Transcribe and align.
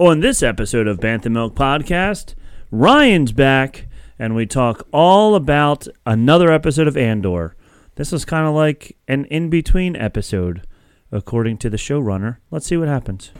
On 0.00 0.20
this 0.20 0.42
episode 0.42 0.88
of 0.88 0.98
Bantha 0.98 1.30
Milk 1.30 1.54
Podcast, 1.54 2.34
Ryan's 2.70 3.32
back, 3.32 3.86
and 4.18 4.34
we 4.34 4.46
talk 4.46 4.88
all 4.94 5.34
about 5.34 5.86
another 6.06 6.50
episode 6.50 6.88
of 6.88 6.96
Andor. 6.96 7.54
This 7.96 8.10
was 8.10 8.24
kind 8.24 8.48
of 8.48 8.54
like 8.54 8.96
an 9.08 9.26
in 9.26 9.50
between 9.50 9.94
episode, 9.96 10.66
according 11.12 11.58
to 11.58 11.68
the 11.68 11.76
showrunner. 11.76 12.38
Let's 12.50 12.64
see 12.64 12.78
what 12.78 12.88
happens. 12.88 13.30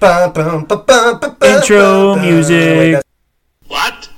Intro 1.41 2.17
music. 2.17 3.03
What? 3.67 4.11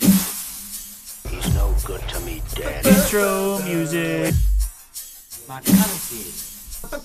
He's 0.00 1.54
no 1.54 1.72
good 1.84 2.00
to 2.00 2.18
me, 2.22 2.42
Dad. 2.56 2.84
Intro 2.84 3.60
music. 3.62 4.34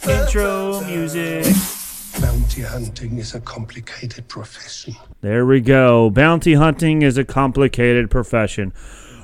Intro 0.10 0.82
music. 0.82 1.75
Bounty 2.36 2.64
hunting 2.64 3.18
is 3.18 3.34
a 3.34 3.39
complicated 3.39 4.28
profession. 4.28 4.93
There 5.21 5.46
we 5.46 5.62
go. 5.62 6.10
Bounty 6.10 6.56
hunting 6.56 7.02
is 7.02 7.18
a 7.18 7.24
complicated 7.24 8.12
profession. 8.12 8.74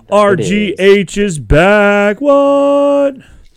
RGH 0.10 1.18
is 1.18 1.38
back. 1.38 2.22
What? 2.22 3.16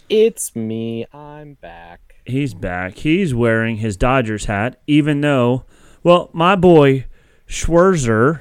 It's 0.09 0.57
me. 0.57 1.07
I'm 1.13 1.55
back. 1.55 2.17
He's 2.25 2.53
back. 2.53 2.97
He's 2.97 3.33
wearing 3.33 3.77
his 3.77 3.97
Dodgers 3.97 4.47
hat, 4.47 4.81
even 4.89 5.21
though, 5.21 5.65
well, 6.03 6.31
my 6.33 6.57
boy 6.57 7.07
Schwarber 7.47 8.41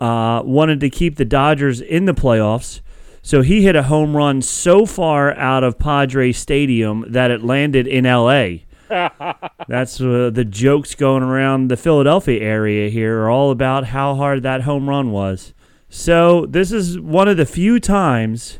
uh, 0.00 0.42
wanted 0.44 0.80
to 0.80 0.90
keep 0.90 1.14
the 1.14 1.24
Dodgers 1.24 1.80
in 1.80 2.06
the 2.06 2.14
playoffs. 2.14 2.80
So 3.22 3.42
he 3.42 3.62
hit 3.62 3.76
a 3.76 3.84
home 3.84 4.16
run 4.16 4.42
so 4.42 4.84
far 4.84 5.32
out 5.36 5.62
of 5.62 5.78
Padre 5.78 6.32
Stadium 6.32 7.04
that 7.06 7.30
it 7.30 7.44
landed 7.44 7.86
in 7.86 8.04
L.A. 8.04 8.66
That's 8.90 10.00
uh, 10.00 10.30
the 10.32 10.44
jokes 10.44 10.94
going 10.94 11.22
around 11.22 11.68
the 11.68 11.76
Philadelphia 11.76 12.40
area 12.40 12.90
here 12.90 13.20
are 13.20 13.30
all 13.30 13.50
about 13.50 13.86
how 13.86 14.14
hard 14.14 14.42
that 14.42 14.62
home 14.62 14.88
run 14.88 15.10
was. 15.10 15.52
So 15.88 16.46
this 16.46 16.72
is 16.72 16.98
one 16.98 17.28
of 17.28 17.36
the 17.36 17.46
few 17.46 17.80
times 17.80 18.58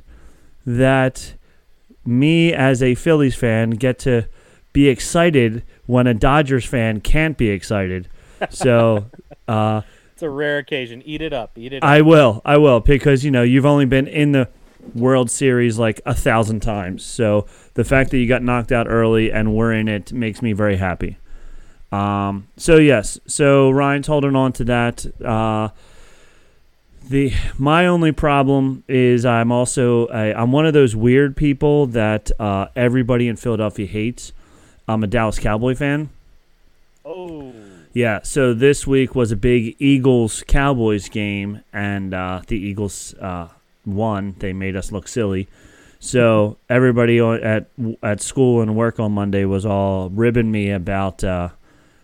that 0.66 1.34
me 2.04 2.52
as 2.52 2.82
a 2.82 2.94
Phillies 2.94 3.34
fan 3.34 3.70
get 3.70 3.98
to 4.00 4.28
be 4.72 4.88
excited 4.88 5.62
when 5.86 6.06
a 6.06 6.14
Dodgers 6.14 6.64
fan 6.64 7.00
can't 7.00 7.36
be 7.36 7.48
excited. 7.50 8.08
So 8.50 9.06
uh, 9.48 9.82
It's 10.12 10.22
a 10.22 10.30
rare 10.30 10.58
occasion. 10.58 11.02
Eat 11.04 11.22
it 11.22 11.32
up. 11.32 11.58
Eat 11.58 11.72
it 11.72 11.82
up. 11.82 11.88
I 11.88 12.02
will, 12.02 12.40
I 12.44 12.56
will, 12.56 12.80
because 12.80 13.24
you 13.24 13.30
know 13.30 13.42
you've 13.42 13.66
only 13.66 13.86
been 13.86 14.06
in 14.06 14.32
the 14.32 14.48
World 14.94 15.30
Series 15.30 15.78
like 15.78 16.00
a 16.06 16.14
thousand 16.14 16.60
times. 16.60 17.04
So 17.04 17.46
the 17.80 17.84
fact 17.84 18.10
that 18.10 18.18
you 18.18 18.26
got 18.28 18.42
knocked 18.42 18.72
out 18.72 18.86
early 18.86 19.32
and 19.32 19.54
we're 19.54 19.72
in 19.72 19.88
it 19.88 20.12
makes 20.12 20.42
me 20.42 20.52
very 20.52 20.76
happy. 20.76 21.16
Um, 21.90 22.46
so 22.58 22.76
yes, 22.76 23.18
so 23.26 23.70
Ryan's 23.70 24.06
holding 24.06 24.36
on 24.36 24.52
to 24.52 24.64
that. 24.64 25.06
Uh, 25.24 25.70
the 27.08 27.32
my 27.56 27.86
only 27.86 28.12
problem 28.12 28.84
is 28.86 29.24
I'm 29.24 29.50
also 29.50 30.08
i 30.08 30.26
I'm 30.38 30.52
one 30.52 30.66
of 30.66 30.74
those 30.74 30.94
weird 30.94 31.38
people 31.38 31.86
that 31.86 32.30
uh, 32.38 32.66
everybody 32.76 33.28
in 33.28 33.36
Philadelphia 33.36 33.86
hates. 33.86 34.34
I'm 34.86 35.02
a 35.02 35.06
Dallas 35.06 35.38
Cowboy 35.38 35.74
fan. 35.74 36.10
oh. 37.06 37.54
Yeah, 37.94 38.20
so 38.22 38.52
this 38.52 38.86
week 38.86 39.14
was 39.14 39.32
a 39.32 39.36
big 39.36 39.74
Eagles 39.78 40.44
Cowboys 40.46 41.08
game, 41.08 41.62
and 41.72 42.12
uh, 42.12 42.42
the 42.46 42.56
Eagles 42.56 43.14
uh, 43.14 43.48
won. 43.86 44.36
They 44.38 44.52
made 44.52 44.76
us 44.76 44.92
look 44.92 45.08
silly. 45.08 45.48
So 46.02 46.56
everybody 46.68 47.20
on- 47.20 47.42
at 47.42 47.70
at 48.02 48.20
school 48.22 48.62
and 48.62 48.74
work 48.74 48.98
on 48.98 49.12
Monday 49.12 49.44
was 49.44 49.66
all 49.66 50.08
ribbing 50.08 50.50
me 50.50 50.70
about 50.70 51.22
uh, 51.22 51.50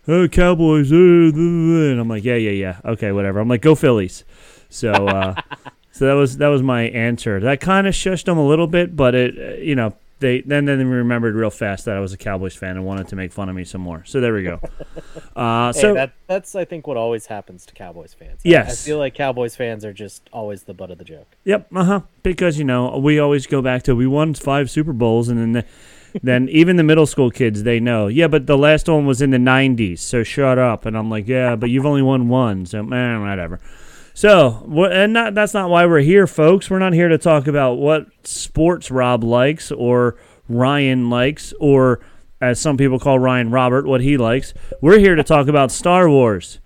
oh 0.06 0.28
Cowboys, 0.28 0.92
uh, 0.92 0.97
and 0.97 1.98
I'm 1.98 2.06
like, 2.08 2.22
yeah, 2.22 2.34
yeah, 2.34 2.50
yeah, 2.50 2.80
okay, 2.84 3.11
whatever. 3.12 3.41
I'm 3.41 3.48
like, 3.48 3.62
go 3.62 3.75
Phillies. 3.75 4.25
So 4.69 4.92
uh, 4.92 5.34
so 5.92 6.06
that 6.06 6.12
was 6.12 6.37
that 6.37 6.48
was 6.48 6.62
my 6.62 6.82
answer. 6.82 7.41
That 7.41 7.60
kind 7.60 7.87
of 7.87 7.94
shushed 7.94 8.26
them 8.26 8.37
a 8.37 8.47
little 8.47 8.66
bit, 8.66 8.94
but 8.94 9.15
it 9.15 9.62
you 9.62 9.75
know 9.75 9.94
they 10.19 10.41
then 10.41 10.65
then 10.65 10.78
they 10.78 10.84
remembered 10.84 11.34
real 11.34 11.50
fast 11.50 11.84
that 11.84 11.97
I 11.97 12.00
was 12.00 12.12
a 12.12 12.16
Cowboys 12.16 12.54
fan 12.56 12.77
and 12.77 12.87
wanted 12.87 13.09
to 13.09 13.16
make 13.16 13.32
fun 13.32 13.49
of 13.49 13.54
me 13.54 13.65
some 13.65 13.81
more. 13.82 14.04
So 14.04 14.21
there 14.21 14.32
we 14.34 14.43
go. 14.43 14.60
Uh, 15.34 15.71
Hey, 15.75 15.81
so 15.82 15.93
that 15.94 16.12
that's 16.27 16.54
I 16.54 16.65
think 16.65 16.87
what 16.87 16.97
always 16.97 17.27
happens 17.27 17.66
to 17.66 17.75
Cowboys 17.75 18.15
fans. 18.15 18.41
I- 18.47 18.56
I, 18.56 18.65
feel 18.71 18.97
like 18.97 19.15
Cowboys 19.15 19.55
fans 19.55 19.84
are 19.84 19.93
just 19.93 20.31
always 20.32 20.62
the 20.62 20.72
butt 20.72 20.91
of 20.91 20.97
the 20.97 21.05
joke. 21.05 21.37
Yep, 21.44 21.69
uh 21.75 21.84
huh. 21.84 22.00
Because 22.22 22.59
you 22.59 22.65
know 22.65 22.97
we 22.97 23.19
always 23.19 23.47
go 23.47 23.60
back 23.60 23.82
to 23.82 23.94
we 23.94 24.06
won 24.06 24.32
five 24.32 24.71
Super 24.71 24.94
Bowls, 24.94 25.28
and 25.28 25.38
then 25.38 25.53
the, 25.53 25.65
then 26.22 26.49
even 26.50 26.76
the 26.76 26.82
middle 26.82 27.05
school 27.05 27.31
kids 27.31 27.65
they 27.65 27.81
know. 27.81 28.06
Yeah, 28.06 28.28
but 28.28 28.47
the 28.47 28.56
last 28.56 28.88
one 28.88 29.05
was 29.05 29.21
in 29.21 29.28
the 29.31 29.37
'90s, 29.37 29.99
so 29.99 30.22
shut 30.22 30.59
up. 30.59 30.87
And 30.87 30.97
I'm 30.97 31.10
like, 31.10 31.28
yeah, 31.28 31.55
but 31.55 31.69
you've 31.69 31.84
only 31.87 32.03
won 32.03 32.28
one, 32.28 32.65
so 32.65 32.82
man, 32.82 33.21
whatever. 33.21 33.60
So, 34.16 34.65
and 34.91 35.12
not, 35.12 35.34
that's 35.34 35.53
not 35.53 35.69
why 35.69 35.84
we're 35.84 36.00
here, 36.00 36.27
folks. 36.27 36.71
We're 36.71 36.78
not 36.78 36.94
here 36.94 37.09
to 37.09 37.19
talk 37.19 37.47
about 37.47 37.75
what 37.75 38.06
sports 38.27 38.91
Rob 38.91 39.22
likes 39.22 39.71
or 39.71 40.16
Ryan 40.49 41.10
likes, 41.10 41.53
or 41.60 42.00
as 42.41 42.59
some 42.59 42.78
people 42.78 42.99
call 42.99 43.19
Ryan 43.19 43.50
Robert, 43.50 43.87
what 43.87 44.00
he 44.00 44.16
likes. 44.16 44.55
We're 44.81 45.00
here 45.00 45.16
to 45.16 45.22
talk 45.22 45.49
about 45.49 45.71
Star 45.71 46.09
Wars. 46.09 46.60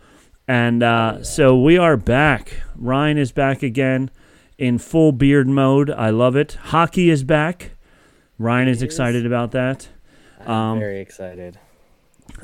And 0.47 0.85
uh, 0.85 1.25
so 1.25 1.61
we 1.61 1.77
are 1.77 1.97
back. 1.97 2.63
Ryan 2.77 3.19
is 3.19 3.33
back 3.33 3.65
again 3.65 4.13
in 4.57 4.79
full 4.79 5.11
beard 5.11 5.49
mode. 5.49 5.91
I 5.91 6.11
love 6.11 6.37
it. 6.37 6.57
Hockey 6.67 7.11
is 7.11 7.25
back. 7.25 7.73
Ryan 8.39 8.69
is 8.69 8.77
is. 8.77 8.83
excited 8.85 9.27
about 9.27 9.51
that. 9.51 9.89
I'm 10.47 10.51
Um, 10.51 10.79
very 10.79 11.01
excited. 11.01 11.59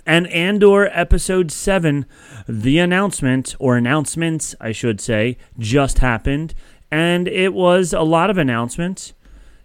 And 0.04 0.26
Andor 0.28 0.86
episode 0.92 1.50
7, 1.50 2.06
the 2.48 2.78
announcement, 2.78 3.54
or 3.58 3.76
announcements, 3.76 4.54
I 4.60 4.72
should 4.72 5.00
say, 5.00 5.36
just 5.58 5.98
happened. 5.98 6.54
And 6.90 7.26
it 7.26 7.52
was 7.52 7.92
a 7.92 8.02
lot 8.02 8.30
of 8.30 8.38
announcements. 8.38 9.14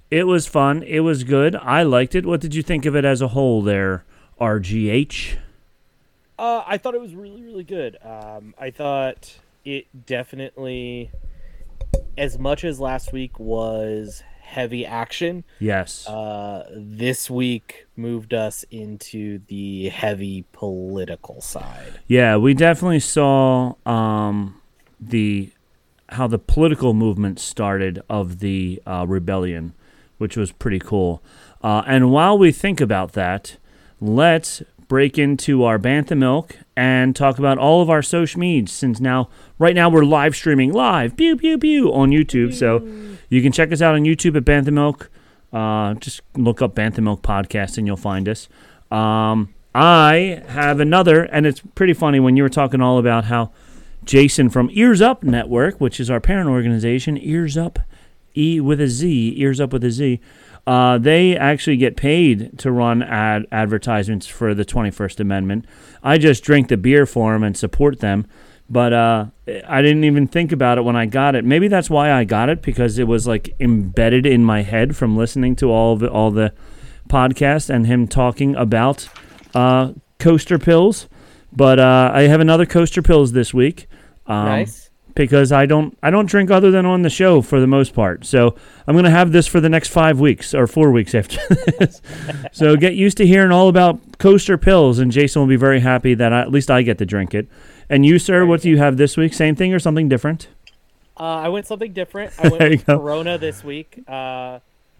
It 0.10 0.28
was 0.28 0.48
fun. 0.48 0.84
It 0.84 1.02
was 1.02 1.24
good. 1.24 1.56
I 1.56 1.84
liked 1.84 2.16
it. 2.16 2.26
What 2.26 2.42
did 2.42 2.54
you 2.54 2.64
think 2.64 2.86
of 2.86 2.96
it 2.96 3.06
as 3.06 3.22
a 3.22 3.30
whole 3.30 3.62
there, 3.62 4.04
RGH? 4.40 5.38
Uh, 6.38 6.64
I 6.66 6.78
thought 6.78 6.96
it 6.96 7.02
was 7.02 7.14
really 7.14 7.44
really 7.44 7.64
good. 7.64 7.98
Um, 8.02 8.56
I 8.60 8.72
thought 8.72 9.38
it 9.64 9.86
definitely, 10.08 11.12
as 12.18 12.40
much 12.40 12.64
as 12.64 12.80
last 12.80 13.14
week 13.14 13.40
was 13.40 14.24
heavy 14.52 14.86
action, 14.86 15.44
Yes. 15.60 16.08
uh, 16.08 16.70
this 16.76 17.30
week 17.30 17.86
moved 17.96 18.34
us 18.34 18.66
into 18.70 19.40
the 19.48 19.90
heavy 19.90 20.44
political 20.52 21.40
side. 21.42 22.00
Yeah, 22.08 22.36
we 22.38 22.54
definitely 22.54 23.00
saw 23.00 23.76
um, 23.86 24.60
the 25.00 25.52
how 26.10 26.28
the 26.28 26.38
political 26.40 26.94
movement 26.94 27.40
started 27.40 28.02
of 28.10 28.40
the 28.40 28.82
uh, 28.86 29.06
rebellion, 29.08 29.74
which 30.18 30.36
was 30.36 30.52
pretty 30.52 30.80
cool. 30.80 31.24
Uh, 31.64 31.84
and 31.88 32.12
while 32.12 32.38
we 32.38 32.52
think 32.52 32.82
about 32.82 33.14
that, 33.14 33.56
let's 34.02 34.62
break 34.90 35.18
into 35.18 35.64
our 35.64 35.80
Bantha 35.80 36.18
Milk 36.18 36.58
and 36.76 37.16
talk 37.16 37.40
about 37.40 37.58
all 37.58 37.82
of 37.82 37.90
our 37.90 38.02
social 38.02 38.42
medias. 38.42 38.74
Since 38.74 39.00
now, 39.00 39.30
right 39.62 39.76
now, 39.76 39.90
we're 39.90 40.04
live 40.04 40.36
streaming 40.36 40.74
live, 40.74 41.16
pew 41.16 41.38
pew 41.38 41.58
pew, 41.58 41.94
on 41.94 42.10
YouTube. 42.10 42.54
So 42.54 42.80
you 43.30 43.44
can 43.44 43.52
check 43.52 43.72
us 43.72 43.82
out 43.82 43.94
on 43.94 44.02
YouTube 44.02 44.36
at 44.36 44.44
Bantha 44.44 44.74
Milk. 44.74 45.12
Uh, 45.54 45.94
just 45.96 46.22
look 46.36 46.62
up 46.64 46.74
Bantha 46.74 47.00
Milk 47.00 47.22
Podcast 47.22 47.78
and 47.78 47.86
you'll 47.86 47.96
find 47.96 48.28
us. 48.28 48.50
Um, 48.90 49.54
I 49.76 50.44
have 50.48 50.80
another, 50.80 51.24
and 51.24 51.46
it's 51.46 51.62
pretty 51.76 51.94
funny 51.94 52.20
when 52.20 52.36
you 52.36 52.44
were 52.44 52.50
talking 52.50 52.82
all 52.82 52.98
about 52.98 53.26
how 53.26 53.52
Jason 54.04 54.50
from 54.50 54.70
Ears 54.74 55.00
Up 55.00 55.24
Network, 55.24 55.80
which 55.80 56.00
is 56.00 56.10
our 56.10 56.20
parent 56.20 56.50
organization, 56.50 57.18
Ears 57.18 57.56
Up, 57.56 57.78
E 58.36 58.60
with 58.60 58.82
a 58.82 58.88
Z, 58.88 59.36
Ears 59.38 59.62
Up 59.62 59.72
with 59.74 59.84
a 59.84 59.92
Z. 59.92 60.20
Uh, 60.66 60.98
they 60.98 61.38
actually 61.38 61.78
get 61.78 61.96
paid 61.96 62.58
to 62.60 62.72
run 62.72 63.04
ad 63.04 63.46
advertisements 63.52 64.26
for 64.28 64.54
the 64.54 64.66
21st 64.66 65.20
Amendment. 65.20 65.66
I 66.04 66.18
just 66.18 66.44
drink 66.44 66.68
the 66.68 66.78
beer 66.78 67.06
for 67.06 67.34
them 67.34 67.44
and 67.44 67.56
support 67.56 68.00
them, 68.00 68.26
but 68.72 68.94
uh, 68.94 69.26
I 69.68 69.82
didn't 69.82 70.06
even 70.06 70.28
think 70.28 70.54
about 70.54 70.78
it 70.78 70.84
when 70.84 70.96
I 70.96 71.06
got 71.06 71.36
it. 71.36 71.44
Maybe 71.44 71.68
that's 71.68 71.90
why 71.90 72.14
I 72.14 72.24
got 72.24 72.48
it 72.48 72.62
because 72.62 72.98
it 72.98 73.04
was 73.06 73.28
like 73.28 73.54
embedded 73.60 74.26
in 74.26 74.46
my 74.46 74.62
head 74.62 74.96
from 74.96 75.18
listening 75.18 75.58
to 75.58 75.70
all 75.70 75.98
the 75.98 76.10
all 76.10 76.32
the 76.32 76.54
podcasts 77.10 77.70
and 77.70 77.86
him 77.86 78.08
talking 78.08 78.56
about 78.56 79.10
uh, 79.54 79.92
coaster 80.20 80.58
pills. 80.58 81.10
But 81.52 81.80
uh, 81.80 82.12
I 82.14 82.22
have 82.24 82.40
another 82.40 82.66
coaster 82.66 83.02
pills 83.02 83.34
this 83.34 83.54
week. 83.54 83.88
Um, 84.26 84.46
nice. 84.46 84.90
because 85.16 85.52
I 85.52 85.66
don't 85.66 85.98
I 86.02 86.10
don't 86.10 86.28
drink 86.28 86.50
other 86.50 86.72
than 86.72 86.86
on 86.86 87.02
the 87.02 87.10
show 87.10 87.42
for 87.42 87.60
the 87.60 87.68
most 87.68 87.94
part. 87.94 88.24
So 88.24 88.56
I'm 88.88 88.96
gonna 88.96 89.10
have 89.10 89.34
this 89.34 89.48
for 89.48 89.60
the 89.60 89.68
next 89.68 89.90
five 89.90 90.22
weeks 90.22 90.54
or 90.54 90.66
four 90.66 90.92
weeks 90.92 91.14
after 91.14 91.40
this. 91.78 92.02
so 92.54 92.78
get 92.78 92.94
used 92.94 93.18
to 93.18 93.28
hearing 93.28 93.52
all 93.52 93.68
about 93.68 94.18
coaster 94.18 94.58
pills, 94.58 95.00
and 95.00 95.12
Jason 95.12 95.42
will 95.42 95.50
be 95.50 95.58
very 95.58 95.82
happy 95.82 96.14
that 96.14 96.32
I, 96.32 96.40
at 96.40 96.52
least 96.52 96.72
I 96.72 96.84
get 96.84 97.00
to 97.00 97.06
drink 97.06 97.34
it. 97.34 97.50
And 97.92 98.06
you, 98.06 98.20
sir, 98.20 98.46
what 98.46 98.62
do 98.62 98.70
you 98.70 98.78
have 98.78 98.96
this 98.96 99.18
week? 99.18 99.34
Same 99.34 99.54
thing 99.54 99.74
or 99.74 99.80
something 99.80 100.08
different? 100.08 100.48
Uh, 101.20 101.24
I 101.24 101.50
went 101.50 101.68
something 101.68 101.92
different. 101.92 102.32
I 102.40 102.48
went 102.48 102.60
with 102.62 102.86
go. 102.86 102.98
Corona 102.98 103.38
this 103.38 103.66
week, 103.66 104.02
uh, 104.08 104.60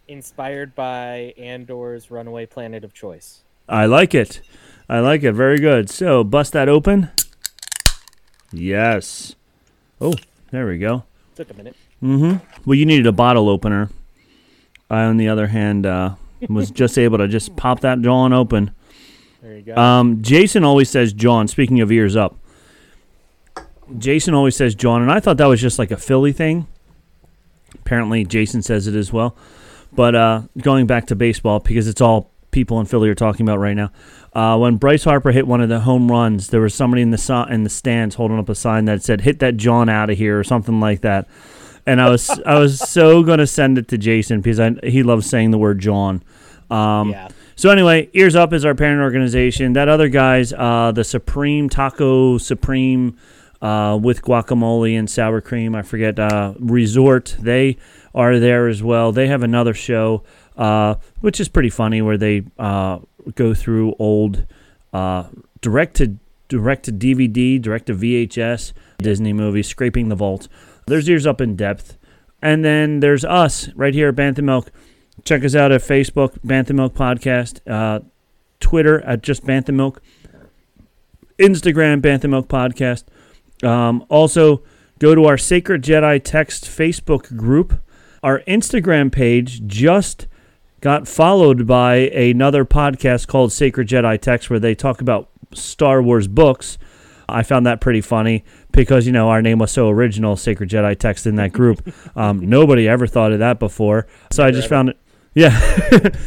inspired 0.10 0.76
by 0.76 1.34
Andor's 1.38 2.12
Runaway 2.12 2.48
Planet 2.48 2.84
of 2.84 2.94
Choice. 2.94 3.44
I 3.70 3.86
like 3.86 4.14
it. 4.14 4.42
I 4.90 5.00
like 5.00 5.24
it. 5.24 5.32
Very 5.32 5.58
good. 5.58 5.90
So 5.90 6.26
bust 6.26 6.52
that 6.52 6.68
open. 6.68 7.10
Yes. 8.52 9.36
Oh, 10.02 10.14
there 10.52 10.68
we 10.68 10.78
go. 10.78 11.06
Took 11.36 11.50
a 11.50 11.54
minute. 11.54 11.78
Mm-hmm. 12.04 12.46
Well, 12.66 12.76
you 12.76 12.86
needed 12.86 13.08
a 13.08 13.14
bottle 13.14 13.48
opener. 13.48 13.90
I, 14.90 15.04
on 15.04 15.16
the 15.16 15.30
other 15.30 15.48
hand, 15.48 15.86
uh, 15.86 16.16
was 16.50 16.70
just 16.72 16.98
able 16.98 17.20
to 17.20 17.30
just 17.30 17.56
pop 17.56 17.80
that 17.80 18.02
John 18.02 18.34
open. 18.34 18.72
There 19.42 19.56
you 19.56 19.62
go. 19.62 19.76
Um, 19.78 20.22
Jason 20.22 20.66
always 20.66 20.90
says 20.90 21.14
John. 21.14 21.48
Speaking 21.48 21.80
of 21.80 21.90
ears 21.90 22.18
up, 22.18 22.36
Jason 23.98 24.34
always 24.34 24.56
says 24.56 24.76
John, 24.76 25.02
and 25.02 25.12
I 25.12 25.20
thought 25.20 25.38
that 25.38 25.46
was 25.46 25.62
just 25.62 25.80
like 25.80 25.92
a 25.92 25.98
Philly 25.98 26.32
thing. 26.32 26.68
Apparently, 27.76 28.26
Jason 28.26 28.62
says 28.62 28.88
it 28.88 28.96
as 28.96 29.12
well. 29.12 29.36
But 29.94 30.16
uh, 30.16 30.42
going 30.58 30.88
back 30.88 31.08
to 31.08 31.16
baseball, 31.16 31.60
because 31.60 31.88
it's 31.88 32.02
all 32.02 32.32
people 32.52 32.80
in 32.80 32.86
Philly 32.86 33.10
are 33.10 33.16
talking 33.16 33.46
about 33.46 33.60
right 33.60 33.76
now. 33.76 33.92
Uh, 34.34 34.58
when 34.58 34.78
Bryce 34.78 35.04
Harper 35.04 35.32
hit 35.32 35.48
one 35.48 35.62
of 35.62 35.70
the 35.70 35.82
home 35.82 36.10
runs, 36.10 36.50
there 36.50 36.62
was 36.62 36.74
somebody 36.74 37.02
in 37.02 37.12
the 37.12 37.18
si- 37.18 37.46
in 37.50 37.64
the 37.64 37.70
stands 37.70 38.16
holding 38.16 38.40
up 38.40 38.48
a 38.48 38.56
sign 38.56 38.86
that 38.86 39.04
said 39.04 39.22
"Hit 39.22 39.40
that 39.40 39.58
John 39.58 39.90
out 39.90 40.10
of 40.10 40.18
here" 40.18 40.40
or 40.40 40.44
something 40.44 40.80
like 40.80 41.02
that. 41.02 41.28
And 41.86 42.00
I 42.00 42.10
was 42.10 42.30
I 42.46 42.60
was 42.60 42.80
so 42.80 43.24
gonna 43.24 43.48
send 43.48 43.78
it 43.78 43.88
to 43.90 43.98
Jason 43.98 44.40
because 44.40 44.60
I, 44.60 44.72
he 44.84 45.04
loves 45.04 45.28
saying 45.30 45.52
the 45.52 45.58
word 45.58 45.80
John. 45.80 46.24
Um, 46.70 47.10
yeah. 47.10 47.28
so 47.58 47.70
anyway, 47.70 48.10
Ears 48.14 48.36
Up 48.36 48.54
is 48.54 48.64
our 48.64 48.76
parent 48.76 49.02
organization. 49.02 49.74
That 49.74 49.90
other 49.90 50.08
guy's 50.08 50.54
uh, 50.54 50.94
the 50.94 51.04
Supreme 51.04 51.68
Taco 51.68 52.38
Supreme 52.38 53.18
uh, 53.62 54.00
with 54.02 54.22
guacamole 54.22 54.98
and 54.98 55.10
sour 55.10 55.42
cream. 55.42 55.76
I 55.76 55.82
forget 55.82 56.20
uh, 56.20 56.54
Resort. 56.60 57.36
They 57.40 57.78
are 58.14 58.40
there 58.40 58.68
as 58.68 58.82
well. 58.82 59.12
They 59.12 59.28
have 59.28 59.44
another 59.44 59.74
show, 59.74 60.24
uh, 60.58 60.96
which 61.20 61.40
is 61.40 61.48
pretty 61.48 61.70
funny, 61.70 62.02
where 62.02 62.18
they 62.18 62.44
uh, 62.58 63.00
go 63.36 63.54
through 63.54 63.96
old 64.00 64.46
direct 65.62 65.96
to 65.98 66.18
direct 66.52 66.84
to 66.84 66.92
DVD, 66.92 67.62
direct 67.62 67.86
to 67.86 67.96
VHS 67.96 68.74
Disney 68.98 69.32
movies, 69.32 69.68
scraping 69.68 70.10
the 70.10 70.16
vault. 70.16 70.50
There's 70.86 71.08
Ears 71.08 71.26
Up 71.26 71.40
in 71.40 71.56
depth, 71.56 71.98
and 72.42 72.66
then 72.66 73.00
there's 73.00 73.24
us 73.24 73.70
right 73.74 73.94
here 73.94 74.10
at 74.10 74.16
Bantha 74.16 74.44
Milk. 74.44 74.72
Check 75.24 75.46
us 75.46 75.56
out 75.56 75.72
at 75.72 75.82
Facebook, 75.82 76.38
Bantha 76.40 76.74
Milk 76.74 76.94
Podcast, 76.94 77.60
uh, 77.70 78.02
Twitter 78.60 79.02
at 79.02 79.22
just 79.22 79.46
Bantha 79.46 79.74
Milk, 79.74 80.02
Instagram, 81.38 82.02
Bantha 82.02 82.30
Milk 82.30 82.48
Podcast. 82.48 83.04
Um, 83.64 84.06
also, 84.10 84.64
go 85.00 85.16
to 85.16 85.26
our 85.26 85.38
Sacred 85.38 85.84
Jedi 85.84 86.22
Text 86.24 86.66
Facebook 86.66 87.36
group. 87.36 87.82
Our 88.24 88.42
Instagram 88.42 89.12
page 89.12 89.66
just 89.66 90.28
got 90.82 91.08
followed 91.08 91.68
by 91.68 91.96
another 91.96 92.66
podcast 92.66 93.28
called 93.28 93.52
Sacred 93.52 93.88
Jedi 93.88 94.20
Text, 94.20 94.50
where 94.50 94.60
they 94.60 94.76
talk 94.76 95.02
about 95.02 95.30
Star 95.54 96.02
Wars 96.02 96.28
books. 96.28 96.78
I 97.30 97.44
found 97.44 97.66
that 97.66 97.80
pretty 97.82 98.02
funny 98.02 98.44
because 98.72 99.06
you 99.06 99.14
know 99.14 99.30
our 99.30 99.42
name 99.42 99.60
was 99.60 99.72
so 99.72 99.90
original, 99.90 100.36
Sacred 100.36 100.70
Jedi 100.70 100.98
Text 100.98 101.26
in 101.26 101.36
that 101.36 101.54
group. 101.54 101.82
Um, 102.14 102.50
nobody 102.50 102.90
ever 102.90 103.08
thought 103.08 103.32
of 103.32 103.40
that 103.40 103.58
before, 103.58 104.06
so 104.32 104.44
I 104.44 104.52
just 104.52 104.68
found 104.68 104.90
it. 104.90 104.98
Yeah, 105.34 105.58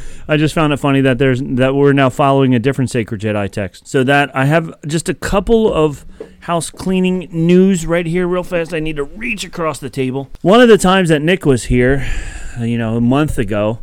I 0.28 0.38
just 0.38 0.54
found 0.54 0.72
it 0.72 0.78
funny 0.78 1.02
that 1.02 1.18
there's 1.18 1.42
that 1.42 1.74
we're 1.74 1.92
now 1.92 2.08
following 2.08 2.54
a 2.54 2.58
different 2.58 2.90
Sacred 2.90 3.20
Jedi 3.20 3.50
text. 3.50 3.86
So 3.86 4.02
that 4.04 4.34
I 4.34 4.46
have 4.46 4.74
just 4.86 5.10
a 5.10 5.14
couple 5.14 5.72
of 5.72 6.06
house 6.40 6.70
cleaning 6.70 7.28
news 7.30 7.84
right 7.84 8.06
here, 8.06 8.26
real 8.26 8.42
fast. 8.42 8.72
I 8.72 8.80
need 8.80 8.96
to 8.96 9.04
reach 9.04 9.44
across 9.44 9.78
the 9.78 9.90
table. 9.90 10.30
One 10.40 10.62
of 10.62 10.68
the 10.68 10.78
times 10.78 11.10
that 11.10 11.20
Nick 11.20 11.44
was 11.44 11.64
here, 11.64 12.10
you 12.58 12.78
know, 12.78 12.96
a 12.96 13.00
month 13.00 13.36
ago, 13.36 13.80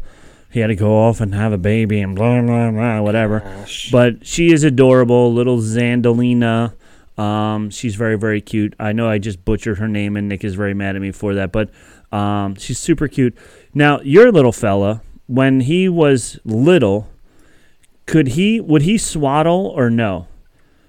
he 0.49 0.59
had 0.59 0.67
to 0.67 0.75
go 0.75 0.97
off 0.97 1.21
and 1.21 1.35
have 1.35 1.53
a 1.53 1.57
baby 1.59 2.01
and 2.01 2.15
blah 2.15 2.41
blah 2.41 2.71
blah 2.71 3.01
whatever. 3.01 3.65
But 3.91 4.25
she 4.25 4.51
is 4.51 4.63
adorable, 4.63 5.31
little 5.31 5.59
Zandalina. 5.59 6.73
Um, 7.15 7.69
she's 7.69 7.93
very 7.93 8.17
very 8.17 8.41
cute. 8.41 8.73
I 8.79 8.91
know 8.91 9.07
I 9.07 9.19
just 9.19 9.45
butchered 9.45 9.77
her 9.77 9.87
name, 9.87 10.17
and 10.17 10.27
Nick 10.27 10.43
is 10.43 10.55
very 10.55 10.73
mad 10.73 10.95
at 10.95 11.01
me 11.03 11.11
for 11.11 11.35
that. 11.35 11.51
But 11.51 11.69
um, 12.11 12.55
she's 12.55 12.79
super 12.79 13.07
cute. 13.07 13.37
Now 13.75 14.01
your 14.01 14.31
little 14.31 14.51
fella, 14.51 15.03
when 15.31 15.61
he 15.61 15.87
was 15.87 16.37
little, 16.43 17.07
could 18.05 18.29
he 18.29 18.59
would 18.59 18.81
he 18.81 18.97
swaddle 18.97 19.67
or 19.67 19.89
no? 19.89 20.27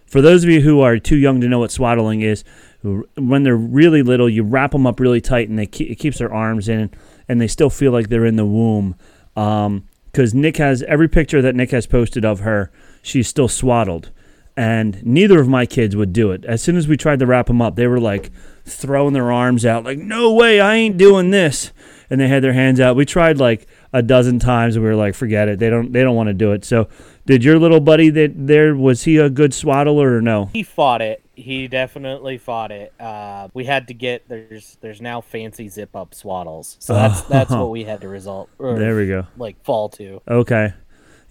For 0.06 0.20
those 0.20 0.42
of 0.42 0.50
you 0.50 0.60
who 0.60 0.80
are 0.80 0.98
too 0.98 1.16
young 1.16 1.40
to 1.40 1.48
know 1.48 1.60
what 1.60 1.70
swaddling 1.70 2.22
is, 2.22 2.42
when 2.82 3.44
they're 3.44 3.56
really 3.56 4.02
little, 4.02 4.28
you 4.28 4.42
wrap 4.42 4.72
them 4.72 4.86
up 4.86 4.98
really 4.98 5.20
tight, 5.20 5.48
and 5.48 5.58
they 5.58 5.62
it 5.62 5.98
keeps 5.98 6.18
their 6.18 6.32
arms 6.32 6.68
in, 6.68 6.90
and 7.28 7.40
they 7.40 7.46
still 7.46 7.70
feel 7.70 7.92
like 7.92 8.08
they're 8.08 8.26
in 8.26 8.36
the 8.36 8.44
womb. 8.44 8.96
Um, 9.36 9.88
because 10.06 10.34
Nick 10.34 10.58
has 10.58 10.82
every 10.82 11.08
picture 11.08 11.40
that 11.40 11.54
Nick 11.54 11.70
has 11.70 11.86
posted 11.86 12.24
of 12.24 12.40
her, 12.40 12.70
she's 13.00 13.28
still 13.28 13.48
swaddled, 13.48 14.10
and 14.56 15.02
neither 15.06 15.40
of 15.40 15.48
my 15.48 15.64
kids 15.64 15.96
would 15.96 16.12
do 16.12 16.32
it. 16.32 16.44
As 16.44 16.60
soon 16.60 16.76
as 16.76 16.86
we 16.86 16.96
tried 16.96 17.20
to 17.20 17.26
wrap 17.26 17.46
them 17.46 17.62
up, 17.62 17.76
they 17.76 17.86
were 17.86 18.00
like 18.00 18.30
throwing 18.66 19.14
their 19.14 19.30
arms 19.30 19.64
out, 19.64 19.84
like 19.84 19.98
"No 19.98 20.34
way, 20.34 20.60
I 20.60 20.74
ain't 20.74 20.98
doing 20.98 21.30
this," 21.30 21.72
and 22.10 22.20
they 22.20 22.28
had 22.28 22.42
their 22.42 22.52
hands 22.52 22.80
out. 22.80 22.96
We 22.96 23.06
tried 23.06 23.38
like 23.38 23.66
a 23.92 24.02
dozen 24.02 24.38
times, 24.38 24.76
and 24.76 24.84
we 24.84 24.90
were 24.90 24.96
like, 24.96 25.14
"Forget 25.14 25.48
it. 25.48 25.58
They 25.58 25.70
don't. 25.70 25.92
They 25.92 26.02
don't 26.02 26.16
want 26.16 26.28
to 26.28 26.34
do 26.34 26.52
it." 26.52 26.64
So, 26.64 26.88
did 27.26 27.44
your 27.44 27.58
little 27.58 27.80
buddy 27.80 28.10
that 28.10 28.46
there 28.46 28.74
was 28.74 29.04
he 29.04 29.18
a 29.18 29.30
good 29.30 29.52
swaddler 29.52 30.16
or 30.16 30.22
no? 30.22 30.46
He 30.52 30.62
fought 30.62 31.02
it. 31.02 31.22
He 31.34 31.68
definitely 31.68 32.38
fought 32.38 32.70
it. 32.70 32.92
Uh, 33.00 33.48
we 33.54 33.64
had 33.64 33.88
to 33.88 33.94
get 33.94 34.28
there's 34.28 34.76
there's 34.80 35.00
now 35.00 35.20
fancy 35.20 35.68
zip 35.68 35.94
up 35.94 36.12
swaddles, 36.12 36.76
so 36.78 36.94
that's 36.94 37.20
that's 37.28 37.50
what 37.50 37.70
we 37.70 37.84
had 37.84 38.00
to 38.02 38.08
result. 38.08 38.48
Or, 38.58 38.78
There 38.78 38.96
we 38.96 39.06
go. 39.08 39.26
Like 39.36 39.62
fall 39.64 39.88
to. 39.90 40.20
Okay. 40.28 40.74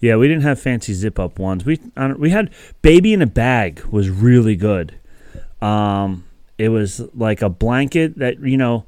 Yeah, 0.00 0.16
we 0.16 0.26
didn't 0.26 0.42
have 0.42 0.60
fancy 0.60 0.94
zip 0.94 1.20
up 1.20 1.38
ones. 1.38 1.64
We 1.64 1.80
we 2.16 2.30
had 2.30 2.50
baby 2.82 3.12
in 3.12 3.22
a 3.22 3.26
bag 3.26 3.84
was 3.84 4.10
really 4.10 4.56
good. 4.56 4.98
Um, 5.60 6.24
it 6.58 6.70
was 6.70 7.00
like 7.14 7.40
a 7.40 7.48
blanket 7.48 8.18
that 8.18 8.40
you 8.40 8.56
know, 8.56 8.84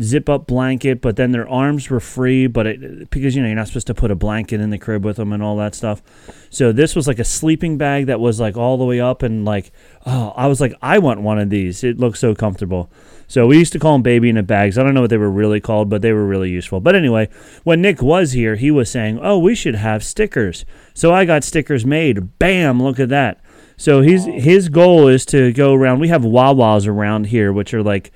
zip 0.00 0.28
up 0.28 0.46
blanket, 0.46 1.00
but 1.00 1.16
then 1.16 1.32
their 1.32 1.48
arms 1.48 1.88
were 1.88 2.00
free. 2.00 2.46
But 2.46 2.66
it, 2.66 3.10
because 3.10 3.34
you 3.34 3.42
know 3.42 3.48
you're 3.48 3.56
not 3.56 3.68
supposed 3.68 3.86
to 3.88 3.94
put 3.94 4.10
a 4.10 4.14
blanket 4.14 4.60
in 4.60 4.70
the 4.70 4.78
crib 4.78 5.04
with 5.04 5.16
them 5.16 5.32
and 5.32 5.42
all 5.42 5.56
that 5.56 5.74
stuff. 5.74 6.02
So 6.50 6.72
this 6.72 6.94
was 6.94 7.06
like 7.06 7.18
a 7.18 7.24
sleeping 7.24 7.78
bag 7.78 8.06
that 8.06 8.20
was 8.20 8.40
like 8.40 8.56
all 8.56 8.76
the 8.76 8.84
way 8.84 9.00
up 9.00 9.22
and 9.22 9.44
like 9.44 9.72
oh 10.04 10.32
I 10.36 10.46
was 10.46 10.60
like 10.60 10.74
I 10.82 10.98
want 10.98 11.20
one 11.20 11.38
of 11.38 11.50
these. 11.50 11.84
It 11.84 11.98
looks 11.98 12.20
so 12.20 12.34
comfortable. 12.34 12.90
So 13.28 13.46
we 13.46 13.58
used 13.58 13.72
to 13.72 13.78
call 13.78 13.92
them 13.94 14.02
baby 14.02 14.28
in 14.28 14.36
a 14.36 14.42
bags. 14.42 14.78
I 14.78 14.84
don't 14.84 14.94
know 14.94 15.00
what 15.00 15.10
they 15.10 15.16
were 15.16 15.30
really 15.30 15.60
called, 15.60 15.88
but 15.90 16.00
they 16.00 16.12
were 16.12 16.26
really 16.26 16.50
useful. 16.50 16.80
But 16.80 16.94
anyway, 16.94 17.28
when 17.64 17.82
Nick 17.82 18.00
was 18.00 18.32
here, 18.32 18.54
he 18.54 18.70
was 18.70 18.90
saying, 18.90 19.18
"Oh, 19.20 19.38
we 19.38 19.54
should 19.54 19.74
have 19.74 20.04
stickers." 20.04 20.64
So 20.94 21.12
I 21.12 21.24
got 21.24 21.42
stickers 21.42 21.84
made. 21.84 22.38
Bam! 22.38 22.80
Look 22.80 23.00
at 23.00 23.08
that. 23.08 23.40
So 23.76 24.00
his 24.00 24.26
his 24.26 24.68
goal 24.68 25.08
is 25.08 25.26
to 25.26 25.52
go 25.52 25.74
around. 25.74 26.00
We 26.00 26.08
have 26.08 26.22
Wawas 26.22 26.86
around 26.86 27.26
here, 27.26 27.52
which 27.52 27.74
are 27.74 27.82
like 27.82 28.12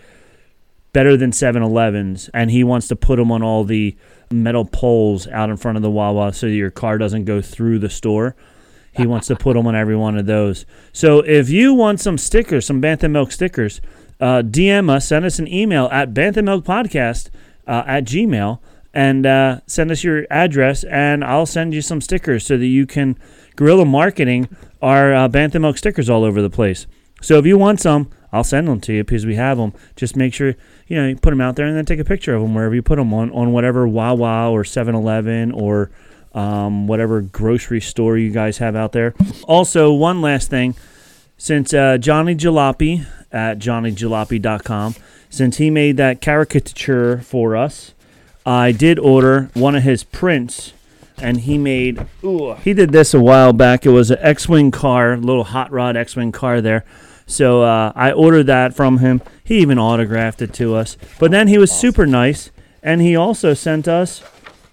better 0.93 1.17
than 1.17 1.31
7-Elevens, 1.31 2.31
and 2.35 2.51
he 2.51 2.65
wants 2.65 2.89
to 2.89 2.97
put 2.97 3.17
them 3.17 3.31
on 3.31 3.43
all 3.43 3.65
the 3.65 3.97
metal 4.31 4.65
poles 4.65 5.27
out 5.29 5.51
in 5.51 5.57
front 5.57 5.77
of 5.77 5.83
the 5.83 5.91
Wawa 5.91 6.33
so 6.33 6.47
your 6.47 6.71
car 6.71 6.99
doesn't 6.99 7.25
go 7.25 7.41
through 7.41 7.79
the 7.79 7.91
store. 7.91 8.37
He 8.93 9.07
wants 9.07 9.29
to 9.29 9.37
put 9.37 9.55
them 9.55 9.67
on 9.67 9.77
every 9.77 9.97
one 9.97 10.19
of 10.19 10.27
those. 10.27 10.67
So 10.93 11.21
if 11.21 11.49
you 11.49 11.75
want 11.75 12.01
some 12.01 12.19
stickers, 12.19 12.67
some 12.67 12.83
Bantha 12.83 13.11
Milk 13.11 13.31
stickers, 13.31 13.81
uh, 14.21 14.43
DM 14.43 14.91
us, 14.91 15.07
send 15.07 15.25
us 15.25 15.39
an 15.39 15.49
email 15.49 15.89
at 15.93 16.13
Bantha 16.13 16.43
Milk 16.43 16.65
Podcast 16.65 17.31
uh, 17.67 17.85
at 17.87 18.05
Gmail, 18.05 18.59
and 18.93 19.25
uh, 19.25 19.61
send 19.67 19.91
us 19.91 20.03
your 20.03 20.27
address, 20.31 20.83
and 20.85 21.25
I'll 21.25 21.47
send 21.47 21.73
you 21.73 21.83
some 21.83 22.01
stickers 22.01 22.45
so 22.45 22.59
that 22.59 22.67
you 22.67 22.87
can 22.87 23.17
guerrilla 23.57 23.85
marketing 23.85 24.49
our 24.83 25.15
uh, 25.15 25.29
Bantha 25.29 25.61
Milk 25.61 25.79
stickers 25.79 26.11
all 26.11 26.25
over 26.25 26.43
the 26.43 26.51
place. 26.51 26.87
So 27.23 27.39
if 27.39 27.47
you 27.47 27.57
want 27.57 27.81
some, 27.81 28.11
I'll 28.33 28.45
send 28.45 28.69
them 28.69 28.81
to 28.83 28.93
you 28.93 29.05
because 29.05 29.27
we 29.27 29.35
have 29.37 29.59
them. 29.59 29.73
Just 29.97 30.17
make 30.17 30.35
sure 30.35 30.55
you 30.87 30.97
know 30.97 31.09
you 31.09 31.17
put 31.17 31.31
them 31.31 31.41
out 31.41 31.57
there 31.57 31.67
and 31.67 31.77
then 31.77 31.85
take 31.85 31.99
a 31.99 32.05
picture 32.05 32.35
of 32.35 32.43
them 32.43 32.55
wherever 32.55 32.75
you 32.75 32.83
put 32.83 32.97
them 32.97 33.13
on 33.13 33.31
on 33.33 33.53
whatever 33.53 33.87
Wawa 33.89 34.51
or 34.51 34.63
7-Eleven 34.63 35.53
or 35.53 35.91
um, 36.35 36.87
whatever 36.87 37.21
grocery 37.21 37.81
store 37.81 38.17
you 38.17 38.31
guys 38.31 38.59
have 38.59 38.77
out 38.77 38.93
there. 38.93 39.15
Also, 39.45 39.93
one 39.93 40.21
last 40.21 40.49
thing, 40.49 40.75
since 41.37 41.75
uh, 41.75 41.99
Johnny 41.99 42.35
Jalopy 42.35 43.07
at 43.33 43.59
johnnyjalopy.com, 43.59 44.95
since 45.29 45.57
he 45.57 45.71
made 45.71 45.97
that 45.97 46.21
caricature 46.21 47.19
for 47.19 47.57
us, 47.57 47.95
I 48.47 48.73
did 48.73 48.99
order 48.99 49.51
one 49.55 49.77
of 49.77 49.83
his 49.83 50.03
prints, 50.05 50.73
and 51.19 51.41
he 51.41 51.59
made. 51.59 52.07
Ooh, 52.25 52.55
he 52.55 52.75
did 52.75 52.91
this 52.91 53.13
a 53.13 53.21
while 53.21 53.53
back. 53.53 53.85
It 53.85 53.91
was 53.91 54.11
an 54.11 54.19
X-wing 54.21 54.71
car, 54.71 55.17
little 55.17 55.45
hot 55.45 55.71
rod 55.71 55.97
X-wing 55.97 56.33
car 56.33 56.61
there. 56.61 56.85
So 57.31 57.63
uh, 57.63 57.93
I 57.95 58.13
ordered 58.13 58.45
that 58.45 58.75
from 58.75 58.99
him. 58.99 59.23
He 59.45 59.59
even 59.59 59.79
autographed 59.79 60.43
it 60.43 60.53
to 60.55 60.75
us. 60.75 60.97
But 61.19 61.31
then 61.31 61.49
he 61.49 61.59
was 61.59 61.71
super 61.71 62.07
nice, 62.07 62.51
and 62.83 63.01
he 63.01 63.15
also 63.15 63.55
sent 63.55 63.87
us, 63.87 64.23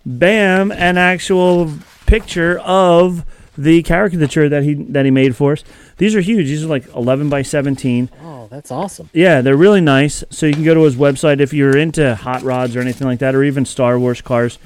bam, 0.05 0.71
an 0.71 0.97
actual 0.97 1.71
picture 2.05 2.59
of 2.59 3.23
the 3.57 3.81
caricature 3.83 4.49
that 4.49 4.63
he 4.63 4.75
that 4.75 5.05
he 5.05 5.11
made 5.11 5.35
for 5.35 5.53
us. 5.53 5.63
These 5.97 6.15
are 6.15 6.21
huge. 6.21 6.47
These 6.47 6.63
are 6.63 6.67
like 6.67 6.87
11 6.95 7.29
by 7.29 7.41
17. 7.41 8.09
Oh, 8.21 8.47
that's 8.49 8.69
awesome. 8.71 9.09
Yeah, 9.13 9.41
they're 9.41 9.57
really 9.57 9.81
nice. 9.81 10.23
So 10.29 10.45
you 10.45 10.53
can 10.53 10.63
go 10.63 10.75
to 10.75 10.83
his 10.83 10.95
website 10.95 11.39
if 11.39 11.53
you're 11.53 11.75
into 11.75 12.15
hot 12.15 12.43
rods 12.43 12.75
or 12.75 12.81
anything 12.81 13.07
like 13.07 13.19
that, 13.19 13.33
or 13.35 13.43
even 13.43 13.65
Star 13.65 13.97
Wars 13.97 14.21
cars. 14.21 14.59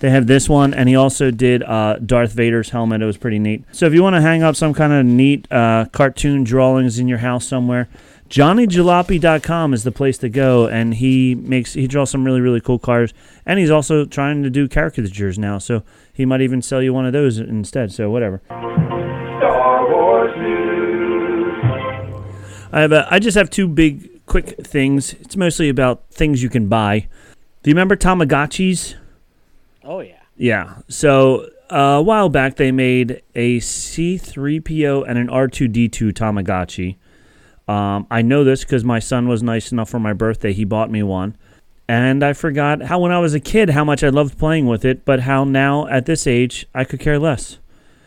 They 0.00 0.10
have 0.10 0.26
this 0.26 0.48
one, 0.48 0.74
and 0.74 0.88
he 0.88 0.96
also 0.96 1.30
did 1.30 1.62
uh, 1.62 1.96
Darth 2.04 2.32
Vader's 2.32 2.70
helmet. 2.70 3.00
It 3.00 3.06
was 3.06 3.16
pretty 3.16 3.38
neat. 3.38 3.64
So 3.72 3.86
if 3.86 3.94
you 3.94 4.02
want 4.02 4.14
to 4.14 4.20
hang 4.20 4.42
up 4.42 4.54
some 4.54 4.74
kind 4.74 4.92
of 4.92 5.06
neat 5.06 5.50
uh, 5.50 5.86
cartoon 5.92 6.44
drawings 6.44 6.98
in 6.98 7.08
your 7.08 7.18
house 7.18 7.46
somewhere, 7.46 7.88
JohnnyJalopy.com 8.28 9.72
is 9.72 9.84
the 9.84 9.92
place 9.92 10.18
to 10.18 10.28
go, 10.28 10.66
and 10.66 10.94
he 10.94 11.34
makes 11.34 11.74
he 11.74 11.86
draws 11.86 12.10
some 12.10 12.24
really 12.24 12.40
really 12.40 12.60
cool 12.60 12.78
cars, 12.78 13.14
and 13.46 13.58
he's 13.58 13.70
also 13.70 14.04
trying 14.04 14.42
to 14.42 14.50
do 14.50 14.68
caricatures 14.68 15.38
now, 15.38 15.58
so 15.58 15.82
he 16.12 16.26
might 16.26 16.40
even 16.40 16.60
sell 16.60 16.82
you 16.82 16.92
one 16.92 17.06
of 17.06 17.12
those 17.12 17.38
instead. 17.38 17.92
So 17.92 18.10
whatever. 18.10 18.42
I 22.72 22.80
have 22.80 22.92
a, 22.92 23.06
I 23.08 23.20
just 23.20 23.36
have 23.36 23.48
two 23.48 23.68
big 23.68 24.26
quick 24.26 24.56
things. 24.66 25.14
It's 25.14 25.36
mostly 25.36 25.68
about 25.68 26.10
things 26.10 26.42
you 26.42 26.50
can 26.50 26.66
buy. 26.68 27.06
Do 27.62 27.70
you 27.70 27.74
remember 27.74 27.96
Tamagotchis? 27.96 28.96
Oh 29.86 30.00
yeah. 30.00 30.20
Yeah. 30.36 30.78
So 30.88 31.48
uh, 31.70 31.96
a 31.98 32.02
while 32.02 32.28
back, 32.28 32.56
they 32.56 32.72
made 32.72 33.22
a 33.34 33.58
C3PO 33.60 35.04
and 35.08 35.18
an 35.18 35.28
R2D2 35.28 36.12
Tamagotchi. 36.12 36.96
Um, 37.72 38.06
I 38.10 38.22
know 38.22 38.44
this 38.44 38.64
because 38.64 38.84
my 38.84 38.98
son 38.98 39.28
was 39.28 39.42
nice 39.42 39.72
enough 39.72 39.88
for 39.88 39.98
my 39.98 40.12
birthday. 40.12 40.52
He 40.52 40.64
bought 40.64 40.90
me 40.90 41.02
one. 41.02 41.36
And 41.88 42.24
I 42.24 42.32
forgot 42.32 42.82
how, 42.82 42.98
when 42.98 43.12
I 43.12 43.20
was 43.20 43.34
a 43.34 43.40
kid, 43.40 43.70
how 43.70 43.84
much 43.84 44.02
I 44.02 44.08
loved 44.08 44.38
playing 44.38 44.66
with 44.66 44.84
it, 44.84 45.04
but 45.04 45.20
how 45.20 45.44
now 45.44 45.86
at 45.86 46.06
this 46.06 46.26
age, 46.26 46.66
I 46.74 46.84
could 46.84 47.00
care 47.00 47.18
less. 47.18 47.58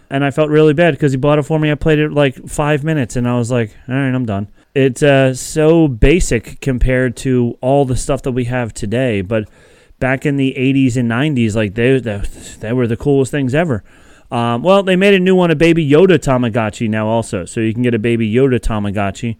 And 0.09 0.25
I 0.25 0.31
felt 0.31 0.49
really 0.49 0.73
bad 0.73 0.95
because 0.95 1.13
he 1.13 1.17
bought 1.17 1.39
it 1.39 1.43
for 1.43 1.59
me. 1.59 1.71
I 1.71 1.75
played 1.75 1.99
it 1.99 2.11
like 2.11 2.47
five 2.47 2.83
minutes 2.83 3.15
and 3.15 3.27
I 3.27 3.37
was 3.37 3.51
like, 3.51 3.75
all 3.87 3.95
right, 3.95 4.13
I'm 4.13 4.25
done. 4.25 4.49
It's 4.75 5.03
uh, 5.03 5.33
so 5.33 5.87
basic 5.87 6.59
compared 6.61 7.15
to 7.17 7.57
all 7.61 7.85
the 7.85 7.95
stuff 7.95 8.21
that 8.23 8.31
we 8.31 8.45
have 8.45 8.73
today. 8.73 9.21
But 9.21 9.49
back 9.99 10.25
in 10.25 10.37
the 10.37 10.55
80s 10.57 10.97
and 10.97 11.09
90s, 11.09 11.55
like 11.55 11.75
they, 11.75 11.99
they, 11.99 12.17
they 12.59 12.73
were 12.73 12.87
the 12.87 12.97
coolest 12.97 13.31
things 13.31 13.53
ever. 13.53 13.83
Um, 14.31 14.61
well, 14.61 14.83
they 14.83 14.95
made 14.95 15.13
a 15.13 15.19
new 15.19 15.35
one, 15.35 15.51
a 15.51 15.55
Baby 15.55 15.87
Yoda 15.87 16.19
Tamagotchi 16.19 16.89
now 16.89 17.07
also. 17.07 17.45
So 17.45 17.59
you 17.59 17.73
can 17.73 17.83
get 17.83 17.93
a 17.93 17.99
Baby 17.99 18.31
Yoda 18.31 18.59
Tamagotchi. 18.59 19.37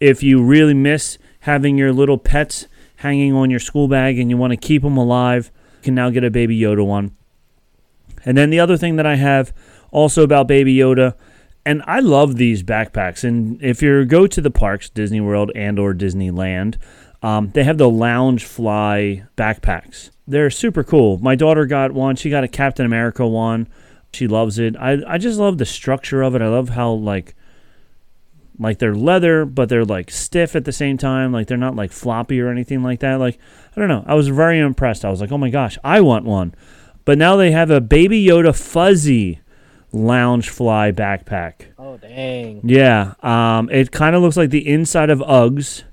If 0.00 0.22
you 0.22 0.42
really 0.42 0.74
miss 0.74 1.18
having 1.40 1.76
your 1.76 1.92
little 1.92 2.18
pets 2.18 2.66
hanging 2.96 3.34
on 3.34 3.50
your 3.50 3.60
school 3.60 3.88
bag 3.88 4.18
and 4.18 4.30
you 4.30 4.36
want 4.36 4.52
to 4.52 4.56
keep 4.56 4.82
them 4.82 4.96
alive, 4.96 5.50
you 5.80 5.84
can 5.84 5.94
now 5.94 6.10
get 6.10 6.24
a 6.24 6.30
Baby 6.30 6.58
Yoda 6.58 6.86
one. 6.86 7.16
And 8.24 8.36
then 8.36 8.50
the 8.50 8.60
other 8.60 8.76
thing 8.76 8.96
that 8.96 9.06
I 9.06 9.16
have 9.16 9.52
also 9.90 10.22
about 10.22 10.48
Baby 10.48 10.74
Yoda, 10.76 11.14
and 11.64 11.82
I 11.86 12.00
love 12.00 12.36
these 12.36 12.62
backpacks. 12.62 13.24
And 13.24 13.62
if 13.62 13.82
you 13.82 14.04
go 14.04 14.26
to 14.26 14.40
the 14.40 14.50
parks, 14.50 14.88
Disney 14.88 15.20
World 15.20 15.50
and 15.54 15.78
or 15.78 15.94
Disneyland, 15.94 16.76
um, 17.22 17.50
they 17.50 17.64
have 17.64 17.78
the 17.78 17.90
Loungefly 17.90 19.26
backpacks. 19.36 20.10
They're 20.26 20.50
super 20.50 20.84
cool. 20.84 21.18
My 21.18 21.34
daughter 21.34 21.66
got 21.66 21.92
one. 21.92 22.16
She 22.16 22.30
got 22.30 22.44
a 22.44 22.48
Captain 22.48 22.86
America 22.86 23.26
one. 23.26 23.68
She 24.12 24.26
loves 24.26 24.58
it. 24.58 24.76
I, 24.76 24.98
I 25.06 25.18
just 25.18 25.38
love 25.38 25.58
the 25.58 25.66
structure 25.66 26.22
of 26.22 26.34
it. 26.34 26.42
I 26.42 26.48
love 26.48 26.70
how 26.70 26.92
like 26.92 27.34
like 28.58 28.78
they're 28.78 28.94
leather, 28.94 29.44
but 29.44 29.68
they're 29.68 29.84
like 29.84 30.10
stiff 30.10 30.54
at 30.54 30.64
the 30.64 30.72
same 30.72 30.98
time. 30.98 31.32
Like 31.32 31.46
they're 31.46 31.56
not 31.56 31.76
like 31.76 31.92
floppy 31.92 32.40
or 32.40 32.48
anything 32.48 32.82
like 32.82 33.00
that. 33.00 33.18
Like 33.18 33.38
I 33.74 33.80
don't 33.80 33.88
know. 33.88 34.04
I 34.06 34.14
was 34.14 34.28
very 34.28 34.58
impressed. 34.58 35.04
I 35.04 35.10
was 35.10 35.20
like, 35.20 35.32
oh 35.32 35.38
my 35.38 35.50
gosh, 35.50 35.78
I 35.82 36.00
want 36.00 36.24
one. 36.24 36.54
But 37.04 37.18
now 37.18 37.36
they 37.36 37.50
have 37.50 37.70
a 37.70 37.80
Baby 37.80 38.24
Yoda 38.24 38.56
fuzzy 38.56 39.40
loungefly 39.92 40.92
backpack. 40.92 41.72
Oh 41.78 41.96
dang. 41.96 42.60
Yeah, 42.64 43.14
um, 43.22 43.70
it 43.70 43.90
kind 43.90 44.14
of 44.14 44.22
looks 44.22 44.36
like 44.36 44.50
the 44.50 44.68
inside 44.68 45.10
of 45.10 45.20
Uggs. 45.20 45.84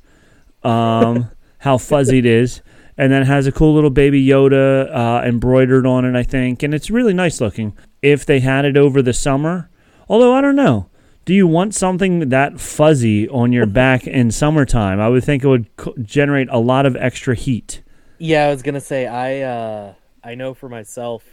Um, 0.68 1.30
how 1.60 1.78
fuzzy 1.78 2.20
it 2.20 2.26
is, 2.26 2.62
and 2.98 3.12
then 3.12 3.24
it 3.24 3.26
has 3.26 3.48
a 3.48 3.52
cool 3.52 3.74
little 3.74 3.90
baby 3.90 4.26
Yoda 4.26 4.94
uh, 4.94 5.22
embroidered 5.26 5.86
on 5.86 6.06
it, 6.06 6.16
I 6.16 6.24
think, 6.24 6.64
and 6.64 6.74
it's 6.74 6.90
really 6.90 7.14
nice 7.14 7.42
looking. 7.42 7.76
If 8.02 8.26
they 8.26 8.40
had 8.40 8.66
it 8.66 8.78
over 8.78 9.02
the 9.02 9.14
summer, 9.14 9.70
although 10.08 10.34
I 10.34 10.42
don't 10.42 10.56
know, 10.56 10.90
do 11.26 11.34
you 11.34 11.48
want 11.48 11.76
something 11.76 12.30
that 12.30 12.60
fuzzy 12.60 13.28
on 13.30 13.52
your 13.52 13.66
back 13.66 14.08
in 14.08 14.32
summertime? 14.32 15.00
I 15.00 15.10
would 15.10 15.24
think 15.24 15.44
it 15.44 15.48
would 15.48 15.76
co- 15.76 15.94
generate 16.02 16.48
a 16.50 16.60
lot 16.60 16.86
of 16.86 16.96
extra 16.96 17.36
heat. 17.36 17.82
Yeah, 18.18 18.46
I 18.46 18.50
was 18.50 18.62
gonna 18.62 18.82
say 18.82 19.08
I 19.08 19.42
uh, 19.42 19.94
I 20.24 20.36
know 20.36 20.54
for 20.54 20.70
myself 20.70 21.24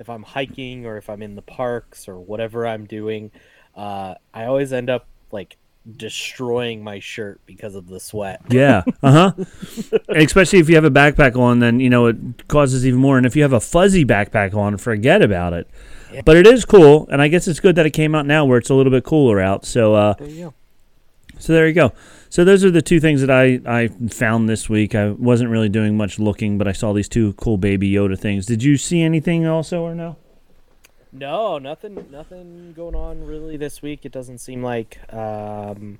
if 0.00 0.08
I'm 0.08 0.22
hiking 0.22 0.86
or 0.86 0.96
if 0.96 1.08
I'm 1.10 1.22
in 1.22 1.34
the 1.34 1.42
parks 1.42 2.08
or 2.08 2.18
whatever 2.18 2.66
I'm 2.66 2.86
doing, 2.86 3.30
uh, 3.74 4.14
I 4.32 4.46
always 4.46 4.72
end 4.72 4.90
up 4.90 5.06
like 5.32 5.56
destroying 5.96 6.82
my 6.82 6.98
shirt 6.98 7.40
because 7.46 7.74
of 7.74 7.88
the 7.88 8.00
sweat. 8.00 8.40
Yeah, 8.48 8.82
uh 9.02 9.32
huh. 9.32 9.44
Especially 10.08 10.58
if 10.58 10.68
you 10.68 10.74
have 10.74 10.84
a 10.84 10.90
backpack 10.90 11.36
on, 11.36 11.60
then 11.60 11.80
you 11.80 11.90
know 11.90 12.06
it 12.06 12.48
causes 12.48 12.86
even 12.86 13.00
more. 13.00 13.16
And 13.16 13.26
if 13.26 13.36
you 13.36 13.42
have 13.42 13.52
a 13.52 13.60
fuzzy 13.60 14.04
backpack 14.04 14.54
on, 14.54 14.76
forget 14.78 15.22
about 15.22 15.52
it. 15.52 15.68
But 16.24 16.36
it 16.36 16.46
is 16.46 16.64
cool, 16.64 17.06
and 17.10 17.20
I 17.20 17.28
guess 17.28 17.46
it's 17.46 17.60
good 17.60 17.76
that 17.76 17.84
it 17.84 17.90
came 17.90 18.14
out 18.14 18.24
now 18.26 18.44
where 18.46 18.58
it's 18.58 18.70
a 18.70 18.74
little 18.74 18.90
bit 18.92 19.04
cooler 19.04 19.38
out. 19.40 19.66
So, 19.66 19.94
uh, 19.94 20.14
There 20.14 20.28
you 20.28 20.44
go. 20.44 20.54
so 21.38 21.52
there 21.52 21.66
you 21.68 21.74
go. 21.74 21.92
So 22.30 22.42
those 22.44 22.64
are 22.64 22.70
the 22.70 22.80
two 22.82 23.00
things 23.00 23.20
that 23.20 23.30
I 23.30 23.60
I 23.66 23.88
found 24.08 24.48
this 24.48 24.68
week. 24.68 24.94
I 24.94 25.10
wasn't 25.10 25.50
really 25.50 25.68
doing 25.68 25.96
much 25.96 26.18
looking, 26.18 26.56
but 26.58 26.66
I 26.68 26.72
saw 26.72 26.92
these 26.92 27.08
two 27.08 27.34
cool 27.34 27.58
Baby 27.58 27.90
Yoda 27.92 28.18
things. 28.18 28.46
Did 28.46 28.62
you 28.62 28.76
see 28.76 29.02
anything 29.02 29.46
also 29.46 29.82
or 29.82 29.94
no? 29.94 30.16
No, 31.12 31.58
nothing, 31.58 32.06
nothing 32.10 32.72
going 32.74 32.94
on 32.94 33.24
really 33.26 33.56
this 33.56 33.80
week. 33.80 34.04
It 34.04 34.12
doesn't 34.12 34.38
seem 34.38 34.62
like. 34.62 34.98
Um, 35.12 35.98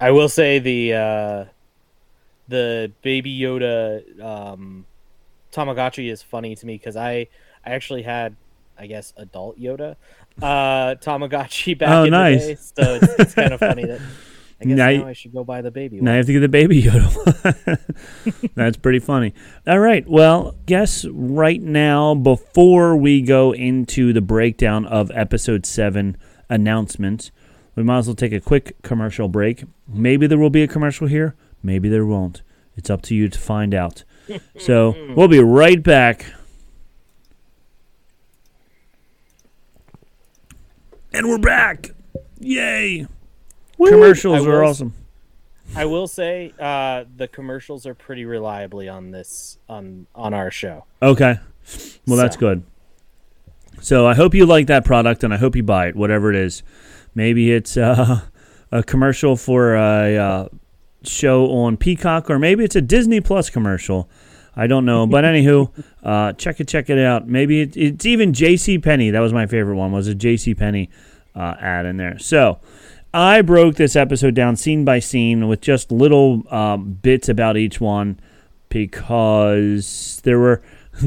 I 0.00 0.10
will 0.10 0.28
say 0.28 0.58
the 0.58 0.94
uh, 0.94 1.44
the 2.48 2.92
Baby 3.02 3.38
Yoda 3.38 4.20
um, 4.22 4.86
Tamagotchi 5.52 6.10
is 6.10 6.22
funny 6.22 6.54
to 6.56 6.66
me 6.66 6.74
because 6.76 6.96
I 6.96 7.28
I 7.64 7.70
actually 7.70 8.02
had 8.02 8.36
I 8.78 8.86
guess 8.86 9.12
adult 9.16 9.58
Yoda 9.58 9.96
uh, 10.42 10.94
Tamagotchi 10.96 11.76
back 11.78 11.88
Oh, 11.90 12.04
in 12.04 12.10
nice. 12.10 12.42
the 12.46 12.54
day, 12.54 12.58
so 12.84 12.94
it's, 12.94 13.14
it's 13.20 13.34
kind 13.34 13.52
of 13.52 13.60
funny 13.60 13.86
that 13.86 14.00
I 14.60 14.64
guess 14.64 14.76
Now 14.76 14.90
now, 14.90 15.06
I 15.06 15.12
should 15.12 15.32
go 15.32 15.44
buy 15.44 15.62
the 15.62 15.70
baby. 15.70 16.00
Now 16.00 16.12
you 16.12 16.16
have 16.16 16.26
to 16.26 16.32
get 16.32 16.40
the 16.40 16.48
baby 16.48 16.82
Yoda. 16.84 17.78
That's 18.54 18.76
pretty 18.76 18.98
funny. 18.98 19.34
All 19.66 19.78
right. 19.78 20.06
Well, 20.08 20.56
guess 20.66 21.04
right 21.04 21.62
now, 21.62 22.14
before 22.14 22.96
we 22.96 23.22
go 23.22 23.52
into 23.52 24.12
the 24.12 24.20
breakdown 24.20 24.84
of 24.86 25.12
episode 25.14 25.64
seven 25.64 26.16
announcements, 26.50 27.30
we 27.76 27.84
might 27.84 27.98
as 27.98 28.08
well 28.08 28.16
take 28.16 28.32
a 28.32 28.40
quick 28.40 28.82
commercial 28.82 29.28
break. 29.28 29.62
Maybe 29.86 30.26
there 30.26 30.38
will 30.38 30.50
be 30.50 30.62
a 30.64 30.68
commercial 30.68 31.06
here. 31.06 31.36
Maybe 31.62 31.88
there 31.88 32.04
won't. 32.06 32.42
It's 32.76 32.90
up 32.90 33.02
to 33.02 33.14
you 33.14 33.28
to 33.28 33.38
find 33.38 33.74
out. 33.74 34.04
So 34.58 34.94
we'll 35.16 35.28
be 35.28 35.38
right 35.42 35.82
back. 35.82 36.26
And 41.14 41.28
we're 41.30 41.38
back. 41.38 41.92
Yay. 42.38 43.06
Commercials 43.86 44.46
I 44.46 44.50
are 44.50 44.64
awesome. 44.64 44.94
I 45.76 45.84
will 45.84 46.08
say 46.08 46.52
uh, 46.58 47.04
the 47.16 47.28
commercials 47.28 47.86
are 47.86 47.94
pretty 47.94 48.24
reliably 48.24 48.88
on 48.88 49.10
this 49.10 49.58
on 49.68 50.06
on 50.14 50.34
our 50.34 50.50
show. 50.50 50.84
Okay. 51.02 51.38
Well, 52.06 52.16
that's 52.16 52.36
good. 52.36 52.64
So 53.80 54.06
I 54.06 54.14
hope 54.14 54.34
you 54.34 54.46
like 54.46 54.66
that 54.66 54.84
product, 54.84 55.22
and 55.22 55.32
I 55.32 55.36
hope 55.36 55.54
you 55.54 55.62
buy 55.62 55.88
it, 55.88 55.96
whatever 55.96 56.30
it 56.30 56.36
is. 56.36 56.62
Maybe 57.14 57.52
it's 57.52 57.76
uh, 57.76 58.22
a 58.72 58.82
commercial 58.82 59.36
for 59.36 59.76
a 59.76 60.16
uh, 60.16 60.48
show 61.02 61.50
on 61.52 61.76
Peacock, 61.76 62.30
or 62.30 62.38
maybe 62.38 62.64
it's 62.64 62.76
a 62.76 62.80
Disney 62.80 63.20
Plus 63.20 63.50
commercial. 63.50 64.08
I 64.56 64.66
don't 64.66 64.84
know, 64.84 65.06
but 65.06 65.24
anywho, 65.24 65.70
uh, 66.02 66.32
check 66.32 66.60
it, 66.60 66.66
check 66.66 66.90
it 66.90 66.98
out. 66.98 67.28
Maybe 67.28 67.60
it, 67.60 67.76
it's 67.76 68.06
even 68.06 68.32
J.C. 68.32 68.78
Penney. 68.78 69.10
That 69.10 69.20
was 69.20 69.32
my 69.32 69.46
favorite 69.46 69.76
one. 69.76 69.92
Was 69.92 70.08
a 70.08 70.14
J.C. 70.14 70.54
Penney 70.54 70.90
uh, 71.34 71.54
ad 71.60 71.86
in 71.86 71.98
there? 71.98 72.18
So 72.18 72.58
I 73.12 73.42
broke 73.42 73.76
this 73.76 73.96
episode 73.96 74.34
down 74.34 74.56
scene 74.56 74.84
by 74.84 74.98
scene 74.98 75.48
with 75.48 75.60
just 75.60 75.90
little 75.90 76.42
um, 76.52 76.98
bits 77.02 77.28
about 77.28 77.56
each 77.56 77.80
one 77.80 78.20
because 78.68 80.20
there 80.24 80.38
were, 80.38 80.62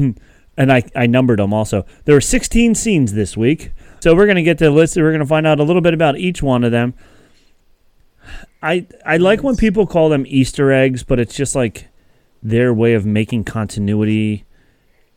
and 0.56 0.72
I, 0.72 0.82
I 0.96 1.06
numbered 1.06 1.38
them 1.38 1.54
also. 1.54 1.86
There 2.04 2.14
were 2.14 2.20
16 2.20 2.74
scenes 2.74 3.12
this 3.12 3.36
week. 3.36 3.72
So 4.00 4.16
we're 4.16 4.26
going 4.26 4.36
to 4.36 4.42
get 4.42 4.58
to 4.58 4.64
the 4.64 4.70
list. 4.70 4.96
We're 4.96 5.10
going 5.10 5.20
to 5.20 5.26
find 5.26 5.46
out 5.46 5.60
a 5.60 5.62
little 5.62 5.82
bit 5.82 5.94
about 5.94 6.18
each 6.18 6.42
one 6.42 6.64
of 6.64 6.72
them. 6.72 6.94
I 8.60 8.86
I 9.04 9.16
like 9.16 9.42
when 9.42 9.56
people 9.56 9.86
call 9.86 10.08
them 10.08 10.24
Easter 10.26 10.72
eggs, 10.72 11.02
but 11.02 11.18
it's 11.18 11.34
just 11.34 11.54
like 11.54 11.88
their 12.42 12.72
way 12.74 12.94
of 12.94 13.06
making 13.06 13.44
continuity, 13.44 14.44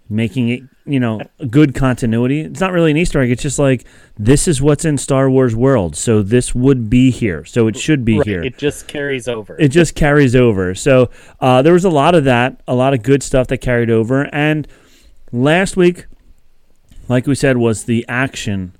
making 0.09 0.49
it, 0.49 0.61
you 0.85 0.99
know, 0.99 1.19
good 1.49 1.73
continuity. 1.73 2.41
It's 2.41 2.59
not 2.59 2.71
really 2.71 2.91
an 2.91 2.97
Easter 2.97 3.19
egg. 3.21 3.31
It's 3.31 3.41
just 3.41 3.57
like 3.59 3.85
this 4.17 4.47
is 4.47 4.61
what's 4.61 4.85
in 4.85 4.97
Star 4.97 5.29
Wars 5.29 5.55
world. 5.55 5.95
So 5.95 6.21
this 6.21 6.53
would 6.53 6.89
be 6.89 7.09
here. 7.11 7.43
So 7.45 7.67
it 7.67 7.75
should 7.77 8.05
be 8.05 8.17
Right, 8.19 8.27
here 8.27 8.43
It 8.43 8.57
just 8.57 8.87
carries 8.87 9.27
over. 9.27 9.55
it 9.59 9.69
just 9.69 9.95
carries 9.95 10.35
over. 10.35 10.75
So 10.75 11.09
uh, 11.39 11.61
there 11.61 11.73
was 11.73 11.85
a 11.85 11.89
lot 11.89 12.13
of 12.15 12.23
that, 12.25 12.61
a 12.67 12.75
lot 12.75 12.93
of 12.93 13.01
good 13.03 13.23
stuff 13.23 13.47
that 13.47 13.57
carried 13.57 13.89
over. 13.89 14.29
And 14.33 14.67
last 15.31 15.75
week, 15.75 16.05
like 17.07 17.27
we 17.27 17.35
said, 17.35 17.57
was 17.57 17.85
the 17.85 18.05
action 18.07 18.73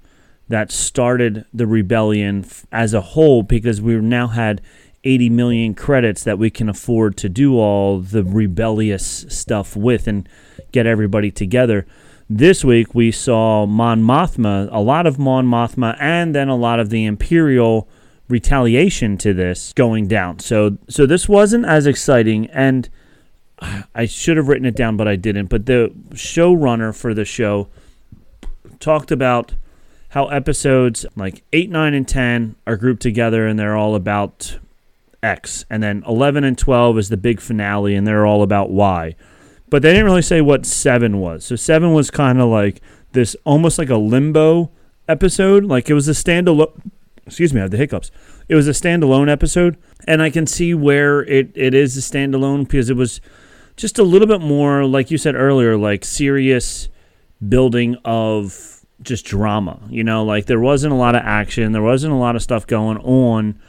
that 0.47 0.71
started 0.71 1.45
the 1.53 1.65
rebellion 1.65 2.43
f- 2.45 2.65
as 2.71 2.93
a 2.93 3.01
whole 3.01 3.41
because 3.41 3.81
we 3.81 3.95
now 3.95 4.27
had 4.27 4.62
80 5.05 5.29
million 5.29 5.74
credits 5.75 6.24
that 6.24 6.39
we 6.39 6.50
can 6.50 6.67
afford 6.67 7.15
to 7.17 7.29
do 7.29 7.57
all 7.57 8.00
the 8.00 8.24
rebellious 8.24 9.25
stuff 9.29 9.75
with 9.75 10.07
and 10.07 10.27
get 10.71 10.85
everybody 10.85 11.31
together. 11.31 11.85
This 12.29 12.65
week 12.65 12.95
we 12.95 13.12
saw 13.12 13.67
Mon 13.67 14.01
Mothma, 14.01 14.67
a 14.71 14.79
lot 14.79 15.05
of 15.05 15.19
Mon 15.19 15.45
Mothma, 15.45 15.95
and 16.00 16.33
then 16.33 16.50
a 16.50 16.55
lot 16.55 16.79
of 16.79 16.89
the 16.89 17.05
Imperial 17.05 17.88
retaliation 18.27 19.17
to 19.19 19.33
this 19.33 19.74
going 19.74 20.07
down. 20.07 20.39
So 20.39 20.77
so 20.89 21.05
this 21.05 21.29
wasn't 21.29 21.65
as 21.65 21.85
exciting 21.85 22.47
and 22.47 22.89
I 23.93 24.05
should 24.05 24.38
have 24.38 24.47
written 24.47 24.65
it 24.65 24.75
down 24.75 24.97
but 24.97 25.07
I 25.07 25.15
didn't. 25.15 25.45
But 25.47 25.67
the 25.67 25.93
showrunner 26.13 26.95
for 26.95 27.13
the 27.13 27.25
show 27.25 27.69
talked 28.79 29.12
about 29.12 29.53
how 30.09 30.25
episodes 30.27 31.05
like 31.15 31.43
8, 31.53 31.69
9 31.69 31.93
and 31.93 32.07
10 32.07 32.55
are 32.65 32.77
grouped 32.77 33.01
together 33.03 33.45
and 33.45 33.59
they're 33.59 33.75
all 33.75 33.93
about 33.93 34.57
X 35.25 35.65
and 35.70 35.82
then 35.82 36.03
11 36.08 36.44
and 36.44 36.58
12 36.58 36.98
is 37.00 37.10
the 37.10 37.17
big 37.17 37.41
finale 37.41 37.96
and 37.96 38.05
they're 38.05 38.25
all 38.25 38.44
about 38.44 38.70
Y. 38.70 39.15
But 39.70 39.82
they 39.82 39.91
didn't 39.91 40.05
really 40.05 40.22
say 40.22 40.41
what 40.41 40.65
7 40.65 41.20
was. 41.20 41.44
So 41.44 41.55
7 41.55 41.94
was 41.94 42.12
kind 42.12 42.39
of 42.39 42.50
like 42.50 42.82
this 43.13 43.36
almost 43.44 43.77
like 43.77 43.89
a 43.89 43.98
limbo 43.98 44.72
episode, 45.08 45.65
like 45.65 45.89
it 45.89 45.94
was 45.94 46.08
a 46.08 46.12
standalone 46.12 46.72
excuse 47.25 47.53
me, 47.53 47.60
I 47.60 47.63
have 47.63 47.72
the 47.72 47.77
hiccups. 47.77 48.12
It 48.48 48.55
was 48.55 48.67
a 48.67 48.72
standalone 48.72 49.29
episode, 49.29 49.77
and 50.08 50.22
I 50.22 50.29
can 50.29 50.46
see 50.46 50.74
where 50.74 51.24
it, 51.25 51.51
it 51.55 51.74
is 51.74 51.98
a 51.98 52.01
standalone 52.01 52.67
because 52.67 52.89
it 52.89 52.96
was 52.96 53.20
just 53.75 53.98
a 53.98 54.03
little 54.03 54.27
bit 54.27 54.41
more, 54.41 54.86
like 54.86 55.12
you 55.12 55.17
said 55.17 55.36
earlier, 55.36 55.75
like 55.75 56.05
serious 56.05 56.88
building 57.48 57.98
of 58.05 58.86
just 59.01 59.25
drama. 59.25 59.79
You 59.89 60.03
know, 60.03 60.24
like 60.24 60.46
there 60.46 60.60
wasn't 60.60 60.94
a 60.94 60.98
lot 60.98 61.15
of 61.15 61.24
action, 61.24 61.72
there 61.72 61.82
wasn't 61.82 62.13
a 62.13 62.17
lot 62.17 62.36
of 62.36 62.41
stuff 62.41 62.67
going 62.67 62.98
on, 63.00 63.60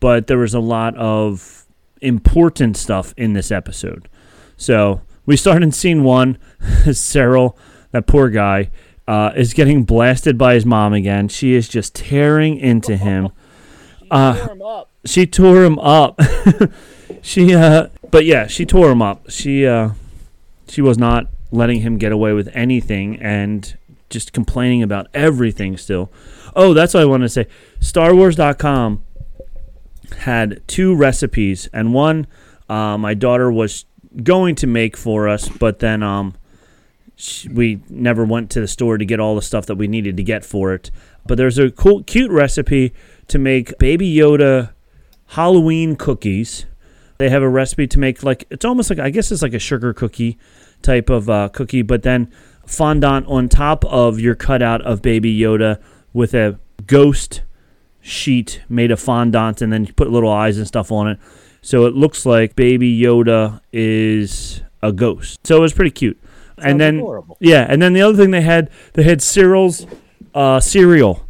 but 0.00 0.26
there 0.26 0.38
was 0.38 0.54
a 0.54 0.60
lot 0.60 0.96
of 0.96 1.66
important 2.00 2.76
stuff 2.76 3.14
in 3.16 3.32
this 3.32 3.50
episode. 3.50 4.08
So 4.56 5.02
we 5.26 5.36
start 5.36 5.62
in 5.62 5.72
scene 5.72 6.04
one. 6.04 6.38
Syril, 6.60 7.56
that 7.92 8.06
poor 8.06 8.28
guy, 8.30 8.70
uh, 9.06 9.32
is 9.36 9.54
getting 9.54 9.84
blasted 9.84 10.36
by 10.36 10.54
his 10.54 10.66
mom 10.66 10.92
again. 10.92 11.28
She 11.28 11.54
is 11.54 11.68
just 11.68 11.94
tearing 11.94 12.58
into 12.58 12.96
him. 12.96 13.30
Uh, 14.10 14.38
Tore 14.38 14.54
him 14.54 14.62
up. 14.62 14.90
she 15.04 15.26
tore 15.26 15.64
him 15.64 15.78
up. 15.80 16.18
she, 17.20 17.54
uh, 17.54 17.88
but 18.10 18.24
yeah, 18.24 18.46
she 18.46 18.64
tore 18.64 18.90
him 18.90 19.02
up. 19.02 19.28
She, 19.30 19.66
uh, 19.66 19.90
she 20.66 20.80
was 20.80 20.96
not 20.96 21.26
letting 21.52 21.80
him 21.80 21.98
get 21.98 22.10
away 22.10 22.32
with 22.32 22.48
anything 22.54 23.16
and 23.20 23.76
just 24.08 24.32
complaining 24.32 24.82
about 24.82 25.08
everything 25.12 25.76
still. 25.76 26.10
Oh, 26.56 26.72
that's 26.72 26.94
what 26.94 27.02
I 27.02 27.06
want 27.06 27.22
to 27.24 27.28
say. 27.28 27.46
StarWars.com 27.80 29.04
had 30.18 30.62
two 30.66 30.94
recipes, 30.94 31.68
and 31.72 31.94
one 31.94 32.26
uh, 32.68 32.98
my 32.98 33.14
daughter 33.14 33.50
was 33.50 33.84
going 34.22 34.54
to 34.56 34.66
make 34.66 34.96
for 34.96 35.28
us, 35.28 35.48
but 35.48 35.78
then 35.78 36.02
um, 36.02 36.34
sh- 37.16 37.46
we 37.48 37.80
never 37.88 38.24
went 38.24 38.50
to 38.50 38.60
the 38.60 38.68
store 38.68 38.98
to 38.98 39.04
get 39.04 39.20
all 39.20 39.34
the 39.34 39.42
stuff 39.42 39.66
that 39.66 39.76
we 39.76 39.88
needed 39.88 40.16
to 40.16 40.22
get 40.22 40.44
for 40.44 40.72
it. 40.74 40.90
But 41.26 41.36
there's 41.36 41.58
a 41.58 41.70
cool, 41.70 42.02
cute 42.02 42.30
recipe 42.30 42.92
to 43.28 43.38
make 43.38 43.78
Baby 43.78 44.12
Yoda 44.14 44.72
Halloween 45.28 45.96
cookies. 45.96 46.66
They 47.18 47.28
have 47.30 47.42
a 47.42 47.48
recipe 47.48 47.86
to 47.88 47.98
make 47.98 48.22
like 48.22 48.46
it's 48.50 48.64
almost 48.64 48.90
like 48.90 48.98
I 48.98 49.10
guess 49.10 49.32
it's 49.32 49.42
like 49.42 49.54
a 49.54 49.58
sugar 49.58 49.92
cookie 49.92 50.38
type 50.82 51.10
of 51.10 51.28
uh, 51.28 51.48
cookie, 51.48 51.82
but 51.82 52.02
then 52.02 52.32
fondant 52.66 53.26
on 53.26 53.48
top 53.48 53.84
of 53.86 54.20
your 54.20 54.34
cutout 54.34 54.82
of 54.82 55.02
Baby 55.02 55.36
Yoda 55.36 55.82
with 56.12 56.34
a 56.34 56.58
ghost 56.86 57.42
sheet 58.00 58.62
made 58.68 58.90
of 58.90 59.00
fondant, 59.00 59.60
and 59.62 59.72
then 59.72 59.84
you 59.84 59.92
put 59.92 60.10
little 60.10 60.30
eyes 60.32 60.58
and 60.58 60.66
stuff 60.66 60.90
on 60.92 61.08
it, 61.08 61.18
so 61.62 61.86
it 61.86 61.94
looks 61.94 62.24
like 62.26 62.56
Baby 62.56 62.98
Yoda 62.98 63.60
is 63.72 64.62
a 64.82 64.92
ghost. 64.92 65.46
So 65.46 65.56
it 65.56 65.60
was 65.60 65.72
pretty 65.72 65.90
cute. 65.90 66.18
and 66.58 66.80
then 66.80 66.96
adorable. 66.98 67.36
yeah, 67.40 67.66
and 67.68 67.80
then 67.82 67.92
the 67.92 68.02
other 68.02 68.16
thing 68.16 68.30
they 68.30 68.40
had 68.42 68.70
they 68.94 69.02
had 69.02 69.20
Syril's 69.22 69.86
uh, 70.34 70.60
cereal, 70.60 71.26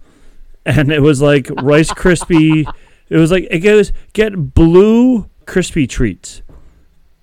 and 0.65 0.91
it 0.93 1.01
was 1.01 1.21
like 1.23 1.49
Rice 1.63 1.91
Krispie. 1.93 2.71
It 3.09 3.17
was 3.17 3.31
like 3.31 3.47
it 3.51 3.61
goes 3.61 3.93
get 4.13 4.55
blue 4.55 5.29
crispy 5.47 5.87
treats, 5.87 6.43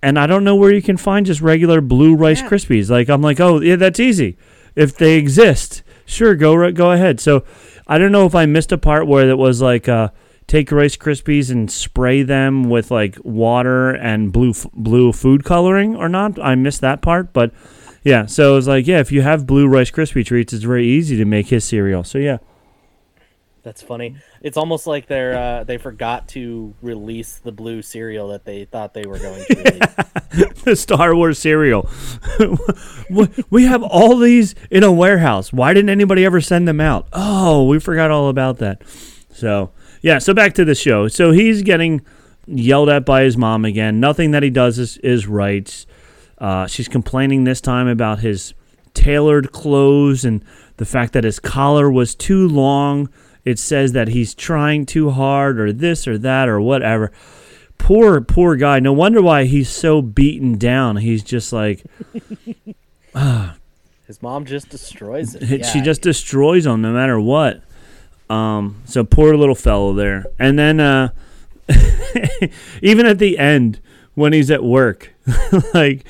and 0.02 0.18
I 0.20 0.26
don't 0.28 0.44
know 0.44 0.56
where 0.56 0.74
you 0.74 0.82
can 0.82 0.98
find 0.98 1.26
just 1.26 1.42
regular 1.42 1.80
blue 1.82 2.16
Rice 2.16 2.42
Yeah. 2.42 2.50
Krispies. 2.50 2.90
Like 2.90 3.08
I'm 3.10 3.22
like, 3.22 3.40
oh 3.40 3.62
yeah, 3.62 3.76
that's 3.76 4.00
easy. 4.00 4.38
If 4.76 4.98
they 4.98 5.16
exist, 5.18 5.84
sure, 6.06 6.36
go 6.36 6.54
right, 6.56 6.74
go 6.74 6.92
ahead. 6.92 7.20
So 7.20 7.44
I 7.88 7.98
don't 7.98 8.12
know 8.12 8.26
if 8.26 8.36
I 8.36 8.46
missed 8.46 8.72
a 8.72 8.78
part 8.78 9.08
where 9.08 9.30
it 9.30 9.38
was 9.38 9.62
like 9.62 9.88
uh, 9.88 10.10
take 10.48 10.72
Rice 10.72 10.98
Krispies 10.98 11.52
and 11.52 11.70
spray 11.72 12.24
them 12.24 12.70
with 12.70 12.92
like 12.92 13.18
water 13.24 13.92
and 13.92 14.32
blue 14.32 14.52
f- 14.52 14.68
blue 14.74 15.12
food 15.12 15.44
coloring 15.44 15.96
or 15.96 16.10
not. 16.10 16.40
I 16.40 16.56
missed 16.56 16.82
that 16.82 17.02
part, 17.02 17.34
but 17.34 17.52
yeah. 18.04 18.26
So 18.26 18.54
it 18.54 18.56
was 18.56 18.68
like, 18.68 18.88
yeah, 18.88 19.00
if 19.00 19.12
you 19.12 19.22
have 19.22 19.46
blue 19.46 19.68
Rice 19.68 19.92
Krispie 19.92 20.26
treats, 20.26 20.54
it's 20.54 20.64
very 20.64 20.86
easy 20.86 21.18
to 21.18 21.26
make 21.26 21.48
his 21.48 21.64
cereal. 21.64 22.04
So 22.04 22.18
yeah. 22.18 22.38
That's 23.66 23.82
funny. 23.82 24.18
It's 24.42 24.58
almost 24.58 24.86
like 24.86 25.08
they're 25.08 25.36
uh, 25.36 25.64
they 25.64 25.80
forgot 25.80 26.28
to 26.30 26.76
release 26.84 27.38
the 27.38 27.52
blue 27.52 27.82
cereal 27.82 28.28
that 28.28 28.46
they 28.46 28.66
thought 28.66 28.94
they 28.94 29.08
were 29.08 29.18
going 29.18 29.44
to 29.44 29.56
release. 30.36 30.54
the 30.64 30.76
Star 30.76 31.16
Wars 31.16 31.40
cereal. 31.40 31.90
We- 33.10 33.30
we 33.52 33.64
have 33.66 33.84
all 33.84 34.18
these 34.18 34.56
in 34.72 34.84
a 34.84 34.92
warehouse. 34.92 35.52
Why 35.54 35.74
didn't 35.74 35.90
anybody 35.92 36.26
ever 36.26 36.42
send 36.42 36.68
them 36.68 36.80
out? 36.82 37.08
Oh, 37.14 37.66
we 37.68 37.80
forgot 37.80 38.10
all 38.12 38.30
about 38.30 38.58
that. 38.60 38.82
So, 39.32 39.72
yeah, 40.02 40.18
so 40.20 40.34
back 40.34 40.54
to 40.56 40.66
the 40.66 40.74
show. 40.76 41.08
So 41.08 41.32
he's 41.32 41.62
getting 41.62 42.02
yelled 42.48 42.90
at 42.90 43.06
by 43.06 43.22
his 43.24 43.38
mom 43.38 43.64
again. 43.66 44.00
Nothing 44.00 44.32
that 44.32 44.42
he 44.44 44.50
does 44.50 44.80
is, 44.80 44.98
is 44.98 45.28
right. 45.28 45.86
Uh, 46.40 46.66
she's 46.68 46.88
complaining 46.88 47.44
this 47.44 47.62
time 47.62 47.88
about 47.88 48.20
his 48.20 48.54
tailored 48.96 49.52
clothes 49.52 50.26
and 50.26 50.44
the 50.78 50.86
fact 50.86 51.14
that 51.14 51.24
his 51.24 51.40
collar 51.40 51.92
was 51.92 52.16
too 52.16 52.48
long. 52.48 53.10
It 53.46 53.60
says 53.60 53.92
that 53.94 54.08
he's 54.10 54.34
trying 54.36 54.86
too 54.86 55.12
hard 55.12 55.60
or 55.60 55.72
this 55.72 56.08
or 56.08 56.18
that 56.18 56.50
or 56.50 56.60
whatever. 56.60 57.12
Poor 57.78 58.20
poor 58.22 58.56
guy. 58.56 58.80
No 58.80 58.92
wonder 58.92 59.22
why 59.22 59.46
he's 59.46 59.70
so 59.70 60.02
beaten 60.02 60.58
down. 60.58 60.98
He's 60.98 61.24
just 61.24 61.54
like 61.54 61.84
His 64.08 64.22
mom 64.22 64.46
just 64.46 64.70
destroys 64.70 65.36
it. 65.36 65.44
it- 65.52 65.66
she 65.66 65.80
Yeah. 65.80 65.84
just 65.86 66.02
destroys 66.02 66.66
him 66.66 66.82
no 66.82 66.92
matter 66.94 67.20
what. 67.20 67.62
Um 68.30 68.82
so 68.86 69.04
poor 69.04 69.36
little 69.38 69.56
fellow 69.56 69.94
there. 69.94 70.26
And 70.40 70.58
then 70.58 70.80
uh 70.80 71.10
even 72.82 73.06
at 73.06 73.20
the 73.20 73.38
end 73.38 73.80
when 74.14 74.34
he's 74.34 74.50
at 74.52 74.64
work 74.64 75.12
like 75.74 76.06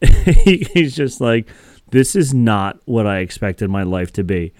he, 0.00 0.66
he's 0.72 0.94
just 0.96 1.20
like 1.20 1.48
this 1.90 2.16
is 2.16 2.32
not 2.34 2.78
what 2.86 3.06
i 3.06 3.18
expected 3.18 3.68
my 3.70 3.82
life 3.82 4.10
to 4.12 4.24
be 4.24 4.52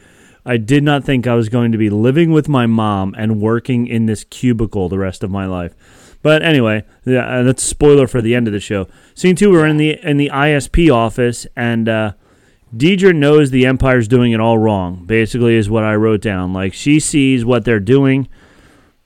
i 0.46 0.56
did 0.56 0.82
not 0.82 1.04
think 1.04 1.26
i 1.26 1.34
was 1.34 1.48
going 1.50 1.70
to 1.72 1.78
be 1.78 1.90
living 1.90 2.30
with 2.30 2.48
my 2.48 2.64
mom 2.66 3.14
and 3.18 3.40
working 3.40 3.86
in 3.86 4.06
this 4.06 4.24
cubicle 4.24 4.88
the 4.88 4.98
rest 4.98 5.22
of 5.22 5.30
my 5.30 5.44
life 5.44 5.74
but 6.22 6.42
anyway 6.42 6.82
yeah 7.04 7.26
uh, 7.40 7.42
that's 7.42 7.62
spoiler 7.62 8.06
for 8.06 8.22
the 8.22 8.34
end 8.34 8.46
of 8.46 8.52
the 8.54 8.60
show 8.60 8.86
scene 9.14 9.36
two 9.36 9.50
we're 9.50 9.66
in 9.66 9.76
the 9.76 9.98
in 10.08 10.16
the 10.16 10.30
isb 10.32 10.90
office 10.94 11.46
and 11.56 11.88
uh 11.88 12.12
Dedra 12.76 13.14
knows 13.14 13.50
the 13.52 13.64
Empire's 13.64 14.08
doing 14.08 14.32
it 14.32 14.40
all 14.40 14.58
wrong, 14.58 15.04
basically, 15.06 15.54
is 15.54 15.70
what 15.70 15.84
I 15.84 15.94
wrote 15.94 16.20
down. 16.20 16.52
Like, 16.52 16.74
she 16.74 16.98
sees 16.98 17.44
what 17.44 17.64
they're 17.64 17.78
doing. 17.80 18.28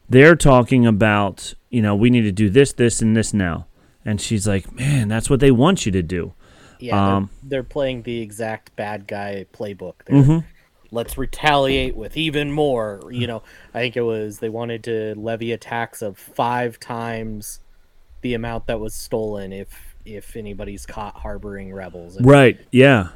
They're 0.09 0.35
talking 0.35 0.87
about, 0.87 1.53
you 1.69 1.83
know, 1.83 1.95
we 1.95 2.09
need 2.11 2.23
to 2.23 2.33
do 2.33 2.49
this, 2.49 2.73
this, 2.73 3.03
and 3.03 3.15
this 3.15 3.33
now. 3.35 3.67
And 4.05 4.19
she's 4.21 4.49
like, 4.49 4.73
man, 4.73 5.09
that's 5.09 5.29
what 5.29 5.41
they 5.41 5.51
want 5.51 5.85
you 5.87 5.93
to 5.93 6.03
do. 6.03 6.33
Yeah, 6.81 6.97
they're- 6.97 7.15
Um, 7.17 7.31
they're, 7.45 7.63
playing 7.63 8.03
the 8.05 8.23
exact 8.23 8.75
bad 8.77 9.07
guy 9.07 9.45
playbook. 9.53 9.97
They're, 10.07 10.23
Mhm. 10.23 10.45
Let's 10.93 11.17
retaliate 11.17 11.95
with 11.97 12.17
even 12.17 12.51
more. 12.51 13.01
You 13.11 13.27
know, 13.27 13.43
I 13.75 13.81
think 13.81 13.97
it 13.97 14.03
was 14.03 14.39
they 14.39 14.49
wanted 14.49 14.85
to 14.85 15.15
levy 15.17 15.53
a 15.53 15.59
tax 15.59 16.03
of 16.03 16.19
five 16.19 16.81
times 16.81 17.61
the 18.23 18.35
amount 18.35 18.67
that 18.67 18.81
was 18.81 18.95
stolen 18.95 19.53
if 19.53 19.95
if 20.05 20.37
anybody's 20.37 20.87
caught 20.87 21.17
harboring 21.17 21.73
rebels. 21.73 22.17
And 22.17 22.27
Right. 22.27 22.59
Yeah. 22.71 23.09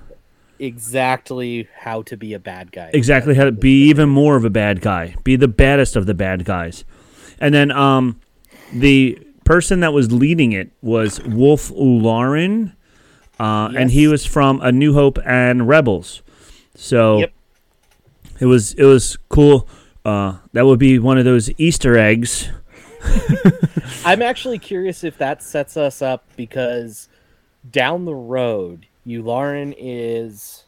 Exactly 0.58 1.68
how 1.76 2.02
to 2.02 2.16
be 2.16 2.32
a 2.32 2.38
bad 2.38 2.70
guy. 2.70 2.90
Exactly 2.94 3.34
how 3.34 3.44
to 3.44 3.52
be 3.52 3.88
even 3.88 4.08
more 4.08 4.37
of 4.37 4.44
a 4.44 4.50
bad 4.50 4.80
guy. 4.80 5.14
Be 5.24 5.37
the 5.37 5.48
baddest 5.48 5.96
of 5.96 6.06
the 6.06 6.14
bad 6.14 6.44
guys. 6.44 6.84
And 7.40 7.52
then 7.52 7.72
um, 7.72 8.20
the 8.72 9.18
person 9.44 9.80
that 9.80 9.92
was 9.92 10.12
leading 10.12 10.52
it 10.52 10.70
was 10.80 11.18
Wullf 11.20 11.72
Yularen. 11.72 12.74
Uh, 13.38 13.72
And 13.76 13.90
he 13.90 14.06
was 14.06 14.24
from 14.24 14.60
A 14.60 14.70
New 14.70 14.94
Hope 14.94 15.18
and 15.26 15.66
Rebels. 15.66 16.22
So. 16.76 17.18
Yep. 17.18 17.32
It 18.44 18.46
was 18.46 18.74
it 18.74 18.85
was 18.85 19.16
cool. 19.30 19.66
Uh, 20.04 20.37
that 20.52 20.66
would 20.66 20.78
be 20.78 20.98
one 20.98 21.16
of 21.16 21.24
those 21.24 21.48
Easter 21.59 21.96
eggs. 21.96 22.50
I'm 24.04 24.20
actually 24.20 24.59
curious 24.59 25.02
if 25.02 25.16
that 25.16 25.42
sets 25.42 25.78
us 25.78 26.02
up 26.02 26.26
because 26.37 27.09
down 27.70 28.04
the 28.04 28.14
road, 28.14 28.85
Yularen 29.07 29.74
is, 29.78 30.64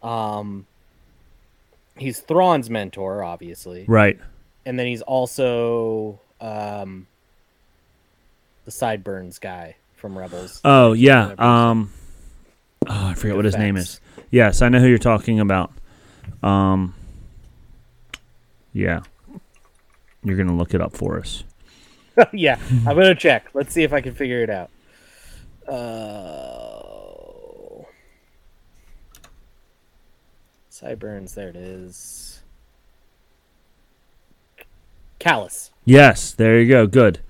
um, 0.00 0.64
he's 1.96 2.20
Thrawn's 2.20 2.70
mentor, 2.70 3.24
obviously, 3.24 3.84
Right. 3.88 4.16
and 4.64 4.78
then 4.78 4.86
he's 4.86 5.02
also 5.02 6.20
um, 6.40 7.08
the 8.64 8.70
Sideburns 8.70 9.40
guy 9.40 9.74
from 9.96 10.16
Rebels. 10.16 10.60
Oh 10.64 10.92
yeah. 10.92 11.34
Um. 11.36 11.92
Oh, 12.86 13.08
I 13.08 13.14
forget 13.14 13.34
what 13.34 13.44
his 13.44 13.56
name 13.56 13.76
is. 13.76 14.00
Yes, 14.30 14.62
I 14.62 14.68
know 14.68 14.78
who 14.78 14.86
you're 14.86 14.98
talking 14.98 15.40
about. 15.40 15.72
Um. 16.44 16.94
Yeah. 18.78 19.00
you're 20.22 20.36
gonna 20.36 20.56
look 20.56 20.74
it 20.74 20.80
up 20.80 20.96
for 20.96 21.18
us. 21.18 21.44
yeah, 22.32 22.58
I'm 22.86 22.96
gonna 22.96 23.14
check. 23.14 23.46
Let's 23.54 23.72
see 23.72 23.82
if 23.82 23.92
I 23.92 24.00
can 24.00 24.14
figure 24.14 24.42
it 24.42 24.50
out. 24.50 24.70
Uh, 25.68 27.84
Sideburns, 30.70 31.34
there 31.34 31.48
it 31.48 31.56
is. 31.56 32.42
Kallus. 35.20 35.70
Yes, 35.84 36.32
there 36.32 36.60
you 36.60 36.68
go. 36.68 36.86
Good. 36.86 37.20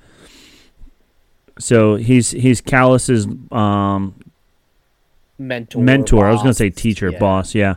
So 1.58 1.96
he's 1.96 2.30
he's 2.32 2.60
Kallus's 2.60 3.26
um, 3.50 4.14
Mentor. 5.38 5.82
mentor. 5.82 6.26
I 6.26 6.32
was 6.32 6.40
gonna 6.42 6.54
say 6.54 6.70
teacher, 6.70 7.10
Yeah. 7.10 7.18
boss, 7.18 7.54
yeah, 7.54 7.76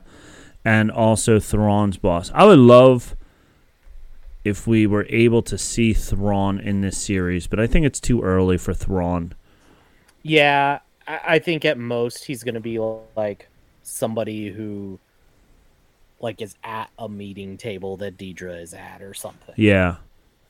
and 0.65 0.91
also 0.91 1.39
Thrawn's 1.39 1.97
boss. 1.97 2.31
I 2.33 2.45
would 2.45 2.59
love 2.59 3.15
if 4.43 4.65
we 4.65 4.87
were 4.87 5.05
able 5.09 5.41
to 5.43 5.57
see 5.57 5.93
Thrawn 5.93 6.59
in 6.59 6.81
this 6.81 6.97
series, 6.97 7.47
but 7.47 7.59
I 7.59 7.67
think 7.67 7.85
it's 7.85 7.99
too 7.99 8.21
early 8.21 8.57
for 8.57 8.73
Thrawn. 8.73 9.33
Yeah, 10.23 10.79
I, 11.07 11.39
think 11.39 11.65
at 11.65 11.77
most 11.77 12.25
he's 12.25 12.43
gonna 12.43 12.59
be 12.59 12.79
like 13.15 13.49
somebody 13.83 14.51
who 14.51 14.99
like 16.19 16.41
is 16.41 16.55
at 16.63 16.89
a 16.97 17.09
meeting 17.09 17.57
table 17.57 17.97
that 17.97 18.17
Dedra 18.17 18.61
is 18.61 18.73
at 18.73 19.01
or 19.01 19.13
something. 19.13 19.55
Yeah, 19.57 19.97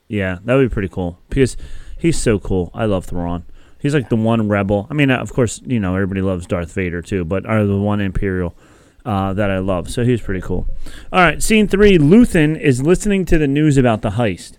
yeah, 0.08 0.38
that 0.44 0.54
would 0.54 0.70
be 0.70 0.72
pretty 0.72 0.88
cool 0.88 1.18
because 1.28 1.56
he's 1.98 2.18
so 2.18 2.38
cool. 2.38 2.70
I 2.74 2.84
love 2.84 3.06
Thrawn. 3.06 3.44
He's 3.78 3.94
like 3.94 4.10
the 4.10 4.16
one 4.16 4.48
rebel. 4.48 4.86
I 4.90 4.94
mean, 4.94 5.10
of 5.10 5.32
course, 5.32 5.60
you 5.64 5.80
know 5.80 5.94
everybody 5.94 6.20
loves 6.22 6.46
Darth 6.46 6.72
Vader 6.72 7.02
too, 7.02 7.24
but 7.24 7.46
are 7.46 7.64
the 7.64 7.78
one 7.78 8.00
Imperial 8.00 8.54
uh, 9.04 9.32
that 9.34 9.50
I 9.50 9.58
love. 9.58 9.90
So 9.90 10.04
he's 10.04 10.20
pretty 10.20 10.40
cool. 10.40 10.66
All 11.12 11.20
right, 11.20 11.42
scene 11.42 11.68
three. 11.68 11.98
Luthen 11.98 12.58
is 12.58 12.82
listening 12.82 13.24
to 13.26 13.38
the 13.38 13.48
news 13.48 13.76
about 13.76 14.02
the 14.02 14.10
heist. 14.10 14.54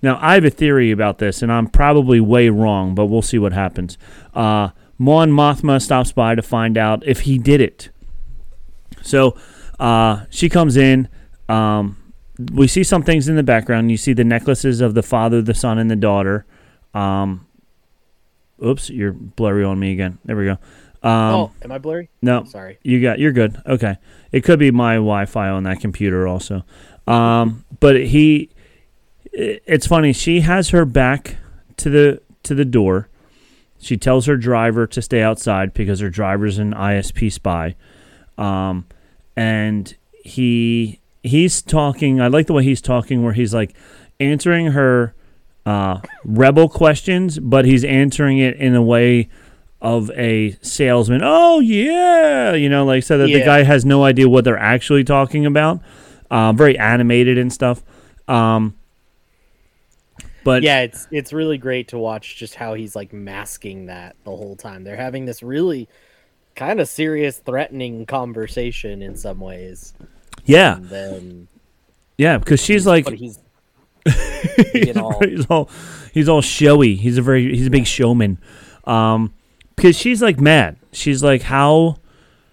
Now, 0.00 0.18
I 0.20 0.34
have 0.34 0.44
a 0.44 0.50
theory 0.50 0.90
about 0.90 1.18
this, 1.18 1.42
and 1.42 1.50
I'm 1.50 1.66
probably 1.66 2.20
way 2.20 2.48
wrong, 2.48 2.94
but 2.94 3.06
we'll 3.06 3.22
see 3.22 3.38
what 3.38 3.52
happens. 3.52 3.98
Uh, 4.32 4.70
Mon 4.96 5.30
Mothma 5.30 5.82
stops 5.82 6.12
by 6.12 6.34
to 6.34 6.42
find 6.42 6.78
out 6.78 7.02
if 7.06 7.20
he 7.20 7.38
did 7.38 7.60
it. 7.60 7.90
So 9.02 9.36
uh, 9.78 10.24
she 10.30 10.48
comes 10.48 10.76
in. 10.76 11.08
Um, 11.48 11.96
we 12.52 12.68
see 12.68 12.84
some 12.84 13.02
things 13.02 13.28
in 13.28 13.36
the 13.36 13.42
background. 13.42 13.90
You 13.90 13.96
see 13.96 14.12
the 14.12 14.24
necklaces 14.24 14.80
of 14.80 14.94
the 14.94 15.02
father, 15.02 15.42
the 15.42 15.54
son, 15.54 15.78
and 15.78 15.90
the 15.90 15.96
daughter. 15.96 16.46
Um, 16.94 17.46
oops, 18.64 18.90
you're 18.90 19.12
blurry 19.12 19.64
on 19.64 19.78
me 19.80 19.92
again. 19.92 20.18
There 20.24 20.36
we 20.36 20.44
go. 20.44 20.58
Um, 21.02 21.12
oh, 21.34 21.52
am 21.62 21.70
I 21.72 21.78
blurry? 21.78 22.10
no, 22.22 22.44
Sorry. 22.44 22.78
you 22.82 23.00
got 23.00 23.18
you're 23.18 23.32
good. 23.32 23.60
Okay. 23.66 23.96
It 24.32 24.42
could 24.42 24.58
be 24.58 24.70
my 24.70 24.94
Wi-Fi 24.94 25.48
on 25.48 25.62
that 25.62 25.80
computer 25.80 26.26
also. 26.26 26.64
Um, 27.06 27.64
but 27.80 27.96
he 28.06 28.50
it's 29.32 29.86
funny, 29.86 30.12
she 30.12 30.40
has 30.40 30.70
her 30.70 30.84
back 30.84 31.36
to 31.76 31.90
the 31.90 32.20
to 32.42 32.54
the 32.54 32.64
door. 32.64 33.08
She 33.80 33.96
tells 33.96 34.26
her 34.26 34.36
driver 34.36 34.86
to 34.88 35.00
stay 35.00 35.22
outside 35.22 35.72
because 35.72 36.00
her 36.00 36.10
driver's 36.10 36.58
an 36.58 36.74
ISB 36.74 37.30
spy. 37.30 37.76
Um, 38.36 38.86
and 39.36 39.94
he 40.24 41.00
he's 41.22 41.62
talking, 41.62 42.20
I 42.20 42.26
like 42.26 42.46
the 42.48 42.52
way 42.52 42.64
he's 42.64 42.80
talking 42.80 43.22
where 43.22 43.34
he's 43.34 43.54
like 43.54 43.74
answering 44.18 44.68
her 44.72 45.14
uh, 45.64 46.00
rebel 46.24 46.68
questions, 46.68 47.38
but 47.38 47.64
he's 47.64 47.84
answering 47.84 48.38
it 48.38 48.56
in 48.56 48.74
a 48.74 48.82
way 48.82 49.28
of 49.80 50.10
a 50.10 50.56
salesman. 50.62 51.20
Oh 51.22 51.60
yeah, 51.60 52.54
you 52.54 52.68
know, 52.68 52.84
like 52.84 53.04
so 53.04 53.18
that 53.18 53.26
the 53.26 53.44
guy 53.44 53.62
has 53.62 53.84
no 53.84 54.04
idea 54.04 54.28
what 54.28 54.44
they're 54.44 54.58
actually 54.58 55.04
talking 55.04 55.46
about. 55.46 55.80
Uh, 56.30 56.52
very 56.52 56.78
animated 56.78 57.38
and 57.38 57.52
stuff. 57.52 57.82
Um, 58.26 58.74
but 60.44 60.62
yeah, 60.62 60.80
it's 60.80 61.06
it's 61.10 61.32
really 61.32 61.58
great 61.58 61.88
to 61.88 61.98
watch 61.98 62.36
just 62.36 62.54
how 62.54 62.74
he's 62.74 62.96
like 62.96 63.12
masking 63.12 63.86
that 63.86 64.16
the 64.24 64.30
whole 64.30 64.56
time. 64.56 64.84
They're 64.84 64.96
having 64.96 65.24
this 65.24 65.42
really 65.42 65.88
kind 66.54 66.80
of 66.80 66.88
serious, 66.88 67.38
threatening 67.38 68.04
conversation 68.06 69.00
in 69.00 69.16
some 69.16 69.40
ways. 69.40 69.94
yeah, 70.44 70.76
And 70.76 70.88
then 70.88 71.48
yeah, 72.16 72.38
because 72.38 72.62
she's 72.62 72.86
like 72.86 73.08
he's 73.08 73.38
he's 74.72 74.96
all 75.48 75.70
he's 76.12 76.28
all 76.28 76.42
showy. 76.42 76.96
He's 76.96 77.18
a 77.18 77.22
very 77.22 77.54
he's 77.54 77.66
a 77.66 77.70
big 77.70 77.86
showman. 77.86 78.38
Um, 78.84 79.34
because 79.78 79.96
she's 79.96 80.20
like 80.20 80.40
mad. 80.40 80.76
She's 80.90 81.22
like, 81.22 81.42
how 81.42 81.98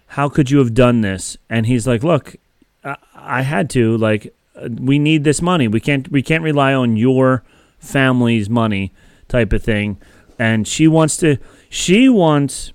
how 0.09 0.29
could 0.29 0.51
you 0.51 0.59
have 0.59 0.75
done 0.75 1.01
this? 1.01 1.38
And 1.49 1.65
he's 1.65 1.88
like, 1.88 2.03
look, 2.03 2.35
I, 2.83 2.97
I 3.15 3.41
had 3.41 3.67
to. 3.71 3.97
Like, 3.97 4.31
we 4.69 4.99
need 4.99 5.23
this 5.23 5.41
money. 5.41 5.67
We 5.67 5.79
can't 5.79 6.11
we 6.11 6.21
can't 6.21 6.43
rely 6.43 6.75
on 6.75 6.97
your 6.97 7.43
family's 7.79 8.47
money, 8.47 8.93
type 9.27 9.53
of 9.53 9.63
thing. 9.63 9.97
And 10.38 10.67
she 10.67 10.88
wants 10.88 11.17
to 11.17 11.38
she 11.67 12.07
wants 12.09 12.71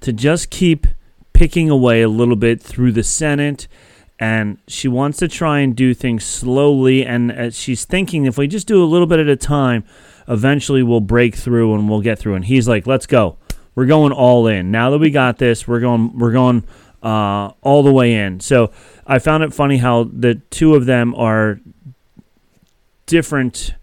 to 0.00 0.12
just 0.12 0.50
keep 0.50 0.88
picking 1.32 1.70
away 1.70 2.02
a 2.02 2.08
little 2.08 2.34
bit 2.34 2.60
through 2.60 2.90
the 2.90 3.04
Senate 3.04 3.68
and 4.18 4.58
she 4.66 4.88
wants 4.88 5.18
to 5.18 5.28
try 5.28 5.60
and 5.60 5.76
do 5.76 5.94
things 5.94 6.24
slowly 6.24 7.06
and 7.06 7.30
uh, 7.30 7.50
she's 7.50 7.84
thinking 7.84 8.26
if 8.26 8.36
we 8.36 8.46
just 8.46 8.66
do 8.66 8.82
a 8.82 8.84
little 8.84 9.06
bit 9.06 9.18
at 9.20 9.28
a 9.28 9.36
time 9.36 9.84
eventually 10.30 10.82
we'll 10.82 11.00
break 11.00 11.34
through 11.34 11.74
and 11.74 11.90
we'll 11.90 12.00
get 12.00 12.18
through. 12.18 12.34
And 12.34 12.44
he's 12.44 12.66
like 12.66 12.86
let's 12.86 13.06
go. 13.06 13.36
We're 13.74 13.86
going 13.86 14.12
all 14.12 14.46
in. 14.46 14.70
Now 14.70 14.90
that 14.90 14.98
we 14.98 15.10
got 15.10 15.38
this 15.38 15.68
we're 15.68 15.80
going 15.80 16.18
we're 16.18 16.32
going 16.32 16.64
uh, 17.02 17.50
all 17.60 17.82
the 17.82 17.92
way 17.92 18.14
in. 18.14 18.40
So 18.40 18.70
i 19.06 19.18
found 19.18 19.42
it 19.42 19.52
funny 19.52 19.78
how 19.78 20.04
the 20.04 20.36
two 20.50 20.74
of 20.74 20.86
them 20.86 21.14
are 21.16 21.60
different 23.06 23.74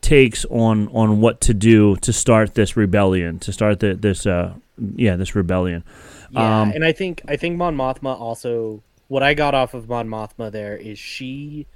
takes 0.00 0.44
on 0.46 0.88
on 0.88 1.20
what 1.20 1.40
to 1.40 1.54
do 1.54 1.96
to 1.96 2.12
start 2.12 2.54
this 2.54 2.76
rebellion 2.76 3.38
to 3.40 3.52
start 3.52 3.80
the, 3.80 3.94
this 3.94 4.26
uh 4.26 4.54
yeah 4.94 5.16
this 5.16 5.34
rebellion. 5.34 5.82
Yeah, 6.30 6.60
Um, 6.60 6.72
and 6.72 6.84
I 6.84 6.92
think 6.92 7.22
I 7.26 7.36
think 7.36 7.56
Mon 7.56 7.76
Mothma 7.76 8.18
also 8.20 8.82
what 9.08 9.22
I 9.22 9.34
got 9.34 9.54
off 9.54 9.74
of 9.74 9.88
Mon 9.88 10.08
Mothma 10.08 10.52
there 10.52 10.76
is 10.76 10.98
she 10.98 11.66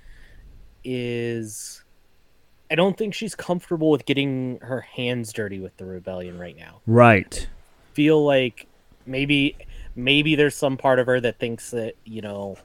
is 0.84 1.81
I 2.72 2.74
don't 2.74 2.96
think 2.96 3.12
she's 3.12 3.34
comfortable 3.34 3.90
with 3.90 4.06
getting 4.06 4.58
her 4.62 4.80
hands 4.80 5.30
dirty 5.34 5.60
with 5.60 5.76
the 5.76 5.84
rebellion 5.84 6.38
right 6.38 6.56
now. 6.56 6.80
right 6.86 7.46
Feel 7.92 8.24
like 8.24 8.66
maybe 9.04 9.58
maybe 9.94 10.36
there's 10.36 10.56
some 10.56 10.78
part 10.78 10.98
of 10.98 11.04
her 11.04 11.20
that 11.20 11.38
thinks 11.38 11.70
that, 11.72 11.96
you 12.06 12.22
know, 12.22 12.56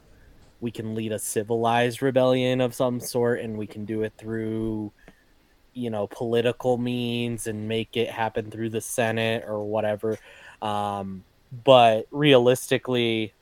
we 0.60 0.70
can 0.70 0.94
lead 0.94 1.12
a 1.12 1.18
civilized 1.18 2.00
rebellion 2.00 2.62
of 2.62 2.74
some 2.74 3.00
sort 3.00 3.40
and 3.40 3.58
we 3.58 3.66
can 3.66 3.84
do 3.84 4.02
it 4.02 4.14
through 4.16 4.90
you 5.74 5.90
know 5.90 6.06
political 6.08 6.78
means 6.78 7.46
and 7.46 7.68
make 7.68 7.96
it 7.96 8.10
happen 8.10 8.50
through 8.50 8.70
the 8.70 8.80
senate 8.80 9.44
or 9.46 9.62
whatever 9.62 10.18
um, 10.62 11.22
but 11.64 12.06
realistically 12.10 13.32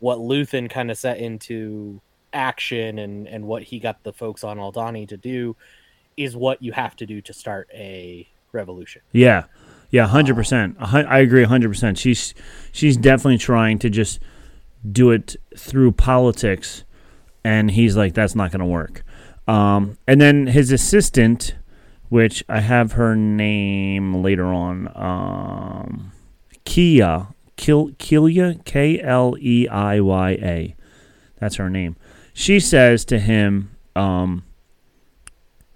what 0.00 0.18
luthen 0.18 0.68
kind 0.68 0.90
of 0.90 0.98
set 0.98 1.16
into 1.18 2.00
action 2.36 2.98
and 2.98 3.26
and 3.26 3.46
what 3.46 3.62
he 3.62 3.78
got 3.78 4.02
the 4.04 4.12
folks 4.12 4.44
on 4.44 4.58
Aldhani 4.58 5.08
to 5.08 5.16
do 5.16 5.56
is 6.16 6.36
what 6.36 6.62
you 6.62 6.72
have 6.72 6.94
to 6.96 7.06
do 7.06 7.20
to 7.22 7.32
start 7.32 7.68
a 7.72 8.28
revolution 8.52 9.02
Yeah, 9.12 9.44
yeah, 9.90 10.06
hundred 10.06 10.34
percent. 10.34 10.76
I 10.80 11.18
agree, 11.20 11.44
hundred 11.44 11.68
percent. 11.70 11.98
She's 11.98 12.34
she's 12.72 12.96
definitely 12.96 13.38
trying 13.38 13.78
to 13.80 13.90
just 13.90 14.20
do 14.90 15.10
it 15.10 15.36
through 15.56 15.92
politics, 15.92 16.84
and 17.44 17.70
he's 17.70 17.96
like, 17.96 18.14
that's 18.14 18.34
not 18.34 18.50
going 18.50 18.60
to 18.60 18.66
work. 18.66 19.02
Um, 19.48 19.96
and 20.06 20.20
then 20.20 20.48
his 20.48 20.72
assistant, 20.72 21.56
which 22.08 22.44
I 22.48 22.60
have 22.60 22.92
her 22.92 23.14
name 23.14 24.22
later 24.22 24.46
on, 24.46 24.90
um, 24.96 26.12
Kia, 26.64 27.28
Kil, 27.56 27.90
Kilia, 27.90 28.62
K 28.64 29.00
L 29.00 29.36
E 29.38 29.68
I 29.68 30.00
Y 30.00 30.30
A. 30.30 30.76
That's 31.38 31.56
her 31.56 31.70
name. 31.70 31.96
She 32.38 32.60
says 32.60 33.06
to 33.06 33.18
him, 33.18 33.70
um, 33.96 34.44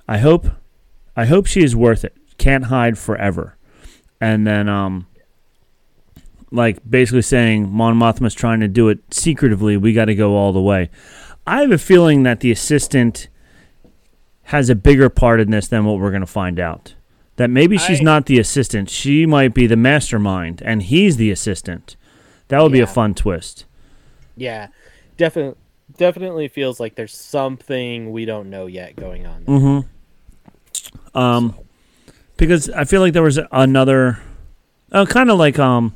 "I 0.07 0.19
hope, 0.19 0.47
I 1.17 1.25
hope 1.25 1.47
she 1.47 1.65
is 1.65 1.75
worth 1.75 2.05
it. 2.05 2.15
Can't 2.37 2.65
hide 2.65 2.99
forever." 2.99 3.57
And 4.21 4.47
then, 4.47 4.69
um, 4.69 5.07
like 6.51 6.79
basically 6.89 7.23
saying 7.23 7.71
Mon 7.71 7.99
Mothma's 7.99 8.35
trying 8.35 8.61
to 8.61 8.69
do 8.69 8.91
it 8.91 8.99
secretively. 9.11 9.79
We 9.79 9.95
got 9.95 10.05
to 10.07 10.15
go 10.15 10.37
all 10.37 10.53
the 10.53 10.61
way. 10.61 10.91
I 11.47 11.63
have 11.63 11.71
a 11.71 11.79
feeling 11.79 12.25
that 12.25 12.41
the 12.41 12.53
assistant 12.53 13.29
has 14.45 14.69
a 14.69 14.75
bigger 14.75 15.09
part 15.09 15.41
in 15.41 15.51
this 15.51 15.67
than 15.67 15.87
what 15.87 15.99
we're 15.99 16.11
going 16.11 16.21
to 16.21 16.27
find 16.27 16.61
out. 16.61 16.95
That 17.37 17.49
maybe 17.49 17.79
she's 17.79 18.01
I- 18.01 18.05
not 18.05 18.27
the 18.27 18.39
assistant. 18.39 18.91
She 18.91 19.25
might 19.25 19.55
be 19.55 19.67
the 19.67 19.77
mastermind, 19.77 20.61
and 20.63 20.83
he's 20.83 21.17
the 21.17 21.31
assistant. 21.31 21.97
That 22.49 22.63
would 22.63 22.73
be 22.73 22.81
a 22.81 22.87
fun 22.87 23.15
twist. 23.15 23.65
yeah 24.37 24.69
definitely 25.17 25.55
definitely 26.01 26.49
feels 26.49 26.81
like 26.81 26.95
there's 26.95 27.15
something 27.15 28.11
we 28.11 28.25
don't 28.25 28.49
know 28.49 28.65
yet 28.65 28.97
going 28.97 29.27
on 29.27 29.45
there. 29.45 29.57
Um, 31.15 31.55
because 32.39 32.71
I 32.71 32.85
feel 32.85 33.03
like 33.03 33.13
there 33.13 33.23
was 33.23 33.39
another, 33.53 34.19
uh, 34.91 35.05
kind 35.05 35.31
of 35.31 35.39
like 35.39 35.59
um, 35.59 35.95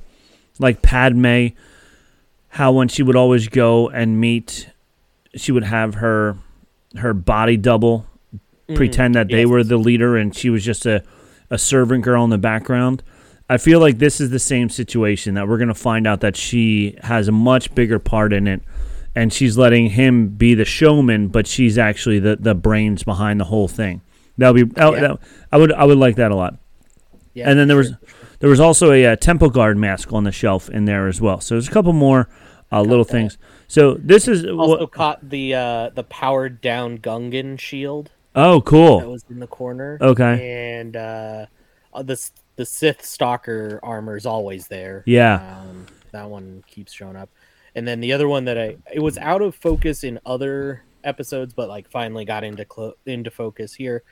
like 0.59 0.83
Padme, 0.83 1.49
how 2.49 2.73
when 2.73 2.89
she 2.89 3.03
would 3.03 3.17
always 3.17 3.49
go 3.49 3.89
and 3.89 4.21
meet, 4.21 4.69
she 5.37 5.53
would 5.53 5.65
have 5.65 5.95
her 5.97 6.37
her 6.99 7.15
body 7.15 7.57
double 7.57 8.07
pretend 8.75 9.15
that 9.15 9.29
they 9.29 9.41
yes. 9.41 9.49
were 9.49 9.65
the 9.65 9.79
leader 9.79 10.17
and 10.19 10.37
she 10.37 10.51
was 10.51 10.63
just 10.63 10.87
a, 10.87 11.03
a 11.51 11.59
servant 11.59 12.05
girl 12.05 12.25
in 12.25 12.31
the 12.31 12.39
background. 12.39 13.03
I 13.49 13.57
feel 13.57 13.81
like 13.81 13.99
this 13.99 14.21
is 14.21 14.31
the 14.31 14.39
same 14.39 14.69
situation 14.69 15.35
that 15.35 15.49
we're 15.49 15.59
going 15.59 15.69
to 15.69 15.75
find 15.75 16.07
out 16.07 16.21
that 16.21 16.37
she 16.37 16.97
has 17.03 17.27
a 17.27 17.33
much 17.33 17.75
bigger 17.75 17.99
part 17.99 18.33
in 18.35 18.47
it 18.47 18.63
and 19.15 19.33
she's 19.33 19.57
letting 19.57 19.91
him 19.91 20.29
be 20.29 20.55
the 20.55 20.65
showman, 20.65 21.29
but 21.29 21.47
she's 21.47 21.79
actually 21.79 22.19
the, 22.19 22.37
the 22.37 22.55
brains 22.55 23.03
behind 23.05 23.41
the 23.41 23.45
whole 23.45 23.69
thing. 23.69 24.01
That'll 24.39 24.55
be 24.55 24.65
that, 24.65 24.93
Yeah. 24.95 25.01
that- 25.01 25.19
I 25.53 25.57
would 25.59 25.73
I 25.73 25.85
would 25.85 25.99
like 25.99 26.17
that 26.17 26.31
a 26.31 26.35
lot. 26.35 26.57
Yeah, 27.35 27.49
and 27.51 27.59
then 27.59 27.69
there 27.69 27.77
was 27.77 27.89
sure. 27.89 27.99
there 28.41 28.51
was 28.51 28.61
also 28.61 28.93
a, 28.93 29.07
uh 29.07 29.17
temple 29.17 29.51
guard 29.51 29.77
mask 29.77 30.13
on 30.13 30.25
the 30.25 30.33
shelf 30.33 30.69
in 30.69 30.85
there 30.85 31.09
as 31.09 31.21
well. 31.21 31.41
So 31.41 31.55
there's 31.55 31.69
a 31.69 31.73
couple 31.73 31.93
more 31.93 32.29
uh, 32.73 32.83
little 32.83 33.05
things. 33.05 33.39
So 33.69 33.95
this 33.95 34.27
is 34.29 34.45
also 34.45 34.81
what, 34.81 34.91
caught 34.93 35.29
the 35.29 35.55
uh, 35.55 35.91
the 35.91 36.05
powered 36.05 36.61
down 36.61 36.99
Gungan 36.99 37.59
shield 37.59 38.11
oh 38.35 38.61
cool! 38.63 39.01
that 39.01 39.09
was 39.09 39.25
in 39.31 39.39
the 39.39 39.47
corner. 39.47 39.99
Okay. 40.01 40.79
and 40.79 40.97
uh, 40.97 41.47
uh, 41.93 42.03
the 42.03 42.31
the 42.57 42.67
Sith 42.67 43.05
Stalker 43.05 43.79
armor 43.83 44.17
is 44.17 44.27
always 44.27 44.69
there. 44.69 45.03
Yeah. 45.07 45.61
um, 45.61 45.87
that 46.13 46.29
one 46.31 46.63
keeps 46.69 46.93
showing 46.93 47.17
up. 47.17 47.29
And 47.75 47.87
then 47.87 48.01
the 48.01 48.13
other 48.13 48.29
one 48.29 48.45
that 48.45 48.59
I 48.59 48.77
it 48.93 49.01
was 49.01 49.19
out 49.19 49.43
of 49.43 49.55
focus 49.55 50.05
in 50.05 50.19
other 50.25 50.85
episodes, 51.03 51.55
but 51.55 51.69
like 51.69 51.91
finally 51.91 52.25
got 52.25 52.45
into 52.45 52.65
clo- 52.65 52.95
into 53.07 53.31
focus 53.31 53.75
here. 53.75 54.03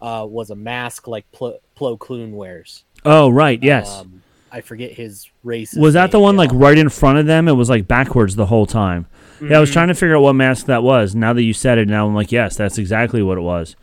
Uh, 0.00 0.24
was 0.28 0.50
a 0.50 0.54
mask 0.54 1.08
like 1.08 1.26
Plo, 1.32 1.58
Plo 1.76 1.98
Koon 1.98 2.32
wears. 2.32 2.84
Oh 3.04 3.28
right, 3.28 3.60
yes. 3.60 4.00
Um, 4.00 4.22
I 4.50 4.60
forget 4.60 4.92
his 4.92 5.28
race. 5.42 5.74
was 5.74 5.94
that 5.94 6.10
the 6.10 6.20
one 6.20 6.36
like 6.36 6.50
right 6.52 6.78
in 6.78 6.88
front 6.88 7.18
of 7.18 7.26
them? 7.26 7.48
It 7.48 7.52
was 7.52 7.68
like 7.68 7.88
backwards 7.88 8.36
the 8.36 8.46
whole 8.46 8.66
time. 8.66 9.06
Yeah, 9.42 9.58
I 9.58 9.60
was 9.60 9.70
trying 9.70 9.88
to 9.88 9.94
figure 9.94 10.16
out 10.16 10.22
what 10.22 10.34
mask 10.34 10.66
that 10.66 10.82
was. 10.82 11.14
Now 11.14 11.32
that 11.32 11.42
you 11.42 11.52
said 11.52 11.78
it, 11.78 11.88
now 11.88 12.06
I'm 12.06 12.14
like, 12.14 12.32
yes, 12.32 12.56
that's 12.56 12.78
exactly 12.78 13.22
what 13.22 13.38
it 13.38 13.42
was. 13.42 13.76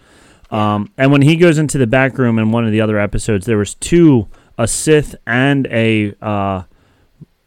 Um, 0.52 0.92
and 0.98 1.12
when 1.12 1.22
he 1.22 1.36
goes 1.36 1.58
into 1.58 1.78
the 1.78 1.88
back 1.88 2.18
room 2.18 2.40
in 2.40 2.52
one 2.52 2.66
of 2.66 2.72
the 2.72 2.82
other 2.82 3.00
episodes, 3.00 3.46
there 3.46 3.58
was 3.58 3.76
two, 3.76 4.28
a 4.58 4.68
Sith 4.68 5.16
and 5.26 5.68
a 5.68 6.14
uh, 6.22 6.64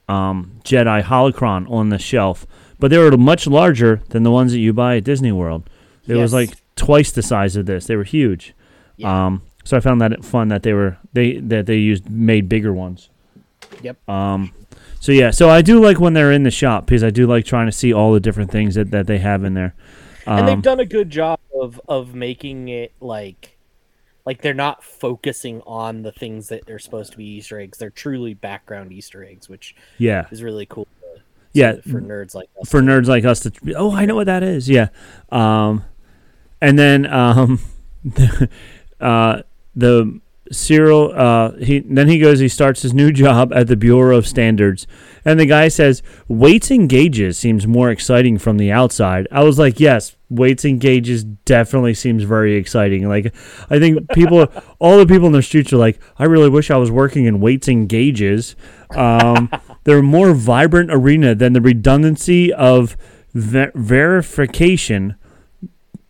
um, 0.09 0.61
Jedi 0.65 1.03
holocron 1.03 1.71
on 1.71 1.91
the 1.91 1.99
shelf, 1.99 2.47
but 2.79 2.91
they 2.91 2.99
were 2.99 3.17
much 3.17 3.47
larger 3.47 4.03
than 4.09 4.23
the 4.23 4.31
ones 4.31 4.53
that 4.53 4.59
you 4.59 4.73
buy 4.73 4.97
at 4.97 5.05
Disney 5.05 5.33
World. 5.33 5.69
It 6.07 6.15
was 6.15 6.33
like 6.33 6.51
twice 6.75 7.13
the 7.13 7.23
size 7.23 7.55
of 7.57 7.67
this. 7.67 7.87
They 7.87 7.97
were 7.97 8.05
huge. 8.05 8.55
Yeah. 8.97 9.27
Um, 9.27 9.43
so 9.65 9.77
I 9.77 9.81
found 9.81 10.01
that 10.01 10.25
fun 10.25 10.49
that 10.49 10.63
they 10.63 10.73
were 10.73 10.97
they 11.13 11.39
that 11.41 11.67
they 11.67 11.77
used 11.77 12.09
made 12.09 12.49
bigger 12.49 12.73
ones. 12.73 13.11
Yep. 13.83 14.09
Um, 14.09 14.55
so 15.01 15.13
yeah, 15.13 15.31
so 15.31 15.51
I 15.51 15.61
do 15.61 15.81
like 15.81 16.01
when 16.01 16.15
they're 16.15 16.33
in 16.33 16.43
the 16.43 16.51
shop 16.51 16.87
because 16.87 17.05
I 17.05 17.11
do 17.11 17.27
like 17.27 17.45
trying 17.45 17.67
to 17.67 17.73
see 17.73 17.93
all 17.93 18.15
the 18.15 18.21
different 18.21 18.51
things 18.51 18.75
that, 18.77 18.91
that 18.93 19.07
they 19.07 19.19
have 19.19 19.45
in 19.45 19.53
there. 19.53 19.75
Um, 20.27 20.39
and 20.39 20.49
they've 20.49 20.63
done 20.63 20.81
a 20.81 20.87
good 20.87 21.11
job 21.11 21.39
of 21.55 21.81
of 21.87 22.15
making 22.15 22.69
it 22.69 22.93
like 23.01 23.58
like 24.29 24.43
they're 24.43 24.53
not 24.53 24.85
focusing 24.85 25.63
on 25.67 26.03
the 26.03 26.13
things 26.13 26.49
that 26.49 26.67
they're 26.67 26.79
supposed 26.79 27.13
to 27.13 27.17
be 27.17 27.25
Easter 27.25 27.59
eggs. 27.59 27.79
They're 27.79 27.89
truly 27.89 28.35
background 28.35 28.93
Easter 28.93 29.25
eggs, 29.25 29.49
which 29.49 29.75
yeah, 29.97 30.27
is 30.31 30.43
really 30.43 30.67
cool. 30.67 30.85
to- 30.85 31.23
Yeah. 31.55 31.73
to- 31.77 31.83
for 31.83 32.01
nerds 32.03 32.35
like 32.35 32.51
us. 32.61 32.69
for 32.71 32.83
nerds 32.83 33.07
like 33.07 33.25
us 33.25 33.41
to 33.41 33.51
oh 33.75 33.91
I 33.93 34.05
know 34.05 34.15
what 34.17 34.27
that 34.27 34.43
is 34.43 34.69
yeah 34.69 34.89
um 35.31 35.83
and 36.61 36.79
then 36.79 37.07
um 37.07 37.59
the, 38.05 38.51
uh 39.01 39.41
the 39.75 40.21
Syril 40.53 41.13
uh 41.17 41.53
he 41.65 41.79
then 41.81 42.09
he 42.09 42.19
goes 42.19 42.39
he 42.41 42.49
starts 42.49 42.83
his 42.83 42.93
new 42.93 43.11
job 43.13 43.51
at 43.55 43.67
the 43.67 43.77
Bureau 43.77 44.17
of 44.19 44.27
Standards 44.27 44.87
and 45.25 45.41
the 45.41 45.47
guy 45.47 45.69
says 45.69 46.03
weights 46.29 46.71
and 46.71 46.87
gauges 46.89 47.39
seems 47.39 47.67
more 47.67 47.91
exciting 47.91 48.37
from 48.39 48.59
the 48.59 48.71
outside 48.71 49.27
I 49.31 49.43
was 49.43 49.59
like 49.59 49.81
yes 49.81 50.17
weights 50.31 50.65
and 50.65 50.81
gauges 50.81 51.25
definitely 51.25 51.95
seems 51.95 52.23
very 52.23 52.57
exciting 52.57 53.09
like 53.09 53.35
I 53.71 53.79
think 53.79 54.09
people 54.11 54.47
all 54.79 54.99
the 54.99 55.07
people 55.07 55.27
in 55.27 55.33
the 55.33 55.43
streets 55.43 55.73
are 55.73 55.79
like 55.79 55.99
I 56.19 56.25
really 56.25 56.51
wish 56.51 56.71
I 56.71 56.77
was 56.77 56.91
working 56.91 57.25
in 57.25 57.41
weights 57.41 57.69
and 57.69 57.89
gauges 57.89 58.57
um 58.95 59.51
they're 59.85 59.99
a 59.99 60.03
more 60.03 60.35
vibrant 60.35 60.91
arena 60.93 61.35
than 61.35 61.55
the 61.55 61.61
redundancy 61.61 62.53
of 62.53 62.97
ver- 63.35 63.73
verification 63.75 65.17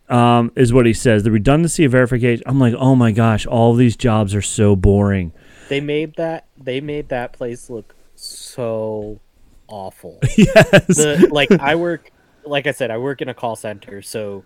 um, 0.09 0.51
is 0.55 0.73
what 0.73 0.85
he 0.85 0.93
says. 0.93 1.23
The 1.23 1.31
redundancy 1.31 1.85
of 1.85 1.91
verification. 1.91 2.43
I'm 2.45 2.59
like, 2.59 2.73
oh 2.73 2.95
my 2.95 3.11
gosh, 3.11 3.45
all 3.45 3.75
these 3.75 3.95
jobs 3.95 4.33
are 4.35 4.41
so 4.41 4.75
boring. 4.75 5.31
They 5.69 5.81
made 5.81 6.15
that 6.15 6.47
they 6.57 6.81
made 6.81 7.09
that 7.09 7.31
place 7.33 7.69
look 7.69 7.95
so 8.15 9.19
awful. 9.67 10.19
yes. 10.37 10.87
the 10.87 11.29
like 11.31 11.51
I 11.51 11.75
work 11.75 12.11
like 12.45 12.67
I 12.67 12.71
said, 12.71 12.91
I 12.91 12.97
work 12.97 13.21
in 13.21 13.29
a 13.29 13.33
call 13.33 13.55
center, 13.55 14.01
so 14.01 14.43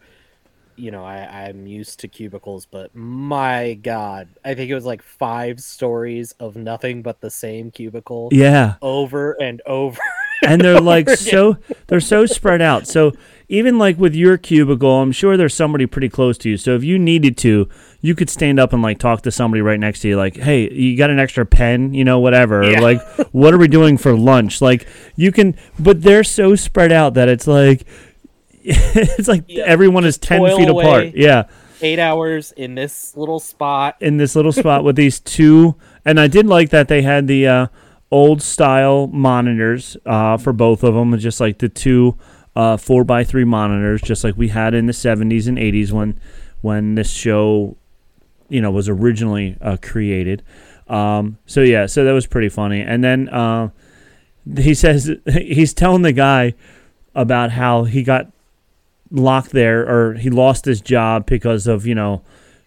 you 0.75 0.91
know, 0.91 1.03
I, 1.03 1.47
I'm 1.47 1.67
used 1.67 1.99
to 1.99 2.07
cubicles, 2.07 2.65
but 2.65 2.95
my 2.95 3.75
god, 3.75 4.27
I 4.43 4.53
think 4.55 4.71
it 4.71 4.75
was 4.75 4.85
like 4.85 5.01
five 5.01 5.59
stories 5.59 6.33
of 6.39 6.55
nothing 6.55 7.01
but 7.01 7.21
the 7.21 7.29
same 7.29 7.71
cubicle 7.71 8.29
yeah. 8.31 8.75
over 8.81 9.33
and 9.33 9.61
over. 9.65 9.99
and 10.47 10.61
they're 10.61 10.81
like 10.81 11.07
over 11.07 11.15
so 11.15 11.57
they're 11.87 11.99
so 11.99 12.25
spread 12.25 12.61
out. 12.61 12.87
So 12.87 13.13
even 13.53 13.77
like 13.77 13.99
with 13.99 14.15
your 14.15 14.37
cubicle, 14.37 15.01
I'm 15.01 15.11
sure 15.11 15.37
there's 15.37 15.53
somebody 15.53 15.85
pretty 15.85 16.09
close 16.09 16.39
to 16.39 16.49
you. 16.49 16.57
So 16.57 16.75
if 16.75 16.83
you 16.83 16.97
needed 16.97 17.37
to, 17.37 17.69
you 18.01 18.15
could 18.15 18.29
stand 18.29 18.59
up 18.59 18.73
and 18.73 18.81
like 18.81 18.97
talk 18.97 19.21
to 19.21 19.31
somebody 19.31 19.61
right 19.61 19.79
next 19.79 19.99
to 19.99 20.07
you, 20.07 20.17
like, 20.17 20.35
"Hey, 20.35 20.73
you 20.73 20.97
got 20.97 21.11
an 21.11 21.19
extra 21.19 21.45
pen? 21.45 21.93
You 21.93 22.03
know, 22.03 22.19
whatever. 22.19 22.63
Yeah. 22.63 22.79
Like, 22.79 23.01
what 23.31 23.53
are 23.53 23.59
we 23.59 23.67
doing 23.67 23.99
for 23.99 24.17
lunch? 24.17 24.59
Like, 24.59 24.87
you 25.15 25.31
can, 25.31 25.55
but 25.77 26.01
they're 26.01 26.23
so 26.23 26.55
spread 26.55 26.91
out 26.91 27.13
that 27.13 27.29
it's 27.29 27.45
like, 27.45 27.85
it's 28.63 29.27
like 29.27 29.43
Yeah, 29.47 29.65
everyone 29.65 30.03
is 30.03 30.17
ten 30.17 30.39
toil 30.39 30.57
feet 30.57 30.69
apart. 30.69 31.07
Yeah 31.13 31.43
Eight 31.81 31.99
hours 31.99 32.53
in 32.53 32.75
this 32.75 33.15
little 33.17 33.41
spot. 33.41 33.97
in 33.99 34.15
this 34.17 34.35
little 34.37 34.53
spot 34.53 34.85
with 34.85 34.95
these 34.95 35.19
two 35.19 35.75
and 36.05 36.17
i 36.17 36.27
did 36.27 36.47
like 36.47 36.69
that 36.69 36.87
they 36.87 37.01
had 37.01 37.27
the 37.27 37.45
uh, 37.45 37.67
old 38.09 38.41
style 38.41 39.07
monitors 39.07 39.97
uh, 40.05 40.37
for 40.37 40.53
both 40.53 40.81
of 40.81 40.93
them 40.93 41.17
just 41.19 41.41
like 41.41 41.57
the 41.57 41.67
two 41.67 42.17
uh, 42.55 42.77
four 42.77 43.03
by 43.03 43.23
three 43.23 43.45
monitors 43.45 44.01
just 44.01 44.23
like 44.23 44.37
we 44.37 44.49
had 44.49 44.73
in 44.73 44.85
the 44.85 44.93
70s 44.93 45.47
and 45.47 45.57
80s 45.57 45.91
when 45.91 46.19
when 46.61 46.95
this 46.95 47.11
show 47.11 47.75
you 48.49 48.61
know 48.61 48.71
was 48.71 48.87
originally 48.89 49.57
uh, 49.61 49.77
created. 49.81 50.43
Um, 50.87 51.37
so 51.45 51.61
yeah 51.61 51.85
so 51.85 52.03
that 52.03 52.11
was 52.11 52.27
pretty 52.27 52.49
funny. 52.49 52.81
And 52.81 53.03
then 53.03 53.29
uh, 53.29 53.69
he 54.57 54.73
says 54.83 55.11
he's 55.31 55.73
telling 55.73 56.03
the 56.03 56.13
guy 56.13 56.53
about 57.15 57.51
how 57.51 57.83
he 57.83 58.03
got 58.03 58.31
locked 59.11 59.51
there 59.51 59.87
or 59.87 60.15
he 60.15 60.29
lost 60.29 60.65
his 60.65 60.81
job 60.81 61.25
because 61.25 61.67
of 61.67 61.85
you 61.85 61.95
know 61.95 62.23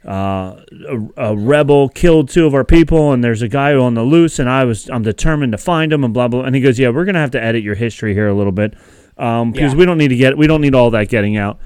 uh, 0.06 0.60
a, 0.88 1.08
a 1.16 1.36
rebel 1.36 1.88
killed 1.88 2.28
two 2.28 2.46
of 2.46 2.54
our 2.54 2.64
people 2.64 3.12
and 3.12 3.24
there's 3.24 3.42
a 3.42 3.48
guy 3.48 3.74
on 3.74 3.94
the 3.94 4.02
loose 4.02 4.38
and 4.38 4.48
I 4.48 4.64
was 4.64 4.88
I'm 4.90 5.02
determined 5.02 5.52
to 5.52 5.58
find 5.58 5.92
him 5.92 6.04
and 6.04 6.12
blah 6.14 6.28
blah. 6.28 6.42
And 6.42 6.54
he 6.54 6.60
goes 6.60 6.78
yeah 6.78 6.88
we're 6.88 7.04
gonna 7.04 7.20
have 7.20 7.32
to 7.32 7.42
edit 7.42 7.62
your 7.62 7.76
history 7.76 8.14
here 8.14 8.28
a 8.28 8.34
little 8.34 8.52
bit 8.52 8.74
um, 9.18 9.52
because 9.52 9.72
Yeah. 9.72 9.78
we 9.78 9.84
don't 9.86 9.98
need 9.98 10.08
to 10.08 10.16
get 10.16 10.36
we 10.36 10.46
don't 10.46 10.60
need 10.60 10.74
all 10.74 10.90
that 10.90 11.08
getting 11.08 11.36
out 11.36 11.58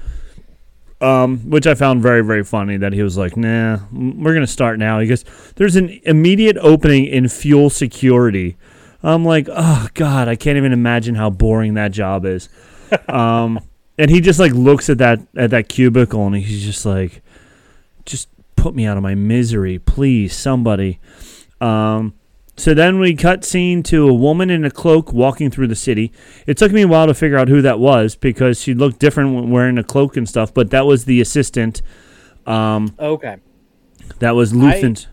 um, 0.99 1.39
which 1.49 1.65
I 1.65 1.73
found 1.73 2.01
very 2.01 2.23
very 2.23 2.43
funny 2.43 2.77
that 2.77 2.93
he 2.93 3.01
was 3.03 3.17
like 3.17 3.35
nah 3.35 3.79
we're 3.91 4.33
gonna 4.33 4.47
start 4.47 4.77
now 4.79 4.99
he 4.99 5.07
goes 5.07 5.25
there's 5.55 5.75
an 5.75 5.99
immediate 6.03 6.57
opening 6.61 7.05
in 7.05 7.27
fuel 7.27 7.69
security 7.69 8.57
I'm 9.03 9.25
like 9.25 9.47
oh 9.51 9.87
god 9.95 10.27
I 10.27 10.35
can't 10.35 10.57
even 10.57 10.73
imagine 10.73 11.15
how 11.15 11.29
boring 11.29 11.73
that 11.75 11.91
job 11.91 12.25
is 12.25 12.49
um, 13.07 13.59
and 13.97 14.09
he 14.11 14.21
just 14.21 14.39
like 14.39 14.51
looks 14.53 14.89
at 14.89 14.97
that 14.99 15.19
at 15.35 15.49
that 15.51 15.69
cubicle 15.69 16.25
and 16.27 16.35
he's 16.35 16.63
just 16.63 16.85
like 16.85 17.21
just 18.05 18.27
put 18.55 18.75
me 18.75 18.85
out 18.85 18.95
of 18.95 19.01
my 19.01 19.15
misery, 19.15 19.79
please, 19.79 20.35
somebody. 20.35 20.99
Um, 21.59 22.13
so 22.61 22.75
then 22.75 22.99
we 22.99 23.15
cut 23.15 23.43
scene 23.43 23.81
to 23.83 24.07
a 24.07 24.13
woman 24.13 24.51
in 24.51 24.63
a 24.63 24.69
cloak 24.69 25.11
walking 25.11 25.49
through 25.49 25.67
the 25.67 25.75
city. 25.75 26.11
It 26.45 26.57
took 26.57 26.71
me 26.71 26.83
a 26.83 26.87
while 26.87 27.07
to 27.07 27.13
figure 27.15 27.37
out 27.37 27.47
who 27.47 27.61
that 27.63 27.79
was 27.79 28.15
because 28.15 28.61
she 28.61 28.75
looked 28.75 28.99
different 28.99 29.33
when 29.33 29.49
wearing 29.49 29.79
a 29.79 29.83
cloak 29.83 30.15
and 30.15 30.29
stuff, 30.29 30.53
but 30.53 30.69
that 30.69 30.85
was 30.85 31.05
the 31.05 31.19
assistant. 31.21 31.81
Um, 32.45 32.95
Okay. 32.99 33.37
that 34.19 34.35
was 34.35 34.53
Luthen's. 34.53 35.07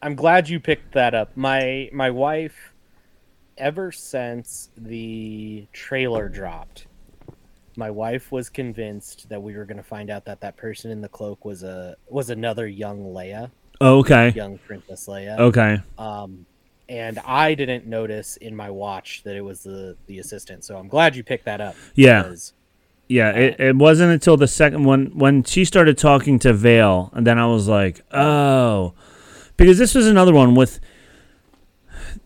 I'm 0.00 0.14
glad 0.14 0.48
you 0.48 0.60
picked 0.60 0.94
that 0.94 1.14
up. 1.14 1.36
My 1.36 1.90
my 1.92 2.10
wife 2.10 2.74
ever 3.58 3.90
since 3.90 4.70
the 4.76 5.66
trailer 5.72 6.28
dropped, 6.28 6.86
my 7.76 7.90
wife 7.90 8.30
was 8.30 8.48
convinced 8.48 9.28
that 9.30 9.42
we 9.42 9.56
were 9.56 9.64
going 9.64 9.78
to 9.78 9.82
find 9.82 10.10
out 10.10 10.24
that 10.26 10.40
that 10.42 10.56
person 10.56 10.92
in 10.92 11.00
the 11.00 11.08
cloak 11.08 11.44
was 11.44 11.64
a 11.64 11.96
was 12.08 12.30
another 12.30 12.68
young 12.68 13.00
Leia, 13.06 13.50
okay. 13.80 14.30
young 14.30 14.58
Princess 14.58 15.06
Leia. 15.06 15.38
Okay. 15.38 15.78
Um 15.98 16.46
and 16.88 17.18
I 17.26 17.54
didn't 17.54 17.86
notice 17.86 18.36
in 18.36 18.54
my 18.54 18.70
watch 18.70 19.22
that 19.24 19.34
it 19.36 19.40
was 19.42 19.62
the 19.64 19.96
the 20.06 20.18
assistant. 20.18 20.64
So 20.64 20.76
I'm 20.76 20.88
glad 20.88 21.16
you 21.16 21.24
picked 21.24 21.44
that 21.46 21.60
up. 21.60 21.74
Yeah. 21.94 22.22
because- 22.22 22.52
Yeah, 23.08 23.30
it, 23.30 23.60
it 23.60 23.76
wasn't 23.76 24.12
until 24.12 24.36
the 24.36 24.48
second 24.48 24.84
one 24.84 25.12
when 25.14 25.44
she 25.44 25.64
started 25.64 25.96
talking 25.96 26.38
to 26.40 26.52
Vel, 26.52 27.10
and 27.14 27.24
then 27.26 27.38
I 27.38 27.46
was 27.46 27.68
like, 27.68 28.00
oh, 28.12 28.94
because 29.56 29.78
this 29.78 29.94
was 29.94 30.08
another 30.08 30.32
one 30.34 30.56
with, 30.56 30.80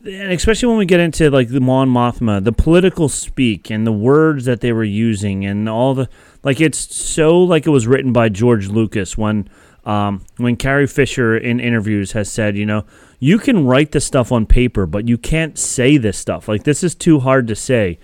and 0.05 0.33
especially 0.33 0.69
when 0.69 0.79
we 0.79 0.87
get 0.87 1.01
into 1.01 1.31
like 1.31 1.49
the 1.49 1.61
Mon 1.61 1.89
Mothma, 1.89 2.43
the 2.43 2.53
political 2.53 3.09
speak 3.11 3.71
and 3.71 3.87
the 3.87 3.93
words 3.93 4.45
that 4.47 4.61
they 4.63 4.73
were 4.73 4.85
using, 4.85 5.45
and 5.45 5.69
all 5.69 5.95
the 5.95 6.09
Like 6.43 6.61
it's 6.61 6.79
so 6.79 7.39
like 7.43 7.67
it 7.67 7.71
was 7.71 7.87
written 7.87 8.13
by 8.13 8.29
George 8.31 8.69
Lucas 8.69 9.19
when 9.19 9.49
um, 9.85 10.23
when 10.37 10.57
Carrie 10.57 10.87
Fisher 10.87 11.37
in 11.37 11.61
interviews 11.61 12.13
has 12.13 12.31
said, 12.31 12.57
you 12.57 12.67
know, 12.67 12.85
you 13.19 13.39
can 13.39 13.67
write 13.67 13.93
this 13.93 14.05
stuff 14.05 14.31
on 14.33 14.47
paper, 14.47 14.87
but 14.87 15.09
you 15.09 15.17
can't 15.19 15.59
say 15.59 15.97
this 15.97 16.19
stuff. 16.19 16.49
Like 16.49 16.65
this 16.65 16.83
is 16.83 16.95
too 16.95 17.21
hard 17.21 17.47
to 17.49 17.57
say. 17.57 17.99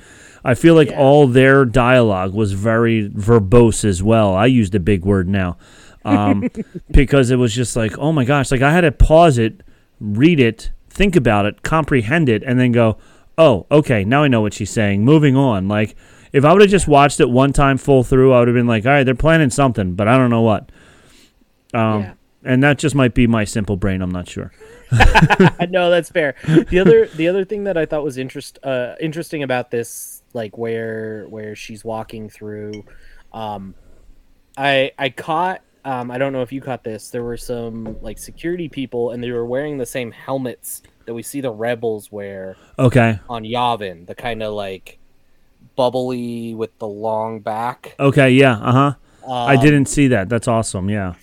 I 0.44 0.54
feel 0.54 0.74
like 0.74 0.90
Yeah. 0.90 0.98
all 0.98 1.26
their 1.26 1.64
dialogue 1.64 2.32
was 2.34 2.52
very 2.52 3.08
verbose 3.10 3.84
as 3.84 4.02
well. 4.02 4.34
I 4.34 4.46
used 4.46 4.74
a 4.74 4.80
big 4.80 5.04
word 5.04 5.28
now 5.28 5.56
um, 6.04 6.48
because 6.90 7.30
it 7.30 7.36
was 7.36 7.52
just 7.54 7.76
like, 7.76 7.98
oh 7.98 8.12
my 8.12 8.24
gosh, 8.24 8.50
like 8.50 8.62
I 8.62 8.72
had 8.72 8.82
to 8.82 8.92
pause 8.92 9.38
it, 9.38 9.62
read 10.00 10.38
it, 10.40 10.70
think 10.88 11.16
about 11.16 11.46
it, 11.46 11.62
comprehend 11.62 12.28
it, 12.28 12.42
and 12.44 12.60
then 12.60 12.72
go, 12.72 12.96
oh, 13.36 13.66
okay, 13.70 14.04
now 14.04 14.22
I 14.22 14.28
know 14.28 14.40
what 14.40 14.54
she's 14.54 14.70
saying. 14.70 15.04
Moving 15.04 15.36
on. 15.36 15.66
Like 15.68 15.96
if 16.32 16.44
I 16.44 16.52
would 16.52 16.62
have 16.62 16.70
just 16.70 16.86
watched 16.88 17.20
it 17.20 17.28
one 17.30 17.52
time 17.52 17.76
full 17.78 18.04
through, 18.04 18.32
I 18.32 18.38
would 18.38 18.48
have 18.48 18.54
been 18.54 18.66
like, 18.66 18.84
all 18.86 18.92
right, 18.92 19.04
they're 19.04 19.14
planning 19.14 19.50
something, 19.50 19.94
but 19.94 20.06
I 20.08 20.16
don't 20.16 20.30
know 20.30 20.42
what. 20.42 20.70
Um, 21.76 22.02
Yeah. 22.02 22.12
And 22.44 22.62
that 22.62 22.78
just 22.78 22.94
might 22.94 23.12
be 23.14 23.26
my 23.26 23.44
simple 23.44 23.76
brain. 23.76 24.00
I'm 24.02 24.10
not 24.12 24.28
sure. 24.28 24.52
no, 25.68 25.90
that's 25.90 26.10
fair. 26.10 26.36
The 26.70 26.78
other 26.78 27.06
the 27.16 27.26
other 27.26 27.44
thing 27.44 27.64
that 27.64 27.76
I 27.76 27.86
thought 27.86 28.04
was 28.04 28.18
interest 28.18 28.58
uh, 28.62 28.94
interesting 29.00 29.42
about 29.42 29.70
this, 29.72 30.22
like 30.32 30.56
where 30.56 31.24
where 31.28 31.56
she's 31.56 31.84
walking 31.84 32.28
through, 32.28 32.84
um, 33.32 33.74
I 34.56 34.92
I 34.96 35.08
caught. 35.08 35.62
Um, 35.84 36.10
I 36.10 36.18
don't 36.18 36.32
know 36.32 36.42
if 36.42 36.52
you 36.52 36.60
caught 36.60 36.84
this. 36.84 37.10
There 37.10 37.24
were 37.24 37.36
some 37.36 37.96
like 38.00 38.18
security 38.18 38.68
people, 38.68 39.10
and 39.10 39.22
they 39.22 39.30
were 39.32 39.46
wearing 39.46 39.78
the 39.78 39.86
same 39.86 40.12
helmets 40.12 40.82
that 41.06 41.14
we 41.14 41.22
see 41.24 41.40
the 41.40 41.50
rebels 41.52 42.12
wear 42.12 42.56
Okay. 42.78 43.18
on 43.28 43.42
Yavin. 43.44 44.06
The 44.06 44.14
kind 44.14 44.42
of 44.42 44.52
like 44.54 44.98
bubbly 45.76 46.54
with 46.54 46.76
the 46.78 46.86
long 46.86 47.40
back. 47.40 47.94
Okay. 47.98 48.30
Yeah. 48.30 48.58
Uh 48.58 48.72
huh. 48.72 48.94
I 49.28 49.56
Um, 49.56 49.62
didn't 49.62 49.86
see 49.86 50.08
that. 50.08 50.28
That's 50.28 50.46
awesome. 50.48 50.88
Yeah. 50.90 51.14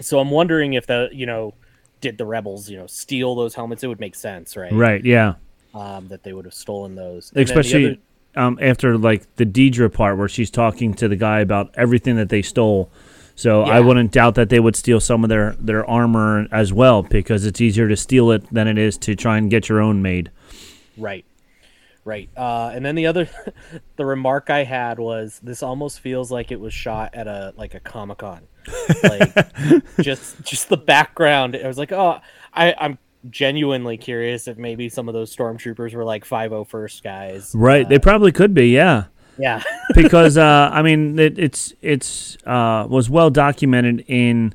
So 0.00 0.18
I'm 0.18 0.30
wondering 0.30 0.74
if 0.74 0.86
the 0.86 1.08
you 1.12 1.26
know 1.26 1.54
did 2.00 2.18
the 2.18 2.26
rebels 2.26 2.68
you 2.68 2.76
know 2.76 2.86
steal 2.86 3.34
those 3.34 3.54
helmets? 3.54 3.82
It 3.82 3.88
would 3.88 4.00
make 4.00 4.14
sense, 4.14 4.56
right? 4.56 4.72
Right. 4.72 5.04
Yeah. 5.04 5.34
Um, 5.74 6.08
that 6.08 6.22
they 6.22 6.32
would 6.32 6.44
have 6.44 6.54
stolen 6.54 6.94
those. 6.94 7.30
And 7.30 7.36
then 7.36 7.46
the 7.46 7.60
Especially 7.60 7.86
other- 7.86 7.98
um, 8.36 8.58
after 8.60 8.98
like 8.98 9.36
the 9.36 9.46
Dedra 9.46 9.92
part 9.92 10.18
where 10.18 10.28
she's 10.28 10.50
talking 10.50 10.94
to 10.94 11.08
the 11.08 11.16
guy 11.16 11.40
about 11.40 11.70
everything 11.74 12.16
that 12.16 12.28
they 12.28 12.42
stole. 12.42 12.90
So 13.36 13.62
I 13.62 13.80
wouldn't 13.80 14.12
doubt 14.12 14.36
that 14.36 14.48
they 14.48 14.60
would 14.60 14.76
steal 14.76 15.00
some 15.00 15.24
of 15.24 15.28
their 15.28 15.56
their 15.58 15.84
armor 15.88 16.46
as 16.52 16.72
well 16.72 17.02
because 17.02 17.44
it's 17.46 17.60
easier 17.60 17.88
to 17.88 17.96
steal 17.96 18.30
it 18.30 18.44
than 18.52 18.68
it 18.68 18.78
is 18.78 18.96
to 18.98 19.16
try 19.16 19.38
and 19.38 19.50
get 19.50 19.68
your 19.68 19.80
own 19.80 20.02
made. 20.02 20.30
Right. 20.96 21.24
Right. 22.04 22.28
Uh, 22.36 22.70
and 22.72 22.84
then 22.84 22.94
the 22.94 23.06
other, 23.06 23.28
the 23.96 24.04
remark 24.06 24.50
I 24.50 24.62
had 24.64 24.98
was 25.00 25.40
this 25.42 25.62
almost 25.62 25.98
feels 26.00 26.30
like 26.30 26.52
it 26.52 26.60
was 26.60 26.72
shot 26.74 27.14
at 27.14 27.26
a 27.26 27.54
like 27.56 27.74
a 27.74 27.80
comic 27.80 28.18
con, 28.18 28.42
like 29.02 29.96
just 30.00 30.42
just 30.42 30.68
the 30.68 30.76
background. 30.76 31.56
I 31.56 31.66
was 31.66 31.78
like, 31.78 31.92
oh, 31.92 32.20
I 32.52 32.74
I'm 32.78 32.98
genuinely 33.30 33.96
curious 33.96 34.48
if 34.48 34.58
maybe 34.58 34.88
some 34.88 35.08
of 35.08 35.14
those 35.14 35.34
stormtroopers 35.34 35.94
were 35.94 36.04
like 36.04 36.26
501st 36.26 37.02
guys. 37.02 37.52
Right. 37.54 37.88
they 37.88 37.98
probably 37.98 38.32
could 38.32 38.54
be. 38.54 38.68
Yeah. 38.68 39.04
Yeah. 39.38 39.62
because 39.94 40.36
uh, 40.36 40.70
I 40.72 40.82
mean 40.82 41.18
it, 41.18 41.38
it's 41.38 41.72
it's 41.80 42.36
uh, 42.46 42.86
was 42.88 43.10
well 43.10 43.30
documented 43.30 44.04
in 44.06 44.54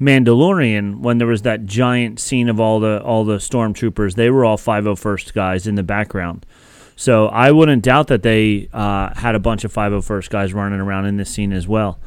Mandalorian 0.00 1.00
when 1.00 1.18
there 1.18 1.26
was 1.26 1.42
that 1.42 1.66
giant 1.66 2.20
scene 2.20 2.48
of 2.48 2.60
all 2.60 2.80
the 2.80 3.02
all 3.02 3.24
the 3.24 3.36
stormtroopers. 3.36 4.14
They 4.14 4.30
were 4.30 4.44
all 4.44 4.56
501st 4.56 5.32
guys 5.34 5.66
in 5.66 5.74
the 5.74 5.82
background. 5.82 6.46
So 6.96 7.28
I 7.28 7.52
wouldn't 7.52 7.84
doubt 7.84 8.08
that 8.08 8.24
they 8.24 8.68
uh, 8.72 9.14
had 9.14 9.36
a 9.36 9.38
bunch 9.38 9.62
of 9.62 9.72
501st 9.72 10.30
guys 10.30 10.52
running 10.52 10.80
around 10.80 11.06
in 11.06 11.16
this 11.16 11.30
scene 11.30 11.52
as 11.52 11.68
well. 11.68 12.00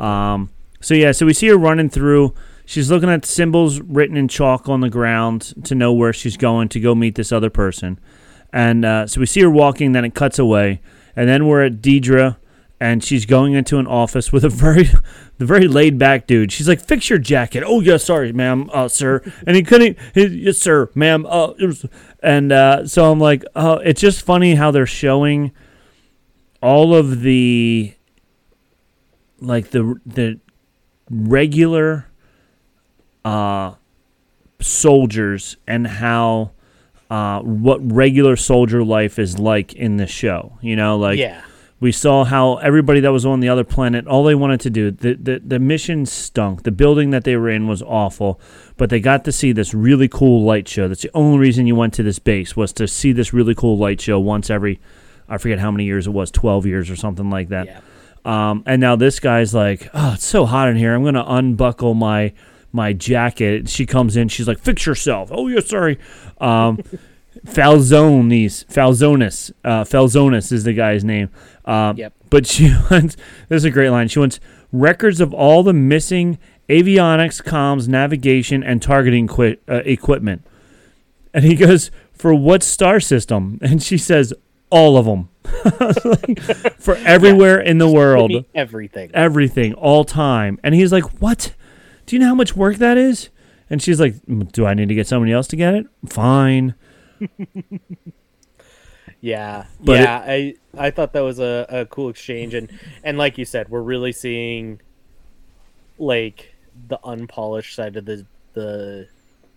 Um, 0.00 0.50
so 0.82 0.94
yeah, 0.94 1.12
so 1.12 1.24
we 1.24 1.32
see 1.32 1.48
her 1.48 1.56
running 1.56 1.88
through. 1.88 2.34
She's 2.64 2.90
looking 2.90 3.08
at 3.08 3.24
symbols 3.24 3.80
written 3.80 4.16
in 4.16 4.28
chalk 4.28 4.68
on 4.68 4.80
the 4.80 4.90
ground 4.90 5.54
to 5.64 5.74
know 5.74 5.92
where 5.92 6.12
she's 6.12 6.36
going 6.36 6.68
to 6.70 6.80
go 6.80 6.94
meet 6.94 7.14
this 7.14 7.32
other 7.32 7.50
person. 7.50 7.98
And 8.52 8.84
uh, 8.84 9.06
so 9.06 9.20
we 9.20 9.26
see 9.26 9.40
her 9.40 9.50
walking, 9.50 9.92
then 9.92 10.04
it 10.04 10.14
cuts 10.14 10.38
away, 10.38 10.80
and 11.16 11.28
then 11.28 11.46
we're 11.46 11.64
at 11.64 11.80
Dedra, 11.80 12.36
and 12.78 13.02
she's 13.02 13.26
going 13.26 13.54
into 13.54 13.78
an 13.78 13.86
office 13.86 14.32
with 14.32 14.44
a 14.44 14.48
very, 14.50 14.90
the 15.38 15.46
very 15.46 15.68
laid 15.68 15.98
back 15.98 16.26
dude. 16.26 16.52
She's 16.52 16.68
like, 16.68 16.80
"Fix 16.80 17.08
your 17.08 17.18
jacket." 17.18 17.62
Oh 17.64 17.80
yeah, 17.80 17.96
sorry, 17.96 18.32
ma'am, 18.32 18.68
uh, 18.72 18.88
sir. 18.88 19.22
And 19.46 19.56
he 19.56 19.62
couldn't. 19.62 19.96
He, 20.14 20.26
yes, 20.26 20.58
sir, 20.58 20.90
ma'am. 20.94 21.24
Uh, 21.28 21.52
and 22.22 22.52
uh, 22.52 22.86
so 22.86 23.10
I'm 23.10 23.20
like, 23.20 23.44
oh, 23.54 23.74
it's 23.74 24.00
just 24.00 24.22
funny 24.22 24.56
how 24.56 24.70
they're 24.70 24.84
showing 24.84 25.52
all 26.60 26.94
of 26.94 27.22
the, 27.22 27.94
like 29.40 29.70
the 29.70 29.94
the 30.04 30.40
regular, 31.10 32.06
uh, 33.24 33.74
soldiers 34.60 35.56
and 35.66 35.86
how 35.86 36.52
uh, 37.10 37.40
what 37.42 37.78
regular 37.92 38.36
soldier 38.36 38.82
life 38.82 39.18
is 39.18 39.38
like 39.38 39.74
in 39.74 39.96
the 39.96 40.06
show. 40.06 40.58
You 40.62 40.76
know, 40.76 40.96
like 40.96 41.18
yeah. 41.18 41.42
we 41.78 41.92
saw 41.92 42.24
how 42.24 42.56
everybody 42.56 43.00
that 43.00 43.12
was 43.12 43.26
on 43.26 43.40
the 43.40 43.48
other 43.48 43.64
planet, 43.64 44.06
all 44.06 44.24
they 44.24 44.34
wanted 44.34 44.60
to 44.60 44.70
do, 44.70 44.90
the, 44.90 45.14
the, 45.14 45.42
the 45.44 45.58
mission 45.58 46.06
stunk. 46.06 46.62
The 46.62 46.70
building 46.70 47.10
that 47.10 47.24
they 47.24 47.36
were 47.36 47.50
in 47.50 47.68
was 47.68 47.82
awful, 47.82 48.40
but 48.76 48.88
they 48.88 49.00
got 49.00 49.24
to 49.24 49.32
see 49.32 49.52
this 49.52 49.74
really 49.74 50.08
cool 50.08 50.42
light 50.42 50.66
show. 50.66 50.88
That's 50.88 51.02
the 51.02 51.10
only 51.12 51.38
reason 51.38 51.66
you 51.66 51.76
went 51.76 51.94
to 51.94 52.02
this 52.02 52.18
base 52.18 52.56
was 52.56 52.72
to 52.74 52.88
see 52.88 53.12
this 53.12 53.32
really 53.32 53.54
cool 53.54 53.76
light 53.76 54.00
show 54.00 54.18
once 54.18 54.48
every, 54.48 54.80
I 55.28 55.36
forget 55.38 55.58
how 55.58 55.70
many 55.70 55.84
years 55.84 56.06
it 56.06 56.12
was, 56.12 56.30
12 56.30 56.64
years 56.64 56.88
or 56.88 56.96
something 56.96 57.28
like 57.28 57.48
that. 57.48 57.66
Yeah. 57.66 57.80
Um, 58.24 58.62
and 58.66 58.80
now 58.80 58.94
this 58.96 59.18
guy's 59.20 59.52
like, 59.52 59.88
oh, 59.94 60.12
it's 60.14 60.24
so 60.24 60.46
hot 60.46 60.68
in 60.68 60.76
here. 60.76 60.94
I'm 60.94 61.02
going 61.02 61.14
to 61.14 61.28
unbuckle 61.34 61.94
my 61.94 62.32
my 62.74 62.92
jacket. 62.92 63.68
She 63.68 63.84
comes 63.84 64.16
in. 64.16 64.28
She's 64.28 64.48
like, 64.48 64.58
fix 64.58 64.86
yourself. 64.86 65.28
Oh, 65.32 65.48
yeah, 65.48 65.60
sorry. 65.60 65.98
Um, 66.40 66.78
Falzonis, 67.46 68.64
Falzonis, 68.66 69.52
uh, 69.64 69.84
Falzonis 69.84 70.52
is 70.52 70.64
the 70.64 70.72
guy's 70.72 71.04
name. 71.04 71.28
Um, 71.64 71.96
Yep. 71.96 72.12
But 72.30 72.46
she 72.46 72.74
wants, 72.90 73.16
this 73.48 73.58
is 73.58 73.64
a 73.64 73.70
great 73.70 73.90
line. 73.90 74.08
She 74.08 74.18
wants 74.18 74.40
records 74.72 75.20
of 75.20 75.34
all 75.34 75.62
the 75.62 75.72
missing 75.74 76.38
avionics, 76.68 77.42
comms, 77.42 77.88
navigation, 77.88 78.62
and 78.62 78.80
targeting 78.80 79.26
qui- 79.26 79.58
uh, 79.68 79.82
equipment. 79.84 80.46
And 81.34 81.44
he 81.44 81.54
goes, 81.54 81.90
for 82.12 82.34
what 82.34 82.62
star 82.62 83.00
system? 83.00 83.58
And 83.62 83.82
she 83.82 83.98
says, 83.98 84.32
all 84.72 84.96
of 84.96 85.04
them. 85.04 85.28
for 86.78 86.96
everywhere 86.96 87.60
in 87.60 87.78
the 87.78 87.90
world. 87.90 88.44
everything. 88.54 89.10
everything 89.14 89.74
all 89.74 90.04
time. 90.04 90.58
And 90.64 90.74
he's 90.74 90.90
like 90.92 91.04
what? 91.20 91.54
Do 92.06 92.16
you 92.16 92.20
know 92.20 92.28
how 92.28 92.34
much 92.34 92.56
work 92.56 92.76
that 92.78 92.96
is? 92.98 93.28
And 93.70 93.80
she's 93.82 94.00
like 94.00 94.14
"Mm, 94.26 94.50
do 94.52 94.66
i 94.66 94.74
need 94.74 94.88
to 94.88 94.94
get 94.94 95.06
somebody 95.06 95.32
else 95.32 95.46
to 95.48 95.56
get 95.56 95.74
it? 95.74 95.86
Fine. 96.08 96.74
Yeah, 99.22 99.66
But 99.80 100.00
yeah. 100.00 100.24
I 100.26 100.54
I 100.76 100.90
thought 100.90 101.12
that 101.12 101.20
was 101.20 101.38
a, 101.38 101.64
a 101.68 101.86
cool 101.86 102.08
exchange, 102.08 102.54
and 102.54 102.68
and 103.04 103.16
like 103.16 103.38
you 103.38 103.44
said, 103.44 103.68
we're 103.68 103.80
really 103.80 104.10
seeing 104.10 104.80
like 105.96 106.56
the 106.88 106.98
unpolished 107.04 107.76
side 107.76 107.96
of 107.96 108.04
the 108.04 108.26
the 108.54 109.06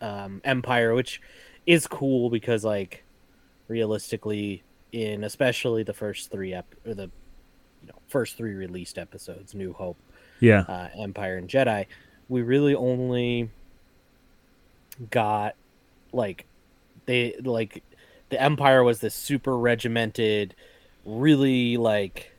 um, 0.02 0.40
empire, 0.44 0.94
which 0.94 1.20
is 1.66 1.88
cool 1.88 2.30
because 2.30 2.64
like 2.64 3.04
realistically, 3.68 4.62
in 4.96 5.26
especially 5.26 5.84
the 5.84 5.94
first 5.94 6.32
three 6.32 6.54
ep 6.54 6.74
or 6.88 6.94
the 6.94 7.12
you 7.82 7.88
know 7.90 7.96
first 8.08 8.38
three 8.38 8.54
released 8.54 8.98
episodes, 8.98 9.54
New 9.54 9.74
Hope, 9.74 9.98
yeah 10.40 10.62
uh, 10.62 10.88
Empire 10.98 11.36
and 11.36 11.50
Jedi, 11.50 11.86
we 12.30 12.42
really 12.42 12.74
only 12.74 13.50
got 15.12 15.56
like 16.14 16.46
they 17.06 17.36
like 17.44 17.84
the 18.30 18.42
Empire 18.42 18.86
was 18.86 19.02
this 19.02 19.14
super 19.14 19.58
regimented, 19.58 20.56
really 21.04 21.76
like 21.76 22.32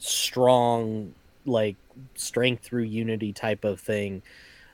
strong 0.00 1.14
like 1.46 1.76
strength 2.16 2.64
through 2.64 2.82
unity 2.82 3.32
type 3.32 3.64
of 3.64 3.80
thing. 3.80 4.22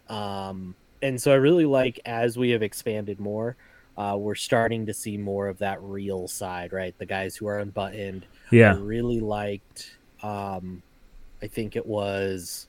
Um, 0.09 0.75
and 1.03 1.21
so 1.21 1.33
I 1.33 1.37
really 1.37 1.67
like 1.67 2.01
as 2.07 2.39
we 2.39 2.51
have 2.51 2.63
expanded 2.63 3.21
more, 3.21 3.57
uh, 3.99 4.17
we're 4.19 4.35
starting 4.35 4.87
to 4.87 4.95
see 4.95 5.17
more 5.17 5.49
of 5.49 5.59
that 5.59 5.81
real 5.83 6.29
side, 6.29 6.73
right? 6.73 6.97
The 6.99 7.07
guys 7.07 7.37
who 7.37 7.47
are 7.47 7.59
unbuttoned, 7.59 8.27
I 8.53 8.57
yeah 8.57 8.77
really 8.81 9.21
liked 9.21 9.97
um 10.23 10.83
I 11.43 11.47
think 11.49 11.77
it 11.77 11.87
was 11.87 12.67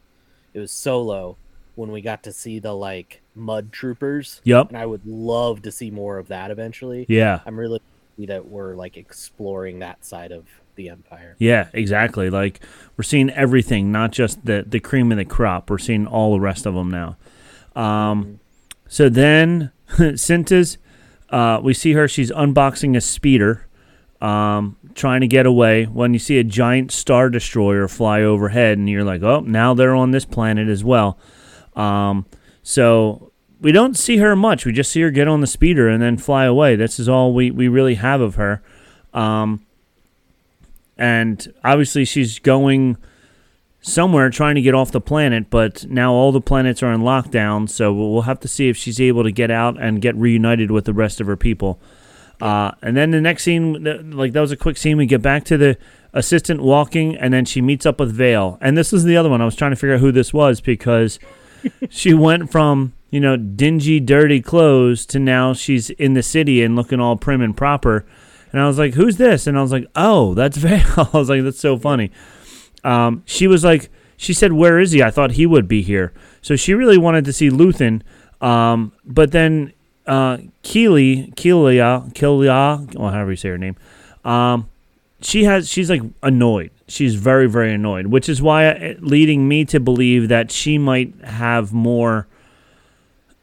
it 0.54 0.60
was 0.60 0.72
solo 0.72 1.38
when 1.76 1.92
we 1.92 2.02
got 2.02 2.24
to 2.24 2.34
see 2.34 2.60
the 2.60 2.74
like 2.74 3.22
mud 3.36 3.72
troopers. 3.72 4.42
yep 4.44 4.70
And 4.70 4.78
I 4.78 4.86
would 4.86 5.06
love 5.06 5.62
to 5.64 5.72
see 5.72 5.92
more 5.92 6.18
of 6.18 6.28
that 6.30 6.50
eventually. 6.52 7.06
yeah 7.08 7.42
I'm 7.46 7.58
really 7.60 7.80
happy 8.16 8.26
that 8.28 8.48
we're 8.48 8.76
like 8.76 8.98
exploring 8.98 9.80
that 9.80 10.04
side 10.06 10.32
of 10.32 10.46
the 10.76 10.90
empire. 10.90 11.36
yeah 11.40 11.68
exactly 11.74 12.30
like 12.30 12.60
we're 12.98 13.04
seeing 13.04 13.30
everything 13.32 13.92
not 13.92 14.12
just 14.12 14.46
the 14.46 14.64
the 14.68 14.80
cream 14.80 15.12
of 15.12 15.18
the 15.18 15.26
crop 15.26 15.70
we're 15.70 15.78
seeing 15.80 16.06
all 16.08 16.34
the 16.34 16.40
rest 16.40 16.66
of 16.66 16.74
them 16.76 16.90
now 16.92 17.16
um 17.76 18.40
so 18.88 19.10
then 19.10 19.72
Cinta's 20.18 20.78
uh 21.30 21.60
we 21.62 21.74
see 21.74 21.94
her 21.94 22.08
she's 22.08 22.32
unboxing 22.32 22.96
a 22.96 23.02
speeder 23.02 23.68
um, 24.22 24.78
trying 24.96 25.22
to 25.22 25.28
get 25.28 25.46
away 25.46 25.86
when 25.86 26.14
you 26.14 26.20
see 26.20 26.40
a 26.40 26.44
giant 26.44 26.92
star 26.92 27.30
destroyer 27.30 27.88
fly 27.88 28.22
overhead, 28.22 28.78
and 28.78 28.90
you're 28.90 29.04
like, 29.04 29.22
oh, 29.22 29.42
now 29.42 29.74
they're 29.74 29.96
on 29.96 30.12
this 30.12 30.26
planet 30.26 30.68
as 30.68 30.84
well. 30.84 31.18
Um, 31.76 32.26
so 32.64 33.32
we 33.62 33.72
don't 33.72 33.96
see 33.96 34.18
her 34.18 34.36
much. 34.36 34.66
We 34.66 34.72
just 34.72 34.92
see 34.92 35.02
her 35.02 35.12
get 35.12 35.28
on 35.28 35.42
the 35.42 35.48
speeder 35.48 35.88
and 35.88 36.02
then 36.02 36.18
fly 36.18 36.46
away. 36.46 36.76
This 36.76 37.00
is 37.00 37.08
all 37.08 37.34
we, 37.34 37.52
we 37.52 37.68
really 37.68 37.96
have 37.96 38.22
of 38.22 38.36
her. 38.36 38.62
Um, 39.14 39.66
and 40.98 41.54
obviously, 41.64 42.04
she's 42.06 42.40
going 42.40 42.98
somewhere 43.88 44.30
trying 44.30 44.56
to 44.56 44.62
get 44.62 44.76
off 44.76 44.92
the 44.92 45.02
planet, 45.02 45.50
but 45.50 45.86
now 45.90 46.14
all 46.14 46.32
the 46.32 46.42
planets 46.42 46.84
are 46.84 46.92
in 46.92 47.02
lockdown, 47.02 47.70
so 47.70 47.94
we'll 47.94 48.24
have 48.24 48.40
to 48.42 48.48
see 48.48 48.70
if 48.70 48.78
she's 48.78 49.00
able 49.00 49.24
to 49.24 49.32
get 49.32 49.50
out 49.50 49.82
and 49.82 50.02
get 50.02 50.16
reunited 50.16 50.72
with 50.72 50.86
the 50.86 50.94
rest 50.94 51.22
of 51.22 51.28
her 51.28 51.38
people. 51.38 51.80
Uh, 52.42 52.72
and 52.82 52.96
then 52.96 53.12
the 53.12 53.22
next 53.22 53.44
scene, 53.44 54.12
like 54.12 54.34
that 54.34 54.42
was 54.42 54.52
a 54.52 54.58
quick 54.58 54.78
scene. 54.78 54.98
We 54.98 55.06
get 55.06 55.22
back 55.22 55.44
to 55.46 55.58
the 55.58 55.78
assistant 56.14 56.62
walking, 56.62 57.16
and 57.16 57.34
then 57.34 57.46
she 57.46 57.62
meets 57.62 57.86
up 57.86 58.00
with 58.00 58.12
Vale. 58.12 58.58
And 58.62 58.78
this 58.78 58.94
is 58.94 59.06
the 59.06 59.18
other 59.18 59.30
one. 59.30 59.42
I 59.42 59.46
was 59.46 59.56
trying 59.56 59.72
to 59.72 59.78
figure 59.78 59.96
out 59.96 60.02
who 60.02 60.12
this 60.12 60.34
was 60.34 60.62
because 60.62 61.18
she 61.90 62.14
went 62.14 62.52
from 62.52 62.94
you 63.10 63.20
know 63.20 63.38
dingy, 63.38 64.00
dirty 64.00 64.42
clothes 64.42 65.06
to 65.08 65.20
now 65.20 65.54
she's 65.54 65.90
in 65.92 66.14
the 66.14 66.24
city 66.24 66.62
and 66.62 66.76
looking 66.76 67.00
all 67.00 67.16
prim 67.16 67.42
and 67.42 67.56
proper. 67.56 68.06
And 68.52 68.62
I 68.62 68.68
was 68.68 68.78
like, 68.78 68.94
"Who's 68.94 69.18
this?" 69.18 69.48
And 69.48 69.58
I 69.58 69.62
was 69.62 69.72
like, 69.72 69.88
"Oh, 69.96 70.34
that's 70.34 70.58
Vale." 70.58 71.10
I 71.14 71.18
was 71.18 71.30
like, 71.30 71.44
"That's 71.44 71.60
so 71.60 71.78
funny." 71.78 72.12
Um, 72.88 73.24
she 73.26 73.48
was 73.48 73.66
like, 73.66 73.90
she 74.16 74.34
said, 74.34 74.54
"Where 74.54 74.80
is 74.80 74.92
he?" 74.94 75.04
I 75.04 75.12
thought 75.12 75.32
he 75.32 75.46
would 75.46 75.68
be 75.68 75.82
here. 75.82 76.14
So 76.42 76.56
she 76.56 76.74
really 76.74 76.98
wanted 76.98 77.26
to 77.26 77.34
see 77.34 77.50
Luthen. 77.50 78.02
Um, 78.40 78.94
but 79.06 79.32
then 79.32 79.74
uh, 80.06 80.38
Keely, 80.64 81.34
Kelia, 81.36 82.14
Kelia, 82.14 82.96
or 82.98 83.12
however 83.12 83.32
you 83.32 83.36
say 83.36 83.50
her 83.50 83.58
name, 83.58 83.76
um, 84.24 84.70
she 85.22 85.44
has 85.44 85.70
she's 85.70 85.90
like 85.90 86.02
annoyed. 86.24 86.72
She's 86.88 87.16
very 87.16 87.48
very 87.48 87.74
annoyed, 87.74 88.08
which 88.08 88.30
is 88.30 88.42
why 88.42 88.68
uh, 88.68 88.94
leading 89.00 89.48
me 89.48 89.66
to 89.66 89.80
believe 89.82 90.30
that 90.30 90.50
she 90.50 90.78
might 90.78 91.14
have 91.26 91.74
more 91.74 92.28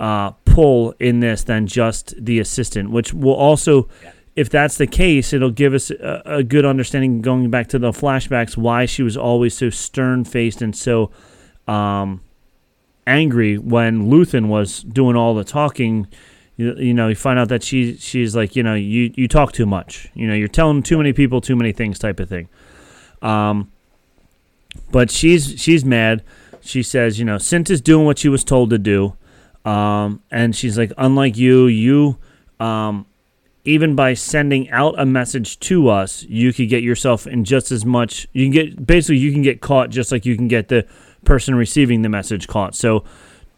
uh, 0.00 0.30
pull 0.46 0.94
in 0.98 1.20
this 1.20 1.44
than 1.44 1.66
just 1.66 2.14
the 2.18 2.38
assistant, 2.40 2.90
which 2.90 3.12
will 3.12 3.34
also. 3.34 3.88
If 4.36 4.50
that's 4.50 4.78
the 4.78 4.86
case, 4.86 5.32
it'll 5.32 5.50
give 5.50 5.74
us 5.74 5.90
a, 5.90 6.22
a 6.24 6.42
good 6.42 6.64
understanding 6.64 7.22
going 7.22 7.50
back 7.50 7.68
to 7.68 7.78
the 7.78 7.92
flashbacks 7.92 8.56
why 8.56 8.84
she 8.84 9.02
was 9.02 9.16
always 9.16 9.56
so 9.56 9.70
stern 9.70 10.24
faced 10.24 10.60
and 10.60 10.74
so 10.74 11.12
um, 11.68 12.20
angry 13.06 13.58
when 13.58 14.10
Luthen 14.10 14.48
was 14.48 14.82
doing 14.82 15.16
all 15.16 15.34
the 15.34 15.44
talking. 15.44 16.08
You, 16.56 16.74
you 16.76 16.94
know, 16.94 17.08
you 17.08 17.14
find 17.14 17.38
out 17.38 17.48
that 17.48 17.62
she 17.62 17.96
she's 17.96 18.34
like, 18.34 18.56
you 18.56 18.62
know, 18.62 18.74
you 18.74 19.12
you 19.14 19.28
talk 19.28 19.52
too 19.52 19.66
much. 19.66 20.08
You 20.14 20.26
know, 20.26 20.34
you're 20.34 20.48
telling 20.48 20.82
too 20.82 20.96
many 20.96 21.12
people 21.12 21.40
too 21.40 21.56
many 21.56 21.72
things, 21.72 21.98
type 21.98 22.20
of 22.20 22.28
thing. 22.28 22.48
Um, 23.22 23.70
but 24.90 25.10
she's 25.10 25.60
she's 25.60 25.84
mad. 25.84 26.22
She 26.60 26.82
says, 26.82 27.18
you 27.18 27.24
know, 27.24 27.38
Sint 27.38 27.70
is 27.70 27.80
doing 27.80 28.06
what 28.06 28.18
she 28.18 28.28
was 28.28 28.42
told 28.42 28.70
to 28.70 28.78
do, 28.78 29.16
um, 29.64 30.22
and 30.30 30.56
she's 30.56 30.78
like, 30.78 30.92
unlike 30.96 31.36
you, 31.36 31.66
you, 31.66 32.16
um, 32.58 33.06
even 33.64 33.94
by 33.94 34.14
sending 34.14 34.70
out 34.70 34.94
a 34.98 35.06
message 35.06 35.58
to 35.60 35.88
us, 35.88 36.22
you 36.24 36.52
could 36.52 36.68
get 36.68 36.82
yourself 36.82 37.26
in 37.26 37.44
just 37.44 37.72
as 37.72 37.84
much. 37.84 38.28
You 38.32 38.44
can 38.44 38.52
get 38.52 38.86
basically 38.86 39.18
you 39.18 39.32
can 39.32 39.42
get 39.42 39.60
caught 39.60 39.90
just 39.90 40.12
like 40.12 40.26
you 40.26 40.36
can 40.36 40.48
get 40.48 40.68
the 40.68 40.86
person 41.24 41.54
receiving 41.54 42.02
the 42.02 42.08
message 42.08 42.46
caught. 42.46 42.74
So 42.74 43.04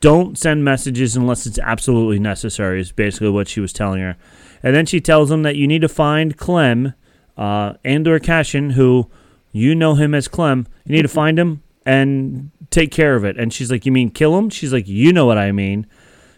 don't 0.01 0.39
send 0.39 0.65
messages 0.65 1.17
unless 1.17 1.47
it's 1.47 1.59
absolutely 1.59 2.19
necessary. 2.19 2.81
Is 2.81 2.93
basically 2.93 3.31
what 3.31 3.49
she 3.49 3.61
was 3.61 3.73
telling 3.73 4.01
her, 4.01 4.17
and 4.63 4.77
then 4.77 4.87
she 4.87 5.01
tells 5.01 5.31
him 5.31 5.43
that 5.43 5.57
you 5.57 5.67
need 5.67 5.83
to 5.83 5.89
find 5.89 6.37
Clem, 6.37 6.95
uh, 7.37 7.75
Andor 7.85 8.19
Cassian, 8.21 8.71
who 8.71 9.11
you 9.51 9.75
know 9.75 9.95
him 9.95 10.15
as 10.15 10.29
Clem. 10.29 10.67
You 10.85 10.97
need 10.97 11.03
to 11.03 11.09
find 11.09 11.39
him 11.39 11.63
and 11.85 12.51
take 12.71 12.91
care 12.91 13.17
of 13.17 13.25
it. 13.25 13.39
And 13.39 13.53
she's 13.53 13.71
like, 13.71 13.87
you 13.87 13.93
mean 13.93 14.11
kill 14.11 14.37
him? 14.37 14.51
She's 14.51 14.73
like, 14.73 14.87
you 14.87 15.13
know 15.13 15.25
what 15.27 15.39
I 15.39 15.53
mean. 15.53 15.87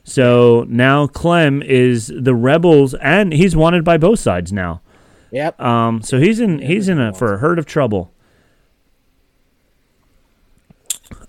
So 0.09 0.65
now 0.69 1.07
Clem 1.07 1.63
is 1.63 2.07
the 2.07 2.35
rebels, 2.35 2.95
and 2.95 3.31
he's 3.33 3.55
wanted 3.55 3.85
by 3.85 3.99
both 3.99 4.19
sides 4.19 4.53
now. 4.53 4.81
Yep. 5.33 5.61
Um, 5.61 6.01
so 6.01 6.19
he's 6.19 6.41
in 6.41 6.61
he's 6.61 6.89
in 6.89 6.99
a 6.99 7.13
for 7.13 7.35
a 7.35 7.39
herd 7.39 7.59
of 7.59 7.67
trouble. 7.67 8.11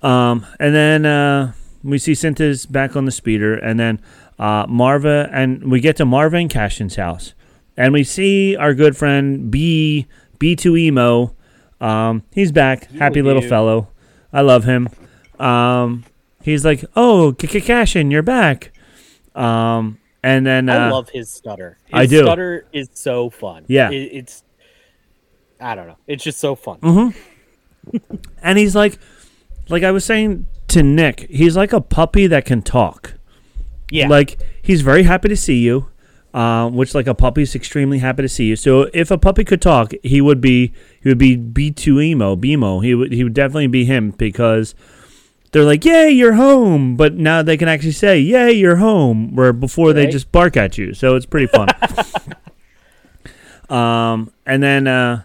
Um, 0.02 0.46
and 0.62 0.74
then 0.74 1.06
uh, 1.06 1.52
we 1.84 1.98
see 1.98 2.14
Cinta's 2.14 2.66
back 2.66 2.96
on 2.96 3.04
the 3.04 3.12
speeder, 3.12 3.56
and 3.56 3.78
then 3.78 4.00
uh, 4.40 4.66
Maarva, 4.68 5.30
and 5.34 5.70
we 5.70 5.82
get 5.82 5.98
to 5.98 6.06
Maarva 6.06 6.40
and 6.40 6.50
Cassian's 6.50 6.96
house, 6.96 7.34
and 7.76 7.92
we 7.92 8.06
see 8.06 8.56
our 8.56 8.74
good 8.74 8.96
friend 8.96 9.52
B 9.52 10.08
B 10.40 10.56
two 10.56 10.78
emo. 10.78 11.36
Um, 11.82 12.24
he's 12.32 12.54
back, 12.54 12.90
happy 12.92 13.22
little 13.22 13.42
fellow. 13.42 13.90
I 14.32 14.40
love 14.40 14.64
him. 14.64 14.88
Um, 15.38 16.06
he's 16.44 16.64
like, 16.66 16.84
"Oh, 16.96 17.34
Cassian, 17.38 18.12
you're 18.12 18.22
back." 18.22 18.72
Um, 19.36 20.00
and 20.24 20.46
then 20.46 20.70
uh, 20.70 20.74
I 20.74 20.90
love 20.90 21.10
his 21.10 21.30
stutter. 21.30 21.78
His 21.86 21.94
I 21.94 22.06
do. 22.06 22.24
Stutter 22.24 22.66
is 22.74 22.90
so 22.94 23.30
fun. 23.30 23.66
Yeah. 23.68 23.90
It, 23.92 24.10
it's. 24.14 24.44
I 25.60 25.76
don't 25.76 25.88
know. 25.88 25.98
It's 26.08 26.24
just 26.24 26.40
so 26.40 26.56
fun. 26.56 26.78
Mm-hmm. 26.80 27.98
and 28.44 28.58
he's 28.58 28.76
like 28.76 29.00
like 29.70 29.84
i 29.84 29.90
was 29.92 30.04
saying 30.04 30.46
to 30.68 30.84
nick 30.84 31.22
he's 31.30 31.56
like 31.56 31.72
a 31.72 31.80
puppy 31.80 32.28
that 32.28 32.44
can 32.46 32.62
talk 32.62 33.14
Yeah. 33.90 34.08
like 34.10 34.38
he's 34.62 34.82
very 34.82 35.04
happy 35.04 35.30
to 35.30 35.38
see 35.38 35.60
you 35.60 35.88
uh, 36.34 36.70
which 36.70 36.94
like 36.94 37.08
a 37.08 37.16
puppy's 37.16 37.56
extremely 37.56 38.00
happy 38.00 38.22
to 38.22 38.30
see 38.30 38.46
you 38.46 38.56
so 38.58 38.90
if 38.94 39.10
a 39.12 39.18
puppy 39.18 39.44
could 39.46 39.62
talk 39.62 39.94
he 40.04 40.20
would 40.20 40.42
be 40.42 40.74
he 41.02 41.08
would 41.10 41.18
be 41.18 41.38
b2 41.38 42.04
emo 42.04 42.36
bemo 42.36 42.84
he 42.84 42.94
would 42.94 43.14
he 43.14 43.24
would 43.24 43.34
definitely 43.34 43.68
be 43.68 43.86
him 43.86 44.12
because 44.12 44.76
they're 45.52 45.64
like 45.64 45.84
yay 45.86 46.10
you're 46.10 46.34
home 46.34 46.96
but 46.96 47.16
now 47.16 47.42
they 47.42 47.58
can 47.58 47.68
actually 47.68 47.92
say 47.92 48.20
yay 48.20 48.52
you're 48.52 48.78
home 48.78 49.36
where 49.36 49.54
before 49.54 49.94
they 49.94 50.06
just 50.08 50.32
bark 50.32 50.56
at 50.56 50.78
you 50.78 50.94
so 50.94 51.16
it's 51.16 51.26
pretty 51.26 51.48
fun 51.48 51.68
um 53.70 54.32
and 54.46 54.62
then 54.64 54.88
uh 54.88 55.22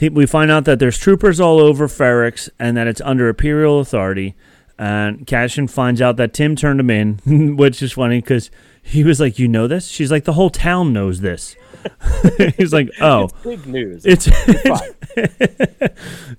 he, 0.00 0.08
we 0.08 0.24
find 0.24 0.50
out 0.50 0.64
that 0.64 0.78
there's 0.78 0.96
troopers 0.96 1.38
all 1.40 1.60
over 1.60 1.86
Ferrix 1.86 2.48
and 2.58 2.74
that 2.78 2.86
it's 2.86 3.02
under 3.02 3.28
Imperial 3.28 3.80
authority. 3.80 4.34
And 4.78 5.26
Cassian 5.26 5.68
finds 5.68 6.00
out 6.00 6.16
that 6.16 6.32
Tim 6.32 6.56
turned 6.56 6.80
him 6.80 6.88
in, 6.88 7.18
which 7.58 7.82
is 7.82 7.92
funny 7.92 8.22
because 8.22 8.50
he 8.82 9.04
was 9.04 9.20
like, 9.20 9.38
"You 9.38 9.46
know 9.46 9.66
this?" 9.66 9.88
She's 9.88 10.10
like, 10.10 10.24
"The 10.24 10.32
whole 10.32 10.48
town 10.48 10.94
knows 10.94 11.20
this." 11.20 11.54
He's 12.56 12.72
like, 12.72 12.88
"Oh, 12.98 13.24
It's 13.24 13.32
big 13.42 13.66
news. 13.66 14.06
it's, 14.06 14.26
fine. 14.26 15.90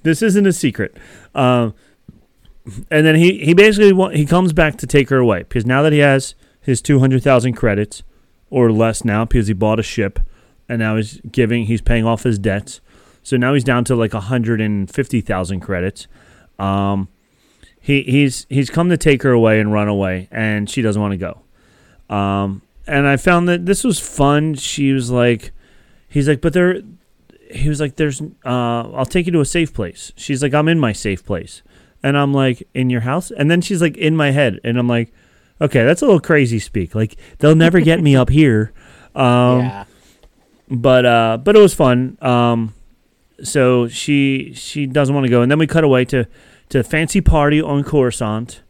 this 0.02 0.24
isn't 0.24 0.47
a 0.47 0.54
secret." 0.54 0.97
Um, 1.36 1.76
and 2.89 3.05
then 3.05 3.16
he 3.16 3.43
he 3.43 3.53
basically 3.53 3.93
wa- 3.93 4.09
he 4.09 4.26
comes 4.26 4.53
back 4.53 4.78
to 4.78 4.88
take 4.88 5.09
her 5.09 5.18
away 5.18 5.39
because 5.39 5.66
now 5.66 5.82
that 5.82 5.93
he 5.93 5.99
has 5.99 6.36
his 6.59 6.82
two 6.82 6.99
hundred 6.99 7.24
thousand 7.24 7.53
credits 7.53 8.03
or 8.49 8.72
less 8.72 9.03
now 9.03 9.26
because 9.26 9.47
he 9.47 9.53
bought 9.53 9.80
a 9.80 9.84
ship 9.84 10.20
and 10.70 10.80
now 10.80 10.95
he's 10.95 11.20
giving 11.32 11.66
he's 11.66 11.82
paying 11.82 12.05
off 12.05 12.24
his 12.24 12.38
debts. 12.38 12.82
So 13.24 13.38
now 13.38 13.53
he's 13.53 13.64
down 13.64 13.84
to 13.86 13.95
like 13.95 14.14
hundred 14.14 14.62
and 14.62 14.89
fifty 14.89 15.22
thousand 15.22 15.62
credits. 15.62 16.07
Um, 16.59 17.07
he 17.80 18.03
he's 18.03 18.45
he's 18.49 18.70
come 18.70 18.89
to 18.89 18.97
take 18.97 19.24
her 19.24 19.32
away 19.32 19.59
and 19.59 19.74
run 19.74 19.88
away, 19.88 20.28
and 20.32 20.70
she 20.70 20.82
doesn't 20.82 21.01
want 21.01 21.14
to 21.14 21.18
go. 21.18 21.41
Um, 22.16 22.62
and 22.88 23.07
I 23.07 23.18
found 23.18 23.47
that 23.47 23.66
this 23.66 23.84
was 23.84 23.99
fun. 23.99 24.55
She 24.55 24.91
was 24.91 25.09
like, 25.09 25.51
he's 26.09 26.28
like, 26.28 26.41
but 26.41 26.53
there, 26.53 26.82
he 27.49 27.70
was 27.70 27.80
like, 27.80 27.95
there's, 27.95 28.22
uh, 28.22 28.91
I'll 28.91 29.05
take 29.05 29.26
you 29.26 29.32
to 29.32 29.39
a 29.39 29.45
safe 29.45 29.74
place. 29.74 30.12
She's 30.16 30.43
like, 30.43 30.53
I'm 30.53 30.68
in 30.68 30.80
my 30.80 30.91
safe 30.91 31.26
place, 31.26 31.62
and 32.04 32.18
I'm 32.18 32.34
like, 32.34 32.68
in 32.74 32.89
your 32.89 33.02
house, 33.02 33.32
and 33.32 33.49
then 33.49 33.62
she's 33.62 33.82
like, 33.82 33.97
in 33.97 34.16
my 34.16 34.32
head, 34.32 34.60
and 34.64 34.78
I'm 34.78 34.88
like, 34.88 35.14
okay, 35.60 35.84
that's 35.84 36.02
a 36.02 36.06
little 36.06 36.20
crazy 36.20 36.60
speak. 36.60 36.95
Like 36.95 37.16
they'll 37.39 37.56
never 37.56 37.80
get 37.80 38.02
me 38.02 38.16
up 38.16 38.30
here. 38.30 38.74
Um, 39.14 39.60
yeah. 39.60 39.84
but 40.70 41.06
uh, 41.06 41.38
but 41.43 41.58
it 41.58 41.60
was 41.60 41.74
fun. 41.74 42.18
Um, 42.22 42.74
so 43.43 43.89
she 43.89 44.54
she 44.54 44.86
doesn't 44.86 45.14
want 45.14 45.26
to 45.26 45.30
go, 45.30 45.41
and 45.41 45.52
then 45.52 45.60
we 45.60 45.68
cut 45.68 45.84
away 45.84 46.06
to 46.06 46.26
to 46.70 46.82
fancy 46.82 47.20
party 47.20 47.62
on 47.62 47.84
Coruscant. 47.84 48.62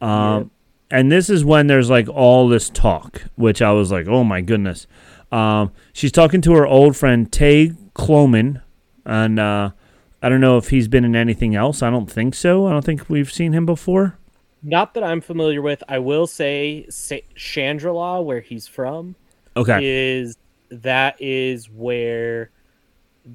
Um, 0.00 0.50
and 0.90 1.12
this 1.12 1.30
is 1.30 1.44
when 1.44 1.68
there's 1.68 1.88
like 1.88 2.08
all 2.08 2.48
this 2.48 2.68
talk, 2.70 3.22
which 3.36 3.62
I 3.62 3.70
was 3.70 3.92
like, 3.92 4.08
oh 4.08 4.24
my 4.24 4.40
goodness. 4.40 4.88
Um, 5.30 5.70
she's 5.92 6.10
talking 6.10 6.40
to 6.40 6.54
her 6.54 6.66
old 6.66 6.96
friend 6.96 7.30
Tay 7.30 7.72
Cloman, 7.94 8.60
and 9.04 9.38
uh, 9.38 9.70
I 10.22 10.28
don't 10.28 10.40
know 10.40 10.56
if 10.58 10.68
he's 10.70 10.88
been 10.88 11.04
in 11.04 11.14
anything 11.14 11.54
else. 11.54 11.82
I 11.82 11.90
don't 11.90 12.10
think 12.10 12.34
so. 12.34 12.66
I 12.66 12.72
don't 12.72 12.84
think 12.84 13.08
we've 13.08 13.30
seen 13.32 13.52
him 13.52 13.64
before. 13.66 14.18
Not 14.62 14.94
that 14.94 15.04
I'm 15.04 15.20
familiar 15.20 15.62
with. 15.62 15.82
I 15.88 16.00
will 16.00 16.26
say, 16.26 16.86
say 16.90 17.22
Chandrila, 17.36 18.24
where 18.24 18.40
he's 18.40 18.66
from, 18.66 19.14
Okay. 19.56 19.78
is 20.18 20.36
that 20.70 21.16
is 21.20 21.70
where 21.70 22.50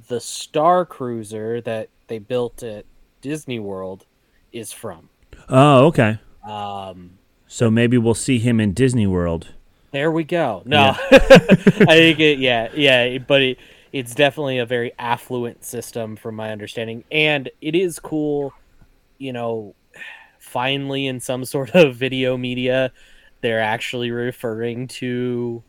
the 0.09 0.19
Star 0.19 0.85
Cruiser 0.85 1.61
that 1.61 1.89
they 2.07 2.19
built 2.19 2.61
at 2.63 2.85
Disney 3.21 3.59
World 3.59 4.05
is 4.51 4.73
from. 4.73 5.09
Oh, 5.47 5.85
okay. 5.87 6.19
Um, 6.45 7.11
So 7.47 7.71
maybe 7.71 7.97
we'll 7.97 8.13
see 8.13 8.39
him 8.39 8.59
in 8.59 8.73
Disney 8.73 9.07
World. 9.07 9.53
there 9.91 10.11
we 10.11 10.23
go. 10.25 10.63
No, 10.65 10.95
I 11.11 11.17
think 11.95 12.19
it. 12.19 12.39
Yeah, 12.39 12.69
yeah. 12.75 13.17
But 13.19 13.41
it, 13.43 13.57
it's 13.93 14.15
definitely 14.15 14.57
a 14.57 14.65
very 14.65 14.91
affluent 14.99 15.63
system 15.63 16.15
from 16.15 16.35
my 16.35 16.51
understanding 16.51 17.03
and 17.11 17.49
it 17.61 17.75
is 17.75 17.99
cool 17.99 18.51
you 19.19 19.31
know 19.31 19.75
finally 20.39 21.07
in 21.07 21.19
some 21.19 21.45
sort 21.55 21.69
of 21.75 21.95
video 21.95 22.35
media 22.35 22.91
they're 23.41 23.61
actually 23.61 24.09
referring 24.11 24.87
to 24.87 25.63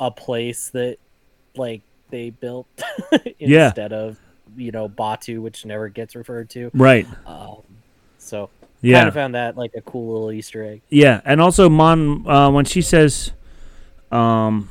a 0.00 0.10
place 0.10 0.70
that 0.70 0.98
like 1.56 1.82
they 2.10 2.30
built 2.30 2.66
Yeah. 3.38 3.68
instead 3.68 3.92
of 3.92 4.18
you 4.56 4.72
know 4.72 4.88
Batuu 4.88 5.40
which 5.40 5.64
never 5.64 5.88
gets 5.88 6.14
referred 6.16 6.50
to 6.50 6.70
Right. 6.74 7.06
um, 7.26 7.62
so 8.18 8.50
Yeah. 8.82 8.98
kind 8.98 9.08
of 9.08 9.14
found 9.14 9.34
that 9.36 9.56
like 9.56 9.72
a 9.76 9.80
cool 9.82 10.12
little 10.12 10.32
easter 10.32 10.64
egg 10.64 10.82
Yeah, 10.90 11.20
and 11.24 11.40
also 11.40 11.68
Mon 11.68 12.26
uh, 12.28 12.50
when 12.50 12.64
she 12.64 12.82
says, 12.82 13.32
um, 14.10 14.68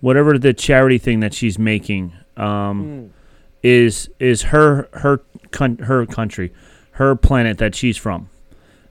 whatever 0.00 0.38
the 0.38 0.52
charity 0.54 0.98
thing 0.98 1.20
that 1.20 1.34
she's 1.34 1.58
making, 1.58 2.12
um, 2.36 3.12
is 3.62 4.08
is 4.18 4.42
her 4.42 4.88
her 4.92 5.20
con- 5.50 5.78
her 5.78 6.06
country, 6.06 6.52
her 6.92 7.14
planet 7.16 7.58
that 7.58 7.74
she's 7.74 7.96
from. 7.96 8.30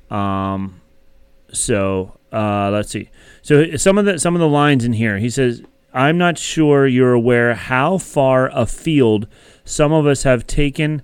Um, 0.09 0.81
so 1.51 2.17
uh, 2.31 2.69
let's 2.71 2.89
see. 2.89 3.09
So 3.41 3.75
some 3.75 3.97
of 3.97 4.05
the 4.05 4.19
some 4.19 4.35
of 4.35 4.39
the 4.39 4.47
lines 4.47 4.83
in 4.83 4.93
here, 4.93 5.17
he 5.17 5.29
says, 5.29 5.61
"I'm 5.93 6.17
not 6.17 6.37
sure 6.37 6.85
you're 6.87 7.13
aware 7.13 7.55
how 7.55 7.97
far 7.97 8.49
afield 8.53 9.27
some 9.63 9.91
of 9.93 10.05
us 10.05 10.23
have 10.23 10.45
taken 10.47 11.01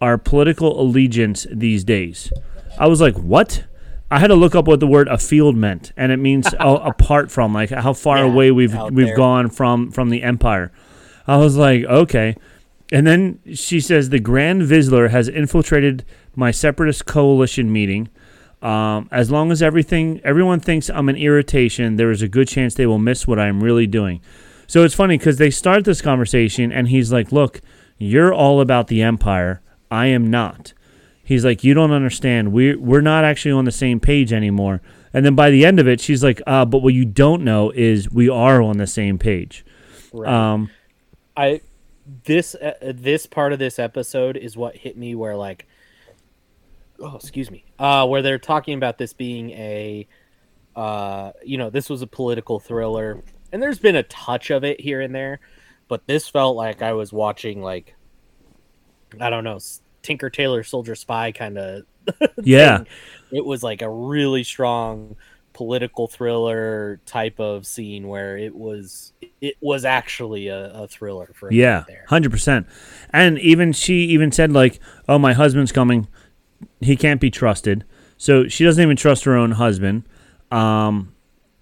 our 0.00 0.18
political 0.18 0.80
allegiance 0.80 1.46
these 1.50 1.84
days." 1.84 2.32
I 2.78 2.88
was 2.88 3.00
like, 3.00 3.16
"What?" 3.16 3.64
I 4.14 4.18
had 4.20 4.28
to 4.28 4.34
look 4.34 4.54
up 4.54 4.66
what 4.66 4.80
the 4.80 4.86
word 4.86 5.08
afield 5.08 5.56
meant, 5.56 5.92
and 5.96 6.12
it 6.12 6.18
means 6.18 6.46
apart 6.60 7.30
from, 7.30 7.52
like 7.52 7.70
how 7.70 7.92
far 7.92 8.18
Yeah, 8.18 8.24
away 8.32 8.50
we've 8.50 8.74
we've 8.92 9.06
there. 9.08 9.16
gone 9.16 9.50
from 9.50 9.90
from 9.90 10.10
the 10.10 10.22
empire. 10.22 10.70
I 11.26 11.36
was 11.38 11.56
like, 11.56 11.84
okay. 11.84 12.36
And 12.92 13.06
then 13.06 13.40
she 13.54 13.80
says 13.80 14.10
the 14.10 14.20
Grand 14.20 14.62
Vizsla 14.62 15.10
has 15.10 15.26
infiltrated 15.28 16.04
my 16.36 16.50
separatist 16.50 17.06
coalition 17.06 17.72
meeting. 17.72 18.08
Um, 18.62 19.08
as 19.10 19.30
long 19.30 19.50
as 19.50 19.62
everything 19.62 20.20
everyone 20.24 20.60
thinks 20.60 20.88
I'm 20.88 21.08
an 21.08 21.16
irritation, 21.16 21.96
there 21.96 22.10
is 22.10 22.22
a 22.22 22.28
good 22.28 22.46
chance 22.48 22.74
they 22.74 22.86
will 22.86 22.98
miss 22.98 23.26
what 23.26 23.38
I'm 23.38 23.62
really 23.64 23.86
doing. 23.86 24.20
So 24.66 24.84
it's 24.84 24.94
funny 24.94 25.18
because 25.18 25.38
they 25.38 25.50
start 25.50 25.84
this 25.84 26.00
conversation 26.00 26.70
and 26.72 26.88
he's 26.88 27.12
like, 27.12 27.32
"Look, 27.32 27.60
you're 27.98 28.32
all 28.32 28.60
about 28.60 28.86
the 28.86 29.02
empire. 29.02 29.60
I 29.90 30.06
am 30.06 30.30
not." 30.30 30.72
He's 31.24 31.44
like, 31.44 31.64
"You 31.64 31.74
don't 31.74 31.90
understand. 31.90 32.52
We 32.52 32.76
we're 32.76 33.00
not 33.00 33.24
actually 33.24 33.52
on 33.52 33.64
the 33.64 33.72
same 33.72 33.98
page 33.98 34.32
anymore." 34.32 34.80
And 35.12 35.24
then 35.24 35.34
by 35.34 35.50
the 35.50 35.64
end 35.64 35.80
of 35.80 35.88
it, 35.88 36.00
she's 36.00 36.22
like, 36.22 36.42
"Uh, 36.46 36.64
but 36.64 36.78
what 36.78 36.94
you 36.94 37.04
don't 37.04 37.42
know 37.42 37.70
is 37.70 38.10
we 38.10 38.28
are 38.28 38.60
on 38.60 38.76
the 38.76 38.86
same 38.86 39.18
page." 39.18 39.64
right 40.12 40.32
Um, 40.32 40.70
I 41.36 41.60
this 42.24 42.54
uh, 42.54 42.74
this 42.82 43.26
part 43.26 43.52
of 43.52 43.58
this 43.58 43.78
episode 43.78 44.36
is 44.36 44.56
what 44.56 44.76
hit 44.76 44.96
me 44.96 45.14
where 45.14 45.36
like 45.36 45.66
oh 47.00 47.16
excuse 47.16 47.50
me 47.50 47.64
uh 47.78 48.06
where 48.06 48.22
they're 48.22 48.38
talking 48.38 48.74
about 48.74 48.98
this 48.98 49.12
being 49.12 49.50
a 49.52 50.06
uh 50.76 51.32
you 51.44 51.56
know 51.56 51.70
this 51.70 51.88
was 51.88 52.02
a 52.02 52.06
political 52.06 52.60
thriller 52.60 53.22
and 53.52 53.62
there's 53.62 53.78
been 53.78 53.96
a 53.96 54.02
touch 54.04 54.50
of 54.50 54.64
it 54.64 54.80
here 54.80 55.00
and 55.00 55.14
there 55.14 55.40
but 55.88 56.06
this 56.06 56.28
felt 56.28 56.56
like 56.56 56.82
I 56.82 56.92
was 56.92 57.12
watching 57.12 57.62
like 57.62 57.94
I 59.20 59.30
don't 59.30 59.44
know 59.44 59.58
Tinker 60.04 60.30
Tailor 60.30 60.62
Soldier 60.62 60.94
Spy 60.94 61.32
kind 61.32 61.58
of 61.58 61.82
yeah. 62.42 62.78
thing. 62.78 62.86
it 63.32 63.44
was 63.44 63.62
like 63.64 63.82
a 63.82 63.90
really 63.90 64.44
strong 64.44 65.16
political 65.54 66.08
thriller 66.08 67.00
type 67.06 67.38
of 67.38 67.64
scene 67.66 68.08
where 68.08 68.36
it 68.36 68.54
was 68.54 69.12
it 69.40 69.56
was 69.60 69.84
actually 69.84 70.48
a, 70.48 70.70
a 70.72 70.88
thriller 70.88 71.30
for 71.34 71.48
a 71.48 71.54
Yeah, 71.54 71.84
hundred 72.08 72.30
percent. 72.30 72.66
And 73.10 73.38
even 73.38 73.72
she 73.72 74.04
even 74.06 74.30
said 74.32 74.52
like, 74.52 74.78
"Oh, 75.08 75.18
my 75.18 75.32
husband's 75.32 75.72
coming. 75.72 76.06
He 76.80 76.96
can't 76.96 77.20
be 77.20 77.30
trusted." 77.30 77.84
So 78.16 78.46
she 78.48 78.64
doesn't 78.64 78.82
even 78.82 78.96
trust 78.96 79.24
her 79.24 79.34
own 79.36 79.52
husband. 79.52 80.04
Um, 80.50 81.14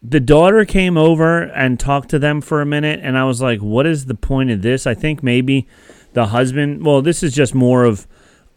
the 0.02 0.20
daughter 0.20 0.64
came 0.64 0.96
over 0.98 1.42
and 1.42 1.78
talked 1.78 2.08
to 2.10 2.18
them 2.18 2.40
for 2.40 2.60
a 2.60 2.66
minute, 2.66 3.00
and 3.02 3.16
I 3.16 3.24
was 3.24 3.40
like, 3.40 3.60
"What 3.60 3.86
is 3.86 4.06
the 4.06 4.14
point 4.14 4.50
of 4.50 4.62
this?" 4.62 4.86
I 4.86 4.94
think 4.94 5.22
maybe 5.22 5.66
the 6.14 6.26
husband. 6.26 6.84
Well, 6.84 7.02
this 7.02 7.22
is 7.22 7.32
just 7.34 7.54
more 7.54 7.84
of 7.84 8.06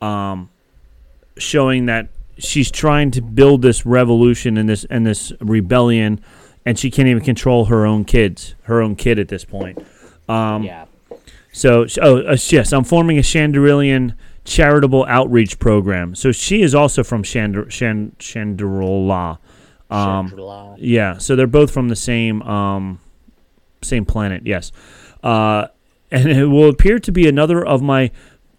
um, 0.02 0.50
showing 1.38 1.86
that 1.88 2.10
she's 2.38 2.72
trying 2.72 3.12
to 3.12 3.22
build 3.22 3.62
this 3.62 3.86
revolution 3.86 4.58
and 4.58 4.68
this 4.68 4.86
and 4.86 5.06
this 5.06 5.32
rebellion, 5.40 6.22
and 6.66 6.78
she 6.78 6.92
can't 6.92 7.08
even 7.08 7.24
control 7.24 7.66
her 7.66 7.86
own 7.86 8.06
kids, 8.06 8.56
her 8.64 8.82
own 8.82 8.96
kid 8.96 9.20
at 9.20 9.28
this 9.28 9.46
point. 9.46 9.80
Um, 10.28 10.64
yeah. 10.64 10.86
so, 11.52 11.86
oh, 12.02 12.22
uh, 12.22 12.38
yes, 12.50 12.74
I'm 12.74 12.84
forming 12.84 13.18
a 13.18 13.22
Chanderillian 13.22 14.16
charitable 14.44 15.06
outreach 15.08 15.60
program. 15.60 16.16
So 16.16 16.32
she 16.32 16.62
is 16.62 16.74
also 16.74 17.04
from 17.04 17.24
Chandr- 17.24 17.70
Chan- 17.70 18.16
Chanderola. 18.20 19.40
Um, 19.90 20.76
yeah, 20.78 21.18
so 21.18 21.36
they're 21.36 21.48
both 21.48 21.72
from 21.72 21.90
the 21.90 21.96
same 21.96 22.42
um, 22.44 23.00
same 23.82 24.06
planet. 24.06 24.44
Yes, 24.46 24.72
uh, 25.24 25.68
and 26.12 26.30
it 26.30 26.48
will 26.48 26.70
appear 26.70 26.98
to 27.00 27.12
be 27.12 27.28
another 27.28 27.64
of 27.64 27.82
my 27.82 28.12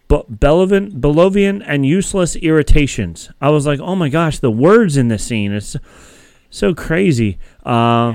Be- 0.08 0.22
Belovian, 0.30 1.00
Belovian 1.00 1.62
and 1.66 1.84
useless 1.84 2.36
irritations. 2.36 3.30
I 3.40 3.50
was 3.50 3.66
like, 3.66 3.80
oh 3.80 3.96
my 3.96 4.08
gosh, 4.08 4.38
the 4.38 4.50
words 4.50 4.96
in 4.96 5.08
this 5.08 5.24
scene 5.24 5.52
is 5.52 5.76
so 6.50 6.74
crazy. 6.74 7.38
Uh, 7.64 8.14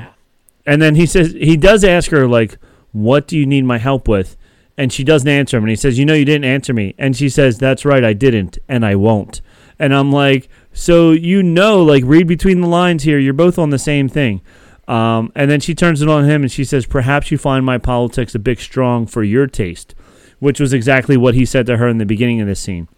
And 0.66 0.82
then 0.82 0.96
he 0.96 1.08
says 1.08 1.34
he 1.34 1.58
does 1.58 1.84
ask 1.84 2.12
her 2.12 2.28
like, 2.28 2.58
"What 2.92 3.28
do 3.28 3.36
you 3.36 3.48
need 3.48 3.66
my 3.66 3.80
help 3.80 4.08
with?" 4.08 4.38
And 4.78 4.94
she 4.94 5.04
doesn't 5.04 5.28
answer 5.28 5.58
him. 5.58 5.64
And 5.64 5.72
he 5.72 5.76
says, 5.76 5.98
"You 5.98 6.06
know, 6.06 6.14
you 6.14 6.24
didn't 6.24 6.46
answer 6.46 6.72
me." 6.74 6.94
And 7.00 7.16
she 7.16 7.30
says, 7.30 7.58
"That's 7.58 7.84
right, 7.84 8.04
I 8.04 8.14
didn't, 8.14 8.60
and 8.70 8.86
I 8.86 8.96
won't." 8.96 9.42
And 9.80 9.92
I'm 9.92 10.12
like, 10.12 10.50
"So 10.72 11.12
you 11.12 11.42
know, 11.42 11.84
like, 11.84 12.04
read 12.06 12.28
between 12.28 12.62
the 12.62 12.68
lines 12.68 13.04
here. 13.04 13.18
You're 13.18 13.34
both 13.34 13.58
on 13.58 13.72
the 13.72 13.80
same 13.80 14.08
thing." 14.08 14.42
Um, 14.88 15.32
and 15.36 15.50
then 15.50 15.60
she 15.62 15.74
turns 15.74 16.02
it 16.02 16.10
on 16.10 16.26
him 16.26 16.44
and 16.44 16.52
she 16.52 16.64
says, 16.64 16.86
"Perhaps 16.86 17.32
you 17.32 17.38
find 17.39 17.66
my 17.66 17.80
politics 17.80 18.36
a 18.36 18.39
bit 18.39 18.60
strong 18.60 19.08
for 19.08 19.24
your 19.24 19.48
taste," 19.48 19.96
which 20.42 20.60
was 20.60 20.74
exactly 20.74 21.16
what 21.16 21.34
he 21.36 21.46
said 21.46 21.66
to 21.68 21.78
her 21.78 21.88
in 21.88 21.98
the 22.00 22.06
beginning 22.06 22.42
of 22.42 22.48
this 22.48 22.60
scene. 22.60 22.89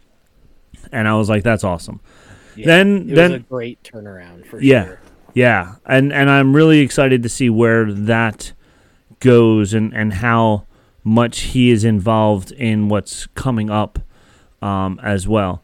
And 0.92 1.08
I 1.08 1.14
was 1.16 1.30
like, 1.30 1.44
"That's 1.44 1.64
awesome." 1.64 2.00
Yeah, 2.56 2.66
Then- 2.66 3.10
it 3.10 3.16
then- 3.16 3.32
was 3.32 3.40
a 3.42 3.44
great 3.44 3.84
turnaround 3.84 4.46
for 4.48 4.60
Yeah. 4.62 4.86
sure. 4.86 5.00
Yeah, 5.36 5.76
and 5.86 6.12
and 6.12 6.30
I'm 6.30 6.56
really 6.56 6.80
excited 6.80 7.22
to 7.24 7.30
see 7.30 7.50
where 7.50 7.92
that 7.92 8.54
goes 9.20 9.74
and 9.74 9.94
and 9.94 10.14
how 10.16 10.66
much 11.04 11.40
he 11.54 11.70
is 11.70 11.84
involved 11.84 12.52
in 12.54 12.88
what's 12.90 13.28
coming 13.36 13.70
up 13.70 14.00
um, 14.62 15.00
as 15.04 15.28
well. 15.28 15.62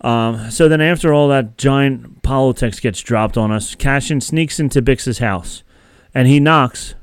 Um, 0.00 0.50
so 0.50 0.66
then, 0.68 0.80
after 0.80 1.12
all 1.12 1.28
that 1.28 1.58
giant 1.58 2.22
politics 2.22 2.80
gets 2.80 3.00
dropped 3.02 3.36
on 3.36 3.52
us, 3.52 3.74
Cassian 3.74 4.20
sneaks 4.20 4.58
into 4.58 4.80
Bix's 4.82 5.18
house, 5.18 5.62
and 6.14 6.26
he 6.26 6.40
knocks. 6.40 6.94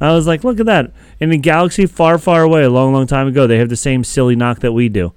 I 0.00 0.12
was 0.12 0.26
like, 0.26 0.44
"Look 0.44 0.60
at 0.60 0.66
that!" 0.66 0.92
In 1.20 1.30
a 1.32 1.36
galaxy 1.36 1.86
far, 1.86 2.18
far 2.18 2.42
away, 2.42 2.62
a 2.62 2.70
long, 2.70 2.92
long 2.92 3.06
time 3.06 3.28
ago, 3.28 3.46
they 3.46 3.58
have 3.58 3.68
the 3.68 3.76
same 3.76 4.04
silly 4.04 4.36
knock 4.36 4.60
that 4.60 4.72
we 4.72 4.88
do. 4.88 5.12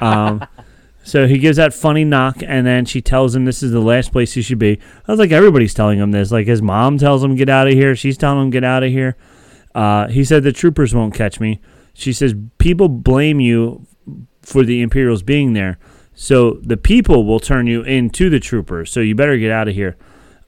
Um, 0.00 0.44
so 1.02 1.26
he 1.26 1.38
gives 1.38 1.56
that 1.56 1.72
funny 1.72 2.04
knock, 2.04 2.42
and 2.44 2.66
then 2.66 2.84
she 2.84 3.00
tells 3.00 3.34
him 3.34 3.44
this 3.44 3.62
is 3.62 3.72
the 3.72 3.80
last 3.80 4.12
place 4.12 4.34
he 4.34 4.42
should 4.42 4.58
be. 4.58 4.78
I 5.06 5.12
was 5.12 5.18
like, 5.18 5.32
everybody's 5.32 5.74
telling 5.74 5.98
him 5.98 6.10
this. 6.10 6.30
Like 6.32 6.46
his 6.46 6.62
mom 6.62 6.98
tells 6.98 7.22
him 7.22 7.36
get 7.36 7.48
out 7.48 7.68
of 7.68 7.74
here. 7.74 7.94
She's 7.94 8.18
telling 8.18 8.42
him 8.42 8.50
get 8.50 8.64
out 8.64 8.82
of 8.82 8.90
here. 8.90 9.16
Uh, 9.74 10.08
he 10.08 10.24
said 10.24 10.42
the 10.42 10.52
troopers 10.52 10.94
won't 10.94 11.14
catch 11.14 11.40
me. 11.40 11.60
She 11.94 12.12
says 12.12 12.34
people 12.58 12.88
blame 12.88 13.40
you 13.40 13.86
for 14.42 14.64
the 14.64 14.82
Imperials 14.82 15.22
being 15.22 15.52
there, 15.52 15.78
so 16.14 16.58
the 16.62 16.76
people 16.76 17.24
will 17.24 17.40
turn 17.40 17.66
you 17.66 17.82
into 17.82 18.30
the 18.30 18.40
troopers. 18.40 18.90
So 18.90 19.00
you 19.00 19.14
better 19.14 19.36
get 19.36 19.52
out 19.52 19.68
of 19.68 19.74
here. 19.74 19.96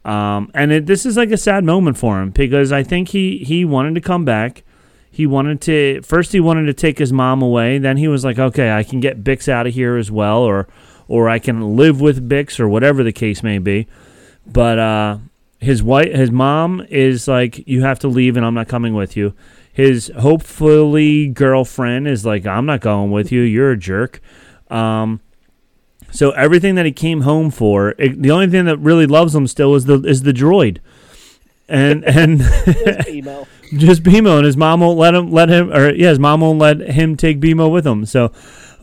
Um, 0.04 0.50
and 0.54 0.72
it, 0.72 0.86
this 0.86 1.04
is 1.04 1.16
like 1.16 1.30
a 1.30 1.36
sad 1.36 1.64
moment 1.64 1.98
for 1.98 2.20
him 2.20 2.30
because 2.30 2.72
I 2.72 2.82
think 2.82 3.08
he 3.08 3.38
he 3.38 3.64
wanted 3.64 3.94
to 3.96 4.00
come 4.00 4.24
back. 4.24 4.64
He 5.10 5.26
wanted 5.26 5.60
to 5.62 6.00
first 6.02 6.32
he 6.32 6.40
wanted 6.40 6.66
to 6.66 6.74
take 6.74 6.98
his 6.98 7.12
mom 7.12 7.42
away. 7.42 7.78
Then 7.78 7.96
he 7.96 8.08
was 8.08 8.24
like, 8.24 8.38
okay, 8.38 8.72
I 8.72 8.82
can 8.82 9.00
get 9.00 9.22
Bix 9.22 9.48
out 9.48 9.66
of 9.66 9.74
here 9.74 9.96
as 9.96 10.10
well, 10.10 10.38
or 10.38 10.68
or 11.08 11.28
I 11.28 11.38
can 11.38 11.76
live 11.76 12.00
with 12.00 12.28
Bix 12.28 12.60
or 12.60 12.68
whatever 12.68 13.02
the 13.02 13.12
case 13.12 13.42
may 13.42 13.58
be. 13.58 13.86
But 14.46 14.78
uh, 14.78 15.18
his 15.58 15.82
wife, 15.82 16.12
his 16.12 16.30
mom 16.30 16.86
is 16.88 17.28
like, 17.28 17.66
you 17.68 17.82
have 17.82 17.98
to 18.00 18.08
leave, 18.08 18.36
and 18.36 18.46
I'm 18.46 18.54
not 18.54 18.68
coming 18.68 18.94
with 18.94 19.16
you. 19.16 19.34
His 19.72 20.10
hopefully 20.18 21.28
girlfriend 21.28 22.08
is 22.08 22.24
like, 22.24 22.46
I'm 22.46 22.66
not 22.66 22.80
going 22.80 23.10
with 23.10 23.30
you. 23.30 23.42
You're 23.42 23.72
a 23.72 23.76
jerk. 23.76 24.20
Um, 24.70 25.20
so 26.10 26.30
everything 26.32 26.74
that 26.74 26.86
he 26.86 26.92
came 26.92 27.22
home 27.22 27.50
for, 27.50 27.94
it, 27.98 28.20
the 28.20 28.30
only 28.30 28.48
thing 28.48 28.64
that 28.64 28.78
really 28.78 29.06
loves 29.06 29.34
him 29.34 29.46
still 29.46 29.74
is 29.74 29.84
the 29.84 30.02
is 30.02 30.22
the 30.22 30.32
droid, 30.32 30.78
and 31.68 32.04
and 32.06 32.38
just 32.38 34.02
BMO, 34.02 34.38
and 34.38 34.46
his 34.46 34.56
mom 34.56 34.80
won't 34.80 34.98
let 34.98 35.14
him 35.14 35.30
let 35.30 35.48
him, 35.48 35.72
or 35.72 35.92
yeah, 35.92 36.10
his 36.10 36.18
mom 36.18 36.40
won't 36.40 36.58
let 36.58 36.80
him 36.80 37.16
take 37.16 37.40
BMO 37.40 37.70
with 37.70 37.86
him. 37.86 38.04
So, 38.06 38.32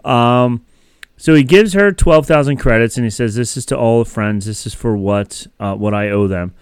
um, 0.03 0.65
so 1.17 1.36
he 1.36 1.43
gives 1.43 1.73
her 1.73 1.91
twelve 1.91 2.25
thousand 2.25 2.57
credits, 2.57 2.97
and 2.97 3.05
he 3.05 3.09
says, 3.09 3.36
"This 3.36 3.57
is 3.57 3.65
to 3.67 3.78
all 3.78 4.03
the 4.03 4.09
friends. 4.09 4.45
This 4.45 4.65
is 4.65 4.73
for 4.73 4.95
what 4.95 5.47
uh, 5.59 5.75
what 5.75 5.93
I 5.93 6.09
owe 6.09 6.28
them." 6.28 6.53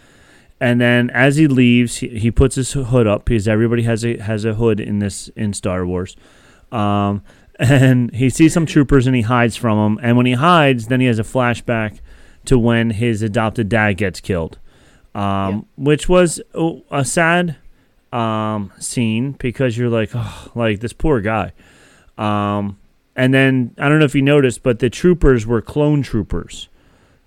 And 0.59 0.80
then 0.80 1.09
as 1.09 1.36
he 1.36 1.47
leaves, 1.47 1.97
he, 1.97 2.07
he 2.18 2.32
puts 2.32 2.55
his 2.55 2.72
hood 2.72 3.07
up 3.07 3.26
because 3.26 3.47
everybody 3.47 3.84
has 3.84 4.05
a 4.05 4.18
has 4.18 4.45
a 4.45 4.53
hood 4.53 4.80
in 4.80 4.99
this 4.99 5.28
in 5.36 5.53
Star 5.53 5.86
Wars. 5.86 6.16
Um, 6.72 7.24
and 7.60 8.14
he 8.14 8.30
sees 8.30 8.53
some 8.53 8.66
troopers 8.66 9.08
and 9.08 9.16
he 9.16 9.22
hides 9.24 9.56
from 9.56 9.78
them. 9.78 9.99
And 10.03 10.18
when 10.18 10.26
he 10.26 10.34
hides, 10.34 10.88
then 10.88 10.99
he 10.99 11.08
has 11.08 11.20
a 11.20 11.24
flashback 11.24 11.99
to 12.45 12.60
when 12.60 12.91
his 12.91 13.22
adopted 13.22 13.70
dad 13.70 13.93
gets 13.93 14.20
killed, 14.20 14.60
um, 15.14 15.66
which 15.78 16.08
was 16.08 16.41
a, 16.91 17.03
sad 17.03 17.56
um, 18.12 18.72
scene 18.80 19.34
because 19.34 19.78
you're 19.78 19.89
like, 19.89 20.12
oh, 20.14 20.51
like 20.56 20.80
this 20.80 20.93
poor 20.93 21.22
guy. 21.22 21.53
Um, 22.18 22.78
and 23.16 23.34
then 23.34 23.74
I 23.78 23.89
don't 23.89 23.99
know 23.99 24.06
if 24.06 24.16
you 24.16 24.22
noticed, 24.22 24.62
but 24.64 24.80
the 24.80 24.89
troopers 24.89 25.47
were 25.47 25.62
clone 25.62 26.01
troopers. 26.01 26.70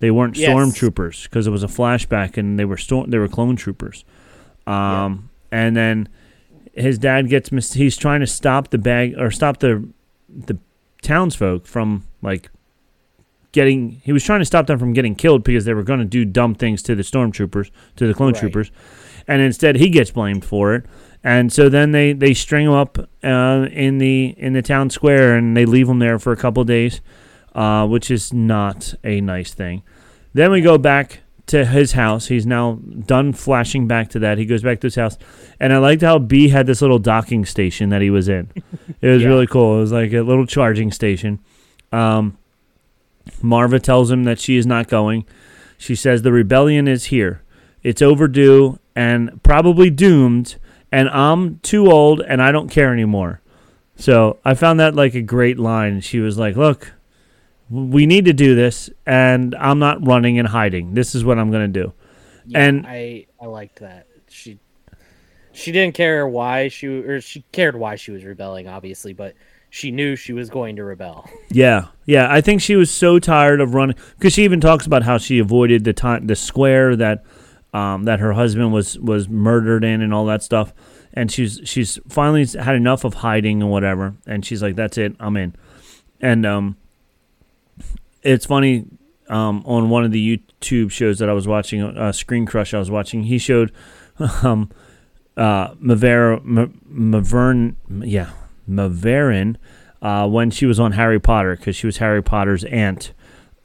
They 0.00 0.10
weren't 0.10 0.36
Yes. 0.36 0.50
stormtroopers 0.50 1.24
because 1.24 1.46
it 1.46 1.50
was 1.50 1.64
a 1.64 1.68
flashback, 1.68 2.36
and 2.36 2.58
they 2.58 2.64
were 2.64 2.76
storm. 2.76 3.10
They 3.10 3.18
were 3.18 3.26
clone 3.28 3.56
troopers. 3.56 4.04
Um, 4.66 5.30
and 5.50 5.76
then 5.76 6.08
his 6.74 6.98
dad 6.98 7.28
gets 7.28 7.50
mis- 7.50 7.72
he's 7.72 7.96
trying 7.96 8.20
to 8.20 8.26
stop 8.26 8.68
the 8.68 8.78
bag 8.78 9.14
or 9.18 9.30
stop 9.30 9.58
the 9.58 9.88
the 10.28 10.58
townsfolk 11.02 11.66
from 11.66 12.04
like 12.22 12.50
getting 13.52 14.00
he 14.04 14.12
was 14.12 14.22
trying 14.24 14.40
to 14.40 14.44
stop 14.44 14.66
them 14.66 14.78
from 14.78 14.92
getting 14.92 15.14
killed 15.14 15.42
because 15.44 15.64
they 15.64 15.74
were 15.74 15.82
going 15.82 16.00
to 16.00 16.04
do 16.04 16.24
dumb 16.24 16.54
things 16.54 16.82
to 16.82 16.94
the 16.94 17.02
stormtroopers 17.02 17.70
to 17.96 18.06
the 18.06 18.14
clone 18.14 18.32
Right. 18.32 18.40
troopers. 18.40 18.70
And 19.26 19.42
instead 19.42 19.76
he 19.76 19.90
gets 19.90 20.10
blamed 20.10 20.44
for 20.44 20.74
it. 20.74 20.84
And 21.24 21.52
so 21.52 21.68
then 21.68 21.92
they 21.92 22.12
they 22.12 22.34
string 22.34 22.66
him 22.66 22.72
up 22.72 22.98
uh, 23.24 23.66
in 23.72 23.98
the 23.98 24.34
in 24.36 24.52
the 24.52 24.62
town 24.62 24.90
square 24.90 25.34
and 25.36 25.56
they 25.56 25.64
leave 25.66 25.88
him 25.88 25.98
there 25.98 26.18
for 26.18 26.32
a 26.32 26.36
couple 26.36 26.62
days 26.64 27.00
uh, 27.54 27.86
which 27.86 28.10
is 28.10 28.32
not 28.32 28.94
a 29.02 29.20
nice 29.20 29.52
thing. 29.54 29.82
Then 30.34 30.50
we 30.50 30.60
go 30.60 30.78
back 30.78 31.20
to 31.48 31.64
his 31.64 31.92
house. 31.92 32.26
He's 32.28 32.46
now 32.46 32.74
done 33.06 33.32
flashing 33.32 33.86
back 33.86 34.08
to 34.10 34.18
that. 34.20 34.38
He 34.38 34.46
goes 34.46 34.62
back 34.62 34.80
to 34.80 34.86
his 34.86 34.94
house, 34.94 35.18
and 35.60 35.72
I 35.72 35.78
liked 35.78 36.02
how 36.02 36.18
B 36.18 36.48
had 36.48 36.66
this 36.66 36.80
little 36.80 36.98
docking 36.98 37.44
station 37.44 37.88
that 37.90 38.02
he 38.02 38.10
was 38.10 38.28
in. 38.28 38.48
It 39.00 39.08
was 39.08 39.22
Yeah. 39.22 39.28
really 39.28 39.46
cool. 39.46 39.76
It 39.78 39.80
was 39.80 39.92
like 39.92 40.12
a 40.12 40.22
little 40.22 40.46
charging 40.46 40.90
station. 40.90 41.38
Um, 41.92 42.36
Maarva 43.42 43.80
tells 43.80 44.10
him 44.10 44.24
that 44.24 44.38
she 44.38 44.56
is 44.56 44.66
not 44.66 44.88
going. 44.88 45.24
She 45.76 45.94
says 45.94 46.22
the 46.22 46.32
rebellion 46.32 46.88
is 46.88 47.06
here. 47.06 47.42
It's 47.82 48.02
overdue 48.02 48.78
and 48.96 49.40
probably 49.42 49.90
doomed, 49.90 50.56
and 50.90 51.08
I'm 51.10 51.58
too 51.60 51.90
old 51.90 52.20
and 52.22 52.42
I 52.42 52.50
don't 52.50 52.68
care 52.68 52.92
anymore. 52.92 53.40
So 53.96 54.38
I 54.44 54.54
found 54.54 54.80
that 54.80 54.94
like 54.94 55.14
a 55.14 55.22
great 55.22 55.58
line. 55.58 56.00
She 56.00 56.18
was 56.20 56.38
like, 56.38 56.56
"Look, 56.56 56.92
we 57.70 58.06
need 58.06 58.24
to 58.26 58.32
do 58.32 58.54
this, 58.54 58.90
and 59.06 59.54
I'm 59.56 59.78
not 59.78 60.06
running 60.06 60.38
and 60.38 60.48
hiding. 60.48 60.94
This 60.94 61.14
is 61.14 61.24
what 61.24 61.38
I'm 61.38 61.50
going 61.50 61.72
to 61.72 61.82
do." 61.82 61.92
Yeah, 62.46 62.60
And- 62.60 62.86
I 62.86 63.26
I 63.40 63.46
liked 63.46 63.80
that. 63.80 64.06
She 64.28 64.58
she 65.52 65.72
didn't 65.72 65.94
care 65.94 66.26
why 66.28 66.68
she 66.68 66.86
or 66.86 67.20
she 67.20 67.44
cared 67.52 67.76
why 67.76 67.96
she 67.96 68.10
was 68.10 68.24
rebelling, 68.24 68.68
obviously, 68.68 69.12
but 69.12 69.34
she 69.70 69.90
knew 69.90 70.16
she 70.16 70.32
was 70.32 70.48
going 70.48 70.76
to 70.76 70.84
rebel. 70.84 71.28
Yeah, 71.50 71.88
yeah. 72.06 72.32
I 72.32 72.40
think 72.40 72.62
she 72.62 72.76
was 72.76 72.90
so 72.90 73.18
tired 73.18 73.60
of 73.60 73.74
running 73.74 73.96
because 74.18 74.32
she 74.32 74.44
even 74.44 74.60
talks 74.60 74.86
about 74.86 75.02
how 75.02 75.18
she 75.18 75.38
avoided 75.38 75.84
the 75.84 75.92
time, 75.92 76.26
the 76.26 76.36
square 76.36 76.96
that 76.96 77.24
um, 77.74 78.04
that 78.04 78.20
her 78.20 78.32
husband 78.32 78.72
was 78.72 78.98
was 78.98 79.28
murdered 79.28 79.84
in, 79.84 80.00
and 80.00 80.14
all 80.14 80.24
that 80.26 80.42
stuff. 80.42 80.72
And 81.12 81.30
she's 81.30 81.60
she's 81.64 81.98
finally 82.08 82.46
had 82.46 82.76
enough 82.76 83.04
of 83.04 83.14
hiding 83.14 83.60
and 83.62 83.70
whatever. 83.70 84.14
And 84.26 84.44
she's 84.44 84.62
like, 84.62 84.76
"That's 84.76 84.96
it, 84.96 85.16
I'm 85.20 85.36
in." 85.36 85.54
And 86.20 86.46
um, 86.46 86.76
it's 88.22 88.46
funny. 88.46 88.86
Um, 89.28 89.62
on 89.66 89.90
one 89.90 90.04
of 90.04 90.10
the 90.10 90.38
YouTube 90.38 90.90
shows 90.90 91.18
that 91.18 91.28
I 91.28 91.34
was 91.34 91.46
watching, 91.46 91.82
uh, 91.82 92.12
Screen 92.12 92.46
Crush, 92.46 92.72
I 92.72 92.78
was 92.78 92.90
watching, 92.90 93.24
he 93.24 93.36
showed 93.36 93.72
um, 94.42 94.70
uh, 95.36 95.74
Mavera, 95.74 96.38
M- 96.38 96.80
Mavern, 96.90 97.76
yeah, 97.88 98.30
Maverin, 98.66 99.56
uh, 100.00 100.26
when 100.28 100.50
she 100.50 100.66
was 100.66 100.80
on 100.80 100.92
Harry 100.92 101.20
Potter 101.20 101.56
because 101.56 101.76
she 101.76 101.86
was 101.86 101.98
Harry 101.98 102.22
Potter's 102.22 102.64
aunt, 102.64 103.12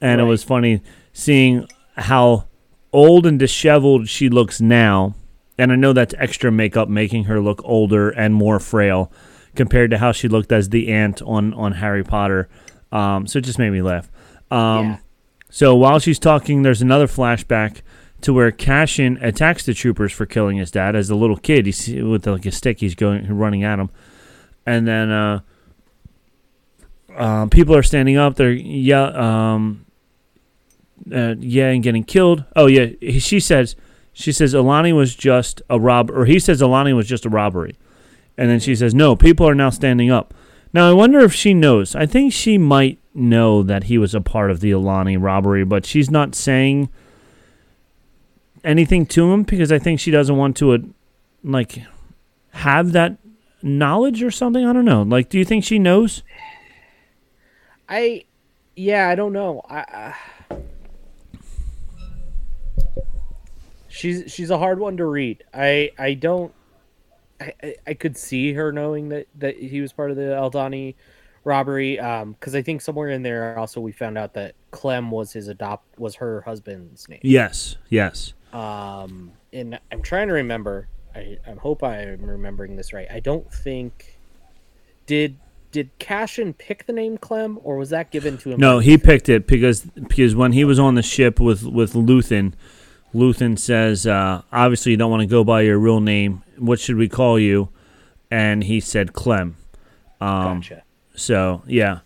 and 0.00 0.20
it 0.20 0.24
was 0.24 0.44
funny 0.44 0.82
seeing 1.12 1.66
how 1.96 2.46
old 2.92 3.26
and 3.26 3.38
disheveled 3.38 4.08
she 4.08 4.28
looks 4.28 4.60
now. 4.60 5.14
And 5.56 5.72
I 5.72 5.76
know 5.76 5.92
that's 5.92 6.14
extra 6.18 6.50
makeup 6.50 6.88
making 6.88 7.24
her 7.24 7.40
look 7.40 7.62
older 7.64 8.10
and 8.10 8.34
more 8.34 8.58
frail 8.58 9.12
compared 9.54 9.90
to 9.92 9.98
how 9.98 10.10
she 10.10 10.26
looked 10.26 10.50
as 10.50 10.68
the 10.70 10.88
aunt 10.92 11.22
on 11.22 11.54
on 11.54 11.72
Harry 11.72 12.04
Potter. 12.04 12.48
Um, 12.90 13.26
so 13.26 13.38
it 13.38 13.44
just 13.44 13.58
made 13.58 13.70
me 13.70 13.82
laugh. 13.82 14.10
Um, 14.54 14.86
Yeah. 14.86 14.98
So 15.50 15.76
while 15.76 16.00
she's 16.00 16.18
talking, 16.18 16.62
there's 16.62 16.82
another 16.82 17.06
flashback 17.06 17.82
to 18.22 18.32
where 18.32 18.50
Cassian 18.50 19.18
attacks 19.22 19.64
the 19.64 19.72
troopers 19.74 20.12
for 20.12 20.26
killing 20.26 20.56
his 20.56 20.70
dad 20.70 20.96
as 20.96 21.10
a 21.10 21.14
little 21.14 21.36
kid. 21.36 21.66
He's 21.66 21.88
with 21.88 22.26
like 22.26 22.44
a 22.46 22.50
stick. 22.50 22.80
He's 22.80 22.94
going 22.94 23.26
running 23.28 23.62
at 23.62 23.78
him, 23.78 23.90
and 24.66 24.88
then 24.88 25.10
uh, 25.10 25.40
um, 27.16 27.50
people 27.50 27.76
are 27.76 27.82
standing 27.82 28.16
up. 28.16 28.34
They're 28.34 28.50
yeah, 28.50 29.04
um, 29.14 29.86
uh, 31.12 31.36
yeah, 31.38 31.68
and 31.68 31.82
getting 31.82 32.02
killed. 32.02 32.44
Oh 32.56 32.66
yeah, 32.66 32.86
he, 33.00 33.20
she 33.20 33.38
says 33.38 33.76
she 34.12 34.32
says 34.32 34.54
Aldhani 34.54 34.92
was 34.94 35.14
just 35.14 35.62
a 35.70 35.78
rob, 35.78 36.10
or 36.10 36.24
he 36.24 36.38
says 36.38 36.62
Aldhani 36.62 36.96
was 36.96 37.06
just 37.06 37.26
a 37.26 37.30
robbery, 37.30 37.76
and 38.36 38.50
then 38.50 38.58
she 38.58 38.74
says 38.74 38.94
no, 38.94 39.14
people 39.14 39.46
are 39.46 39.54
now 39.54 39.70
standing 39.70 40.10
up. 40.10 40.34
Now 40.72 40.88
I 40.88 40.92
wonder 40.92 41.20
if 41.20 41.32
she 41.32 41.54
knows. 41.54 41.94
I 41.94 42.06
think 42.06 42.32
she 42.32 42.58
might 42.58 42.98
know 43.14 43.62
that 43.62 43.84
he 43.84 43.98
was 43.98 44.14
a 44.14 44.20
part 44.20 44.50
of 44.50 44.60
the 44.60 44.72
Aldhani 44.72 45.16
robbery, 45.20 45.64
but 45.64 45.86
she's 45.86 46.10
not 46.10 46.34
saying 46.34 46.88
anything 48.62 49.06
to 49.06 49.32
him 49.32 49.42
because 49.44 49.70
I 49.70 49.78
think 49.78 50.00
she 50.00 50.10
doesn't 50.10 50.36
want 50.36 50.56
to, 50.58 50.72
uh, 50.72 50.78
like, 51.42 51.82
have 52.50 52.92
that 52.92 53.18
knowledge 53.62 54.22
or 54.22 54.30
something. 54.30 54.64
I 54.64 54.72
don't 54.72 54.84
know. 54.84 55.02
Like, 55.02 55.28
do 55.28 55.38
you 55.38 55.44
think 55.44 55.64
she 55.64 55.78
knows? 55.78 56.22
I 57.88 58.24
yeah, 58.76 59.08
I 59.08 59.14
don't 59.14 59.32
know. 59.32 59.62
I, 59.68 59.78
I 59.78 60.14
She's 63.88 64.32
she's 64.32 64.50
a 64.50 64.58
hard 64.58 64.80
one 64.80 64.96
to 64.96 65.06
read. 65.06 65.44
I 65.54 65.92
I 65.98 66.14
don't 66.14 66.52
I, 67.40 67.52
I, 67.62 67.74
I 67.86 67.94
could 67.94 68.16
see 68.16 68.52
her 68.52 68.72
knowing 68.72 69.10
that 69.10 69.28
that 69.36 69.56
he 69.56 69.80
was 69.80 69.92
part 69.92 70.10
of 70.10 70.16
the 70.16 70.22
Aldhani 70.22 70.94
robbery 71.44 72.00
um 72.00 72.32
because 72.32 72.54
I 72.54 72.62
think 72.62 72.80
somewhere 72.80 73.10
in 73.10 73.22
there 73.22 73.58
also 73.58 73.80
we 73.80 73.92
found 73.92 74.16
out 74.16 74.34
that 74.34 74.54
Clem 74.70 75.10
was 75.10 75.32
his 75.32 75.48
adopt 75.48 75.98
was 75.98 76.16
her 76.16 76.40
husband's 76.42 77.08
name. 77.08 77.20
Yes. 77.22 77.76
Yes. 77.90 78.32
Um 78.52 79.32
and 79.52 79.78
I'm 79.92 80.02
trying 80.02 80.28
to 80.28 80.34
remember. 80.34 80.88
I, 81.14 81.38
I 81.46 81.52
hope 81.52 81.84
I'm 81.84 82.24
remembering 82.24 82.76
this 82.76 82.92
right. 82.92 83.06
I 83.10 83.20
don't 83.20 83.52
think 83.52 84.18
did 85.06 85.36
did 85.70 85.90
Cassian 85.98 86.54
pick 86.54 86.86
the 86.86 86.92
name 86.92 87.18
Clem 87.18 87.58
or 87.62 87.76
was 87.76 87.90
that 87.90 88.10
given 88.10 88.38
to 88.38 88.52
him? 88.52 88.60
No, 88.60 88.78
he 88.78 88.96
picked 88.96 89.28
it 89.28 89.46
because 89.46 89.82
because 89.82 90.34
when 90.34 90.52
he 90.52 90.64
was 90.64 90.78
on 90.78 90.94
the 90.94 91.02
ship 91.02 91.40
with 91.40 91.64
with 91.64 91.94
Luthen, 91.94 92.54
Luthen 93.14 93.58
says, 93.58 94.06
uh, 94.06 94.42
obviously 94.52 94.92
you 94.92 94.98
don't 94.98 95.10
want 95.10 95.22
to 95.22 95.26
go 95.26 95.44
by 95.44 95.62
your 95.62 95.78
real 95.78 96.00
name. 96.00 96.42
What 96.58 96.80
should 96.80 96.96
we 96.96 97.08
call 97.08 97.38
you? 97.38 97.68
And 98.30 98.64
he 98.64 98.80
said 98.80 99.12
Clem. 99.12 99.56
Um, 100.20 100.60
Gotcha. 100.60 100.82
So 101.14 101.62
yeah. 101.66 102.00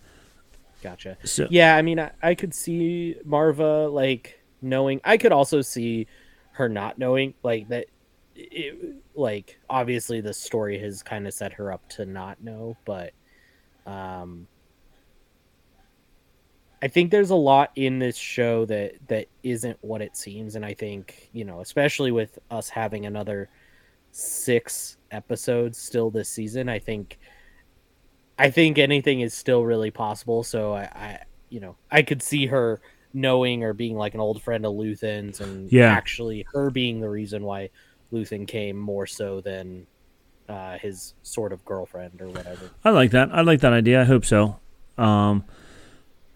Gotcha. 0.81 1.17
So 1.23 1.47
Yeah, 1.49 1.75
I 1.75 1.81
mean, 1.81 1.99
I, 1.99 2.11
I 2.21 2.35
could 2.35 2.53
see 2.53 3.15
Maarva 3.27 3.91
like 3.91 4.39
knowing. 4.61 5.01
I 5.03 5.17
could 5.17 5.31
also 5.31 5.61
see 5.61 6.07
her 6.51 6.69
not 6.69 6.97
knowing, 6.97 7.33
like 7.43 7.67
that. 7.69 7.87
It, 8.35 8.95
like 9.15 9.59
obviously, 9.69 10.21
the 10.21 10.33
story 10.33 10.79
has 10.79 11.03
kind 11.03 11.27
of 11.27 11.33
set 11.33 11.51
her 11.53 11.73
up 11.73 11.87
to 11.89 12.05
not 12.05 12.41
know, 12.41 12.77
but 12.85 13.11
um, 13.85 14.47
I 16.81 16.87
think 16.87 17.11
there's 17.11 17.31
a 17.31 17.35
lot 17.35 17.71
in 17.75 17.99
this 17.99 18.15
show 18.15 18.65
that 18.65 18.93
that 19.07 19.27
isn't 19.43 19.77
what 19.81 20.01
it 20.01 20.15
seems, 20.15 20.55
and 20.55 20.65
I 20.65 20.73
think 20.73 21.29
you 21.33 21.43
know, 21.43 21.59
especially 21.59 22.11
with 22.11 22.39
us 22.49 22.69
having 22.69 23.05
another 23.05 23.49
six 24.11 24.97
episodes 25.11 25.77
still 25.77 26.09
this 26.09 26.29
season, 26.29 26.69
I 26.69 26.79
think 26.79 27.19
I 28.39 28.49
think 28.49 28.77
anything 28.79 29.19
is 29.19 29.33
still 29.33 29.63
really 29.63 29.91
possible. 29.91 30.43
So 30.43 30.73
I, 30.73 30.81
I 30.83 31.19
you 31.49 31.59
know, 31.59 31.75
I 31.91 32.01
could 32.01 32.21
see 32.23 32.45
her 32.47 32.79
knowing 33.13 33.63
or 33.63 33.73
being 33.73 33.95
like 33.97 34.13
an 34.13 34.19
old 34.19 34.41
friend 34.41 34.65
of 34.65 34.73
Luthen's, 34.73 35.41
and 35.41 35.71
Yeah. 35.71 35.91
actually 35.91 36.45
her 36.53 36.69
being 36.69 37.01
the 37.01 37.09
reason 37.09 37.43
why 37.43 37.69
Luthen 38.13 38.47
came 38.47 38.77
more 38.77 39.05
so 39.07 39.41
than 39.41 39.85
uh, 40.47 40.77
his 40.79 41.13
sort 41.21 41.53
of 41.53 41.63
girlfriend 41.65 42.21
or 42.21 42.27
whatever. 42.29 42.71
I 42.83 42.89
like 42.91 43.11
that. 43.11 43.29
I 43.31 43.41
like 43.41 43.59
that 43.61 43.73
idea. 43.73 44.01
I 44.01 44.05
hope 44.05 44.25
so. 44.25 44.59
Um, 44.97 45.43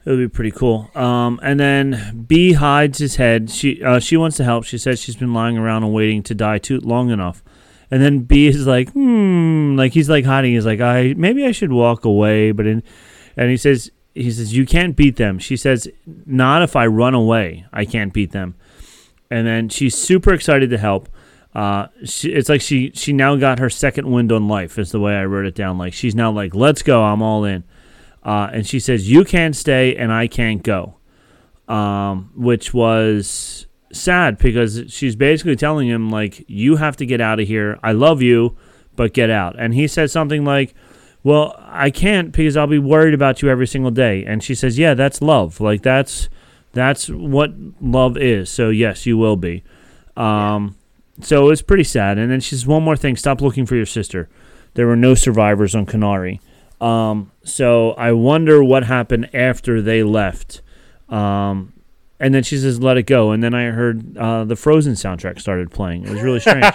it 0.06 0.10
would 0.10 0.18
be 0.20 0.28
pretty 0.28 0.52
cool. 0.52 0.92
Um, 0.96 1.40
and 1.42 1.60
then 1.60 2.26
B 2.28 2.54
hides 2.54 2.98
his 3.00 3.16
head. 3.16 3.50
She 3.50 3.82
uh, 3.84 4.00
she 4.00 4.18
wants 4.18 4.38
to 4.38 4.44
help. 4.44 4.66
She 4.66 4.78
says 4.78 5.00
she's 5.00 5.16
been 5.16 5.34
lying 5.34 5.58
around 5.58 5.84
and 5.84 5.94
waiting 5.94 6.22
to 6.24 6.36
die 6.36 6.58
too 6.60 6.80
long 6.80 7.10
enough. 7.10 7.42
And 7.92 8.02
then 8.02 8.20
B 8.20 8.48
is 8.48 8.66
like, 8.66 8.92
hmm, 8.92 9.76
like 9.78 9.94
he's 9.94 10.10
like 10.10 10.26
hiding. 10.26 10.54
He's 10.54 10.66
like, 10.66 10.82
I 10.82 11.14
maybe 11.16 11.46
I 11.46 11.52
should 11.52 11.72
walk 11.72 12.06
away. 12.06 12.52
But 12.52 12.66
in, 12.66 12.84
and 13.38 13.50
he 13.50 13.58
says 13.58 13.92
he 14.16 14.32
says 14.32 14.56
you 14.56 14.66
can't 14.66 14.96
beat 14.96 15.18
them. 15.18 15.40
She 15.40 15.58
says 15.58 15.88
not 16.26 16.62
if 16.62 16.76
I 16.76 16.88
run 16.88 17.14
away. 17.14 17.66
I 17.72 17.86
can't 17.86 18.14
beat 18.14 18.32
them. 18.32 18.56
And 19.30 19.48
then 19.48 19.70
she's 19.70 19.96
super 19.96 20.34
excited 20.34 20.70
to 20.70 20.78
help. 20.78 21.10
uh, 21.56 21.88
she, 22.04 22.32
it's 22.32 22.50
like 22.50 22.62
she 22.62 22.92
she 22.96 23.14
now 23.14 23.36
got 23.36 23.60
her 23.60 23.70
second 23.70 24.12
wind 24.12 24.32
on 24.32 24.48
life 24.48 24.80
is 24.80 24.92
the 24.92 25.00
way 25.00 25.16
I 25.16 25.26
wrote 25.26 25.46
it 25.46 25.56
down. 25.56 25.78
Like 25.78 25.94
she's 25.94 26.16
now 26.16 26.32
like, 26.32 26.56
let's 26.56 26.82
go, 26.82 27.04
I'm 27.04 27.22
all 27.22 27.46
in. 27.46 27.64
Uh, 28.24 28.50
and 28.54 28.66
she 28.66 28.80
says, 28.80 29.12
you 29.12 29.24
can't 29.24 29.56
stay 29.56 29.96
and 29.96 30.12
I 30.12 30.28
can't 30.28 30.64
go, 30.64 30.96
um, 31.68 32.32
which 32.36 32.74
was 32.74 33.68
sad 33.94 34.38
because 34.38 34.84
she's 34.88 35.16
basically 35.16 35.56
telling 35.56 35.88
him 35.88 36.10
like, 36.10 36.44
you 36.48 36.78
have 36.78 36.98
to 36.98 37.06
get 37.06 37.22
out 37.22 37.40
of 37.40 37.48
here. 37.48 37.80
I 37.82 37.94
love 37.94 38.22
you, 38.22 38.58
but 38.96 39.14
get 39.14 39.30
out. 39.30 39.56
And 39.58 39.74
he 39.74 39.88
said 39.88 40.12
something 40.12 40.44
like, 40.44 40.74
well, 41.24 41.56
I 41.60 41.90
can't 41.90 42.32
because 42.32 42.58
I'll 42.58 42.68
be 42.68 42.80
worried 42.80 43.14
about 43.14 43.42
you 43.42 43.50
every 43.50 43.68
single 43.68 43.92
day. 43.92 44.26
And 44.26 44.44
she 44.44 44.56
says, 44.56 44.78
yeah, 44.78 44.94
that's 44.94 45.22
love. 45.22 45.62
Like 45.62 45.82
that's 45.82 46.28
that's 46.74 47.10
what 47.10 47.54
love 47.80 48.18
is. 48.18 48.50
So 48.50 48.70
yes, 48.70 49.06
you 49.06 49.18
will 49.18 49.38
be. 49.38 49.64
Um, 50.18 50.76
so 51.22 51.50
it's 51.50 51.62
pretty 51.62 51.84
sad. 51.84 52.18
And 52.18 52.32
then 52.32 52.40
she 52.40 52.56
says, 52.56 52.68
one 52.68 52.84
more 52.84 52.98
thing: 52.98 53.16
stop 53.16 53.42
looking 53.42 53.66
for 53.66 53.76
your 53.76 53.86
sister. 53.86 54.28
There 54.74 54.88
were 54.88 54.96
no 54.96 55.14
survivors 55.14 55.76
on 55.76 55.86
Kenari. 55.86 56.40
Um, 56.82 57.32
so 57.44 57.92
I 57.92 58.12
wonder 58.12 58.64
what 58.64 58.84
happened 58.84 59.34
after 59.34 59.82
they 59.82 60.04
left. 60.04 60.62
Um, 61.08 61.73
and 62.24 62.34
then 62.34 62.44
she 62.44 62.58
says, 62.58 62.80
"Let 62.80 62.98
it 62.98 63.04
go." 63.04 63.32
And 63.32 63.44
then 63.44 63.54
I 63.54 63.66
heard 63.66 64.18
uh, 64.18 64.46
the 64.46 64.56
Frozen 64.56 64.94
soundtrack 64.94 65.40
started 65.40 65.72
playing. 65.72 66.06
It 66.06 66.10
was 66.10 66.22
really 66.22 66.40
strange. 66.40 66.66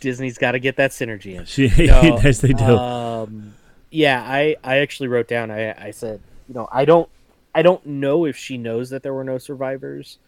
Disney's 0.00 0.38
got 0.38 0.52
to 0.52 0.58
get 0.58 0.76
that 0.76 0.90
synergy 0.90 1.34
in. 1.34 1.44
she, 1.44 1.68
No, 1.86 2.02
yes, 2.22 2.40
they 2.40 2.52
do. 2.52 2.64
Um, 2.64 3.54
yeah, 3.90 4.22
I 4.22 4.56
I 4.64 4.78
actually 4.78 5.08
wrote 5.08 5.28
down. 5.28 5.50
I 5.50 5.72
I 5.72 5.90
said, 5.90 6.20
you 6.48 6.54
know, 6.54 6.68
I 6.72 6.84
don't 6.84 7.08
I 7.54 7.62
don't 7.62 7.84
know 7.84 8.24
if 8.24 8.36
she 8.36 8.56
knows 8.56 8.90
that 8.90 9.02
there 9.02 9.14
were 9.14 9.24
no 9.24 9.38
survivors. 9.38 10.18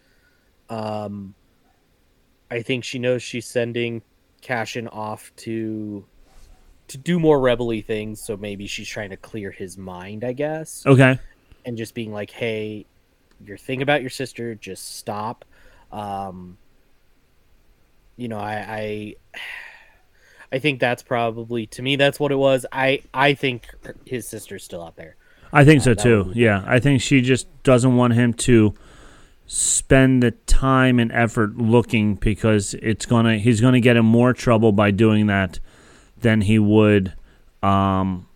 Um, 0.69 1.35
I 2.51 2.63
think 2.63 2.85
she 2.85 2.99
knows 2.99 3.23
she's 3.23 3.47
sending 3.47 4.03
Cassian 4.41 4.89
off 4.89 5.33
to 5.37 6.05
to 6.89 6.99
do 6.99 7.19
more 7.19 7.41
rebelly 7.41 7.81
things. 7.81 8.21
So 8.21 8.37
maybe 8.37 8.67
she's 8.67 8.89
trying 8.89 9.11
to 9.11 9.17
clear 9.17 9.51
his 9.51 9.77
mind, 9.77 10.23
I 10.23 10.33
guess, 10.33 10.85
okay. 10.87 11.19
and 11.65 11.77
just 11.77 11.95
being 11.95 12.13
like, 12.13 12.31
hey, 12.31 12.87
your 13.45 13.57
thing 13.57 13.83
about 13.83 14.01
your 14.01 14.11
sister, 14.11 14.55
just 14.55 14.97
stop. 14.97 15.45
Um, 15.93 16.59
you 18.17 18.29
know, 18.29 18.39
I, 18.39 18.55
I 18.69 19.15
I 20.53 20.59
think 20.59 20.81
that's 20.81 21.03
probably 21.03 21.67
to 21.67 21.83
me 21.83 21.97
that's 21.97 22.19
what 22.19 22.33
it 22.33 22.37
was. 22.37 22.67
I 22.73 23.03
I 23.13 23.35
think 23.35 23.69
his 24.05 24.27
sister's 24.27 24.65
still 24.65 24.83
out 24.83 24.97
there. 24.97 25.17
I 25.53 25.65
think 25.65 25.83
so 25.83 25.95
too. 25.95 26.33
Yeah, 26.35 26.65
I 26.67 26.81
think 26.81 27.01
she 27.01 27.21
just 27.21 27.47
doesn't 27.63 27.97
want 27.97 28.15
him 28.15 28.35
to 28.35 28.75
spend 29.47 30.23
the 30.23 30.33
time 30.33 30.99
and 30.99 31.13
effort 31.13 31.57
looking 31.57 32.17
because 32.17 32.75
it's 32.75 33.07
gonna 33.07 33.39
he's 33.39 33.61
gonna 33.61 33.81
get 33.81 33.97
in 33.97 34.05
more 34.05 34.33
trouble 34.33 34.73
by 34.73 34.91
doing 34.91 35.27
that 35.27 35.61
than 36.21 36.41
he 36.41 36.59
would 36.59 37.15
um, 37.63 38.27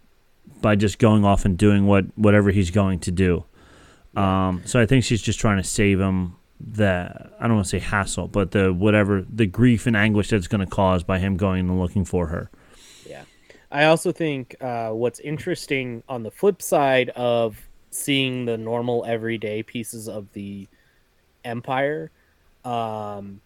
by 0.61 0.77
just 0.77 0.99
going 0.99 1.25
off 1.25 1.45
and 1.45 1.57
doing 1.59 1.87
what 1.87 2.07
whatever 2.17 2.51
he's 2.51 2.71
going 2.71 2.99
to 3.01 3.11
do. 3.11 3.45
Um, 4.17 4.63
so 4.65 4.81
I 4.81 4.87
think 4.87 5.05
she's 5.05 5.23
just 5.23 5.39
trying 5.39 5.59
to 5.59 5.65
save 5.65 6.01
him 6.01 6.37
the 6.61 7.31
I 7.39 7.47
don't 7.47 7.57
want 7.57 7.67
to 7.67 7.71
say 7.71 7.79
hassle, 7.79 8.29
but 8.29 8.51
the 8.51 8.73
whatever 8.73 9.25
the 9.29 9.47
grief 9.47 9.87
and 9.87 9.97
anguish 9.97 10.29
that's 10.29 10.47
going 10.47 10.61
to 10.61 10.67
cause 10.67 11.03
by 11.03 11.19
him 11.19 11.37
going 11.37 11.69
and 11.69 11.81
looking 11.81 12.05
for 12.05 12.27
her. 12.27 12.51
Yeah. 13.07 13.25
I 13.71 13.85
also 13.85 14.13
think 14.13 14.57
uh, 14.61 14.91
what's 14.91 15.21
interesting 15.21 16.03
on 16.09 16.23
the 16.23 16.31
flip 16.31 16.61
side 16.61 17.11
of 17.11 17.69
seeing 17.91 18.45
the 18.45 18.59
normal 18.59 19.05
everyday 19.07 19.63
pieces 19.63 20.09
of 20.09 20.33
the 20.33 20.69
empire, 21.45 22.11
um, 22.65 23.41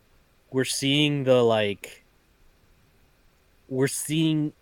we're 0.51 0.65
seeing 0.65 1.25
the 1.25 1.43
like, 1.43 2.05
we're 3.69 3.87
seeing 3.87 4.53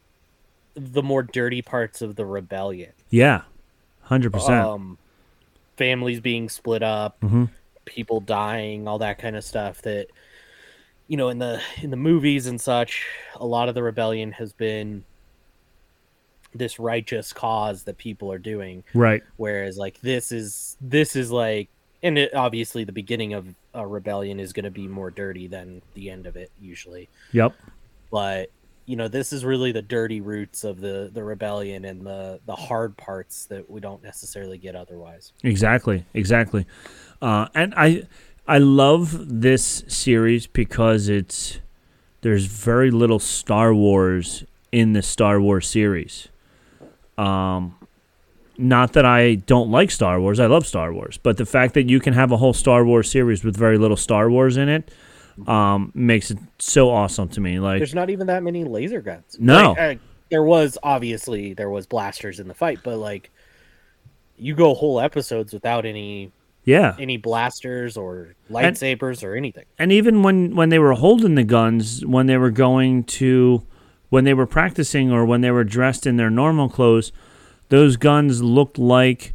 the 0.74 1.02
more 1.02 1.22
dirty 1.22 1.62
parts 1.62 2.02
of 2.02 2.16
the 2.16 2.24
rebellion. 2.24 2.92
Yeah, 3.10 3.42
hundred 4.02 4.32
percent. 4.32 4.98
Families 5.76 6.20
being 6.20 6.48
split 6.48 6.82
up, 6.82 7.20
Mhm. 7.20 7.50
people 7.84 8.20
dying, 8.20 8.86
all 8.86 8.98
that 8.98 9.18
kind 9.18 9.36
of 9.36 9.44
stuff. 9.44 9.82
That 9.82 10.08
you 11.08 11.16
know, 11.16 11.28
in 11.28 11.38
the 11.38 11.60
in 11.82 11.90
the 11.90 11.96
movies 11.96 12.46
and 12.46 12.60
such, 12.60 13.06
a 13.36 13.46
lot 13.46 13.68
of 13.68 13.74
the 13.74 13.82
rebellion 13.82 14.32
has 14.32 14.52
been 14.52 15.04
this 16.54 16.78
righteous 16.78 17.32
cause 17.32 17.84
that 17.84 17.96
people 17.96 18.30
are 18.30 18.38
doing. 18.38 18.84
Right. 18.94 19.22
Whereas, 19.36 19.78
like 19.78 20.00
this 20.00 20.30
is 20.32 20.76
this 20.80 21.16
is 21.16 21.30
like, 21.30 21.68
and 22.02 22.18
it, 22.18 22.34
obviously 22.34 22.84
the 22.84 22.92
beginning 22.92 23.32
of 23.32 23.46
a 23.74 23.86
rebellion 23.86 24.38
is 24.38 24.52
going 24.52 24.64
to 24.64 24.70
be 24.70 24.86
more 24.86 25.10
dirty 25.10 25.46
than 25.48 25.80
the 25.94 26.10
end 26.10 26.26
of 26.26 26.36
it 26.36 26.50
usually 26.60 27.08
Yep. 27.32 27.54
but 28.10 28.50
you 28.86 28.96
know 28.96 29.08
this 29.08 29.32
is 29.32 29.44
really 29.44 29.72
the 29.72 29.82
dirty 29.82 30.20
roots 30.20 30.64
of 30.64 30.80
the 30.80 31.10
the 31.12 31.22
rebellion 31.22 31.84
and 31.84 32.04
the 32.04 32.40
the 32.46 32.56
hard 32.56 32.96
parts 32.96 33.46
that 33.46 33.70
we 33.70 33.80
don't 33.80 34.02
necessarily 34.02 34.58
get 34.58 34.74
otherwise 34.74 35.32
Exactly, 35.42 36.04
exactly. 36.14 36.66
Uh, 37.20 37.48
and 37.54 37.74
I 37.76 38.06
I 38.46 38.58
love 38.58 39.40
this 39.40 39.84
series 39.86 40.46
because 40.46 41.08
it's 41.08 41.60
there's 42.22 42.46
very 42.46 42.90
little 42.90 43.18
Star 43.18 43.74
Wars 43.74 44.44
in 44.70 44.92
the 44.92 45.02
Star 45.02 45.40
Wars 45.40 45.66
series. 45.66 46.28
Um, 47.18 47.76
not 48.58 48.92
that 48.94 49.04
I 49.04 49.36
don't 49.36 49.70
like 49.70 49.90
Star 49.90 50.20
Wars, 50.20 50.40
I 50.40 50.46
love 50.46 50.66
Star 50.66 50.92
Wars, 50.92 51.18
but 51.22 51.36
the 51.36 51.46
fact 51.46 51.74
that 51.74 51.88
you 51.88 52.00
can 52.00 52.14
have 52.14 52.32
a 52.32 52.36
whole 52.36 52.52
Star 52.52 52.84
Wars 52.84 53.10
series 53.10 53.44
with 53.44 53.56
very 53.56 53.78
little 53.78 53.96
Star 53.96 54.30
Wars 54.30 54.56
in 54.56 54.68
it 54.68 54.90
um, 55.46 55.92
makes 55.94 56.30
it 56.30 56.38
so 56.58 56.90
awesome 56.90 57.28
to 57.30 57.40
me. 57.40 57.58
Like, 57.58 57.78
there's 57.78 57.94
not 57.94 58.10
even 58.10 58.26
that 58.28 58.42
many 58.42 58.64
laser 58.64 59.00
guns 59.00 59.36
No. 59.38 59.72
Like, 59.72 59.98
uh, 59.98 60.00
there 60.32 60.42
was 60.42 60.78
obviously 60.82 61.52
there 61.52 61.68
was 61.68 61.86
blasters 61.86 62.40
in 62.40 62.48
the 62.48 62.54
fight 62.54 62.78
but 62.82 62.96
like 62.96 63.30
you 64.38 64.54
go 64.54 64.72
whole 64.72 64.98
episodes 64.98 65.52
without 65.52 65.84
any 65.84 66.32
yeah, 66.64 66.94
any 66.98 67.16
blasters 67.16 67.96
or 67.96 68.34
lightsabers 68.50 69.22
or 69.22 69.34
anything 69.34 69.66
and 69.78 69.92
even 69.92 70.22
when 70.22 70.56
when 70.56 70.70
they 70.70 70.78
were 70.78 70.94
holding 70.94 71.34
the 71.34 71.44
guns 71.44 72.04
when 72.06 72.26
they 72.26 72.38
were 72.38 72.50
going 72.50 73.04
to 73.04 73.62
when 74.08 74.24
they 74.24 74.32
were 74.32 74.46
practicing 74.46 75.12
or 75.12 75.26
when 75.26 75.42
they 75.42 75.50
were 75.50 75.64
dressed 75.64 76.06
in 76.06 76.16
their 76.16 76.30
normal 76.30 76.68
clothes 76.70 77.12
those 77.68 77.96
guns 77.98 78.42
looked 78.42 78.78
like 78.78 79.34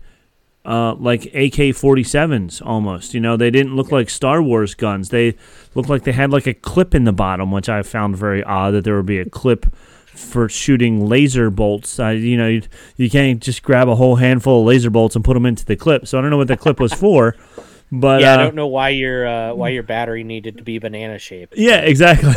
uh, 0.68 0.93
like 0.95 1.26
AK-47s 1.28 2.61
almost 2.63 3.13
you 3.13 3.20
know 3.20 3.38
they 3.38 3.49
didn't 3.49 3.76
look 3.76 3.91
like 3.91 4.09
Star 4.09 4.41
Wars 4.41 4.76
guns. 4.76 5.09
They 5.09 5.36
looked 5.74 5.89
like 5.89 6.03
they 6.03 6.11
had 6.11 6.32
like 6.32 6.45
a 6.45 6.53
clip 6.53 6.93
in 6.93 7.05
the 7.05 7.13
bottom 7.13 7.51
which 7.51 7.70
I 7.70 7.82
found 7.84 8.18
very 8.18 8.43
odd 8.43 8.72
that 8.72 8.84
there 8.84 8.95
would 8.97 9.05
be 9.05 9.20
a 9.20 9.26
clip 9.26 9.65
for 10.07 10.49
shooting 10.49 11.07
laser 11.07 11.49
bolts. 11.49 11.99
Uh, 11.99 12.09
you 12.09 12.38
know 12.38 12.47
you, 12.47 12.61
you 12.97 13.09
can't 13.09 13.41
just 13.41 13.63
grab 13.63 13.88
a 13.88 13.95
whole 13.95 14.18
handful 14.18 14.59
of 14.59 14.68
laser 14.68 14.89
bolts 14.89 15.15
and 15.15 15.24
put 15.24 15.34
them 15.34 15.45
into 15.45 15.65
the 15.65 15.76
clip. 15.76 16.05
So 16.07 16.18
I 16.18 16.22
don't 16.22 16.30
know 16.30 16.38
what 16.38 16.49
the 16.49 16.57
clip 16.57 16.80
was 16.80 16.93
for 16.93 17.36
but 17.89 18.20
yeah 18.20 18.32
uh, 18.32 18.34
i 18.34 18.38
don't 18.38 18.55
know 18.55 18.68
why 18.68 18.89
your 18.89 19.26
uh 19.26 19.53
why 19.53 19.70
your 19.70 19.84
battery 19.84 20.24
needed 20.26 20.57
to 20.57 20.63
be 20.63 20.78
banana 20.78 21.18
shaped. 21.18 21.53
Yeah, 21.57 21.78
exactly. 21.82 22.34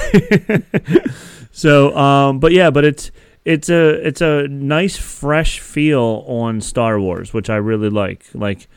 so, 1.53 1.97
um, 1.97 2.39
but 2.39 2.53
yeah, 2.53 2.70
but 2.70 2.85
it's 2.85 3.11
it's 3.45 3.68
a 3.68 4.07
it's 4.07 4.20
a 4.20 4.47
nice 4.49 4.97
fresh 4.97 5.61
feel 5.61 6.24
on 6.26 6.61
Star 6.61 7.01
Wars, 7.01 7.32
which 7.32 7.49
I 7.49 7.57
really 7.57 7.91
like. 7.91 8.24
Like, 8.34 8.68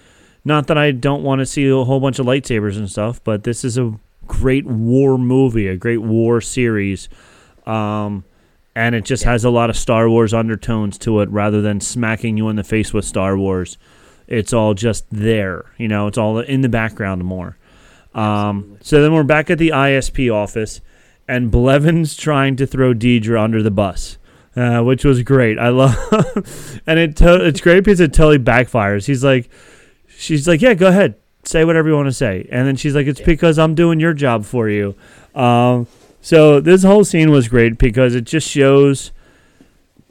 not 0.45 0.67
that 0.67 0.77
I 0.77 0.91
don't 0.91 1.23
want 1.23 1.39
to 1.39 1.45
see 1.45 1.67
a 1.67 1.83
whole 1.83 1.99
bunch 1.99 2.19
of 2.19 2.25
lightsabers 2.25 2.77
and 2.77 2.89
stuff, 2.89 3.23
but 3.23 3.43
this 3.43 3.63
is 3.63 3.77
a 3.77 3.97
great 4.27 4.65
war 4.65 5.17
movie, 5.17 5.67
a 5.67 5.75
great 5.75 6.01
war 6.01 6.41
series, 6.41 7.09
um, 7.65 8.23
and 8.75 8.95
it 8.95 9.05
just 9.05 9.23
has 9.23 9.43
a 9.43 9.49
lot 9.49 9.69
of 9.69 9.77
Star 9.77 10.09
Wars 10.09 10.33
undertones 10.33 10.97
to 10.99 11.19
it, 11.19 11.29
rather 11.29 11.61
than 11.61 11.81
smacking 11.81 12.37
you 12.37 12.49
in 12.49 12.55
the 12.55 12.63
face 12.63 12.93
with 12.93 13.05
Star 13.05 13.37
Wars. 13.37 13.77
It's 14.27 14.53
all 14.53 14.73
just 14.73 15.05
there, 15.11 15.65
you 15.77 15.87
know. 15.87 16.07
It's 16.07 16.17
all 16.17 16.39
in 16.39 16.61
the 16.61 16.69
background 16.69 17.23
more. 17.25 17.57
Um, 18.13 18.77
so 18.81 19.01
then 19.01 19.13
we're 19.13 19.23
back 19.23 19.49
at 19.49 19.57
the 19.57 19.69
ISB 19.69 20.33
office, 20.33 20.81
and 21.27 21.51
Blevin's 21.51 22.15
trying 22.15 22.55
to 22.57 22.65
throw 22.65 22.93
Dedra 22.93 23.41
under 23.41 23.61
the 23.61 23.71
bus, 23.71 24.17
uh, 24.55 24.81
which 24.81 25.03
was 25.05 25.21
great. 25.23 25.57
I 25.59 25.69
love, 25.69 25.95
and 26.87 26.99
it 26.99 27.15
to- 27.17 27.45
it's 27.45 27.61
great 27.61 27.83
because 27.83 27.99
it 27.99 28.13
totally 28.13 28.39
backfires. 28.39 29.05
He's 29.05 29.23
like, 29.23 29.49
she's 30.07 30.47
like, 30.47 30.61
yeah, 30.61 30.73
go 30.73 30.87
ahead, 30.87 31.15
say 31.43 31.65
whatever 31.65 31.89
you 31.89 31.95
want 31.95 32.07
to 32.07 32.13
say, 32.13 32.47
and 32.51 32.67
then 32.67 32.75
she's 32.75 32.95
like, 32.95 33.07
it's 33.07 33.21
because 33.21 33.57
I'm 33.59 33.75
doing 33.75 33.99
your 33.99 34.13
job 34.13 34.45
for 34.45 34.69
you. 34.69 34.95
Um, 35.35 35.87
so 36.21 36.59
this 36.59 36.83
whole 36.83 37.03
scene 37.03 37.31
was 37.31 37.47
great 37.47 37.77
because 37.77 38.15
it 38.15 38.23
just 38.25 38.47
shows 38.49 39.11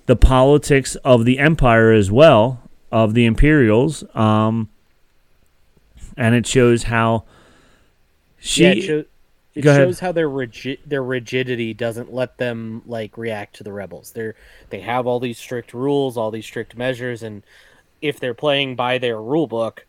the 0.07 0.17
politics 0.17 0.97
of 0.97 1.25
the 1.25 1.39
empire 1.39 1.93
as 1.93 2.11
well 2.11 2.61
of 2.91 3.15
the 3.15 3.25
Imperials, 3.25 4.05
um, 4.15 4.69
and 6.17 6.35
it 6.35 6.47
shows 6.47 6.85
how. 6.85 7.25
She, 8.45 8.65
yeah, 8.83 9.03
it, 9.55 9.61
Go 9.63 9.71
ahead. 9.71 9.87
shows 9.87 10.01
how 10.01 10.13
their 10.13 10.29
rigid 10.29 10.79
their 10.87 11.03
rigidity 11.03 11.75
doesn't 11.75 12.13
let 12.13 12.39
them 12.39 12.83
like 12.87 13.19
react 13.19 13.57
to 13.57 13.65
the 13.65 13.73
rebels. 13.73 14.13
They're 14.13 14.35
they 14.71 14.81
have 14.81 15.07
all 15.07 15.21
these 15.21 15.39
strict 15.39 15.75
rules, 15.75 16.17
all 16.17 16.31
these 16.31 16.47
strict 16.47 16.77
measures, 16.77 17.23
and 17.23 17.43
if 18.01 18.19
they're 18.19 18.35
playing 18.35 18.77
by 18.77 18.99
their 18.99 19.21
rule 19.21 19.47
book, 19.47 19.87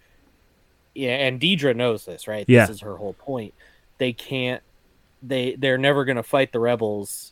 yeah, 0.93 1.15
and 1.15 1.39
Dedra 1.39 1.75
knows 1.75 2.05
this, 2.05 2.27
right? 2.27 2.45
Yeah. 2.47 2.65
This 2.65 2.75
is 2.77 2.81
her 2.81 2.97
whole 2.97 3.13
point. 3.13 3.53
They 3.97 4.13
can't 4.13 4.61
they 5.21 5.55
they're 5.55 5.77
never 5.77 6.03
going 6.05 6.17
to 6.17 6.23
fight 6.23 6.51
the 6.51 6.59
rebels 6.59 7.31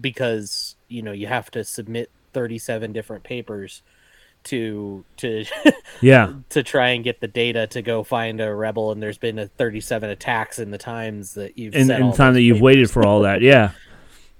because 0.00 0.76
you 0.88 1.02
know 1.02 1.12
you 1.12 1.26
have 1.26 1.50
to 1.50 1.64
submit 1.64 2.10
37 2.32 2.92
different 2.92 3.24
papers 3.24 3.82
to 4.44 5.04
to 5.18 5.44
Yeah. 6.00 6.32
to 6.50 6.62
try 6.62 6.90
and 6.90 7.04
get 7.04 7.20
the 7.20 7.28
data 7.28 7.66
to 7.68 7.82
go 7.82 8.02
find 8.02 8.40
a 8.40 8.54
rebel 8.54 8.92
and 8.92 9.02
there's 9.02 9.18
been 9.18 9.38
a 9.38 9.46
37 9.46 10.10
attacks 10.10 10.58
in 10.58 10.70
the 10.70 10.78
times 10.78 11.34
that 11.34 11.58
you've 11.58 11.74
in, 11.74 11.90
in 11.90 12.10
the 12.10 12.16
time 12.16 12.34
that 12.34 12.42
you've 12.42 12.56
papers. 12.56 12.62
waited 12.62 12.90
for 12.90 13.04
all 13.04 13.20
that. 13.22 13.42
Yeah. 13.50 13.72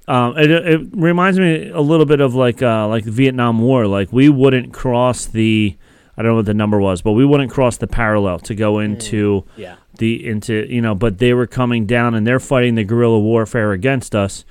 Um, 0.09 0.37
it, 0.37 0.51
it 0.51 0.81
reminds 0.93 1.39
me 1.39 1.69
a 1.69 1.81
little 1.81 2.07
bit 2.07 2.21
of 2.21 2.35
like 2.35 2.63
uh, 2.63 2.89
like 2.89 3.05
the 3.05 3.13
Vietnam 3.13 3.61
War. 3.61 3.87
Like 3.87 4.13
we 4.13 4.29
wouldn't 4.29 4.73
cross 4.73 5.27
the 5.27 5.77
I 6.17 6.23
don't 6.23 6.33
know 6.33 6.37
what 6.37 6.47
the 6.47 6.55
number 6.55 6.81
was, 6.81 7.01
but 7.01 7.13
we 7.13 7.25
wouldn't 7.25 7.51
cross 7.51 7.77
the 7.77 7.87
parallel 7.87 8.41
to 8.41 8.55
go 8.55 8.81
into 8.81 9.45
yeah 9.57 9.77
the 9.99 10.27
into 10.27 10.67
you 10.69 10.81
know. 10.81 10.95
But 10.97 11.19
they 11.19 11.33
were 11.33 11.47
coming 11.47 11.87
down 11.87 12.15
and 12.15 12.27
they're 12.27 12.41
fighting 12.41 12.75
the 12.75 12.83
guerrilla 12.83 13.21
warfare 13.21 13.71
against 13.73 14.17
us, 14.17 14.45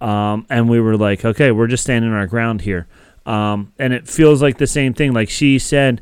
um, 0.00 0.44
and 0.50 0.68
we 0.68 0.80
were 0.80 0.96
like, 0.96 1.24
okay, 1.24 1.52
we're 1.52 1.68
just 1.68 1.84
standing 1.84 2.10
our 2.10 2.26
ground 2.26 2.62
here. 2.62 2.88
Um, 3.26 3.72
and 3.78 3.92
it 3.92 4.08
feels 4.08 4.40
like 4.40 4.58
the 4.58 4.66
same 4.66 4.94
thing. 4.94 5.12
Like 5.12 5.28
she 5.28 5.58
said, 5.58 6.00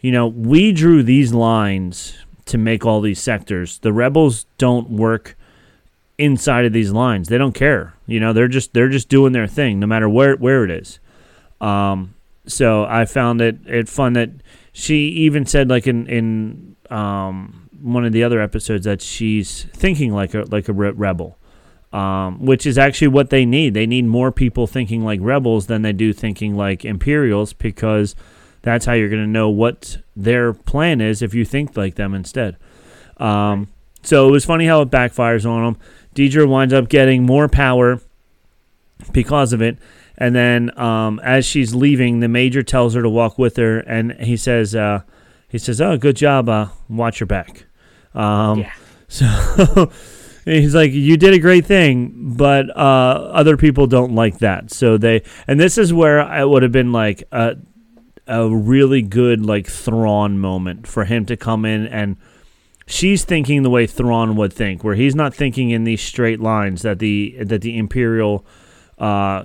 you 0.00 0.12
know, 0.12 0.26
we 0.26 0.72
drew 0.72 1.02
these 1.02 1.32
lines 1.32 2.18
to 2.46 2.58
make 2.58 2.84
all 2.84 3.00
these 3.00 3.20
sectors. 3.20 3.78
The 3.78 3.92
rebels 3.92 4.46
don't 4.58 4.90
work 4.90 5.36
inside 6.18 6.66
of 6.66 6.72
these 6.72 6.92
lines. 6.92 7.28
They 7.28 7.38
don't 7.38 7.54
care. 7.54 7.94
You 8.06 8.20
know, 8.20 8.32
they're 8.32 8.48
just 8.48 8.74
they're 8.74 8.88
just 8.88 9.08
doing 9.08 9.32
their 9.32 9.46
thing, 9.46 9.80
no 9.80 9.86
matter 9.86 10.08
where 10.08 10.36
where 10.36 10.64
it 10.64 10.70
is. 10.70 11.00
Um, 11.60 12.14
so 12.46 12.84
I 12.84 13.06
found 13.06 13.40
it 13.40 13.58
it 13.66 13.88
fun 13.88 14.12
that 14.14 14.30
she 14.72 15.08
even 15.08 15.46
said 15.46 15.68
like 15.70 15.86
in 15.86 16.06
in 16.06 16.76
um, 16.90 17.68
one 17.80 18.04
of 18.04 18.12
the 18.12 18.22
other 18.22 18.40
episodes 18.40 18.84
that 18.84 19.00
she's 19.00 19.64
thinking 19.72 20.12
like 20.12 20.34
a 20.34 20.44
like 20.50 20.68
a 20.68 20.72
re- 20.72 20.90
rebel. 20.90 21.38
Um, 21.92 22.46
which 22.46 22.66
is 22.66 22.78
actually 22.78 23.08
what 23.08 23.30
they 23.30 23.44
need. 23.44 23.74
They 23.74 23.86
need 23.86 24.04
more 24.04 24.30
people 24.30 24.68
thinking 24.68 25.04
like 25.04 25.18
rebels 25.20 25.66
than 25.66 25.82
they 25.82 25.92
do 25.92 26.12
thinking 26.12 26.54
like 26.54 26.84
Imperials 26.84 27.52
because 27.52 28.14
that's 28.62 28.84
how 28.84 28.92
you're 28.92 29.08
going 29.08 29.24
to 29.24 29.28
know 29.28 29.48
what 29.48 29.98
their 30.14 30.52
plan 30.52 31.00
is 31.00 31.20
if 31.20 31.34
you 31.34 31.44
think 31.44 31.76
like 31.76 31.96
them 31.96 32.14
instead. 32.14 32.56
Um, 33.16 33.68
so 34.02 34.28
it 34.28 34.30
was 34.30 34.44
funny 34.44 34.66
how 34.66 34.82
it 34.82 34.90
backfires 34.90 35.48
on 35.48 35.64
them. 35.64 35.76
Dedra 36.14 36.48
winds 36.48 36.72
up 36.72 36.88
getting 36.88 37.24
more 37.24 37.48
power 37.48 38.00
because 39.12 39.52
of 39.52 39.60
it. 39.60 39.78
And 40.16 40.34
then 40.34 40.78
um, 40.78 41.18
as 41.20 41.46
she's 41.46 41.74
leaving, 41.74 42.20
the 42.20 42.28
major 42.28 42.62
tells 42.62 42.94
her 42.94 43.02
to 43.02 43.08
walk 43.08 43.38
with 43.38 43.56
her, 43.56 43.78
and 43.80 44.12
he 44.20 44.36
says, 44.36 44.74
uh, 44.74 45.00
"He 45.48 45.56
says, 45.56 45.80
oh, 45.80 45.96
good 45.96 46.16
job. 46.16 46.46
Uh, 46.46 46.68
watch 46.90 47.20
your 47.20 47.26
back." 47.26 47.64
Um, 48.14 48.60
yeah 48.60 48.72
so 49.08 49.90
he's 50.44 50.74
like, 50.74 50.92
"You 50.92 51.16
did 51.16 51.34
a 51.34 51.38
great 51.38 51.66
thing, 51.66 52.34
but 52.36 52.70
uh, 52.76 53.30
other 53.32 53.56
people 53.56 53.86
don't 53.86 54.14
like 54.14 54.38
that." 54.38 54.70
So 54.70 54.96
they, 54.98 55.22
and 55.46 55.58
this 55.58 55.78
is 55.78 55.92
where 55.92 56.20
it 56.20 56.48
would 56.48 56.62
have 56.62 56.72
been 56.72 56.92
like 56.92 57.24
a 57.32 57.56
a 58.26 58.48
really 58.48 59.02
good 59.02 59.44
like 59.44 59.66
Thrawn 59.66 60.38
moment 60.38 60.86
for 60.86 61.04
him 61.04 61.26
to 61.26 61.36
come 61.36 61.64
in 61.64 61.86
and 61.88 62.16
she's 62.90 63.24
thinking 63.24 63.62
the 63.62 63.70
way 63.70 63.86
Thrawn 63.86 64.36
would 64.36 64.52
think, 64.52 64.84
where 64.84 64.94
he's 64.94 65.14
not 65.14 65.34
thinking 65.34 65.70
in 65.70 65.84
these 65.84 66.02
straight 66.02 66.40
lines 66.40 66.82
that 66.82 66.98
the 66.98 67.36
that 67.40 67.62
the 67.62 67.78
Imperial 67.78 68.44
uh, 68.98 69.44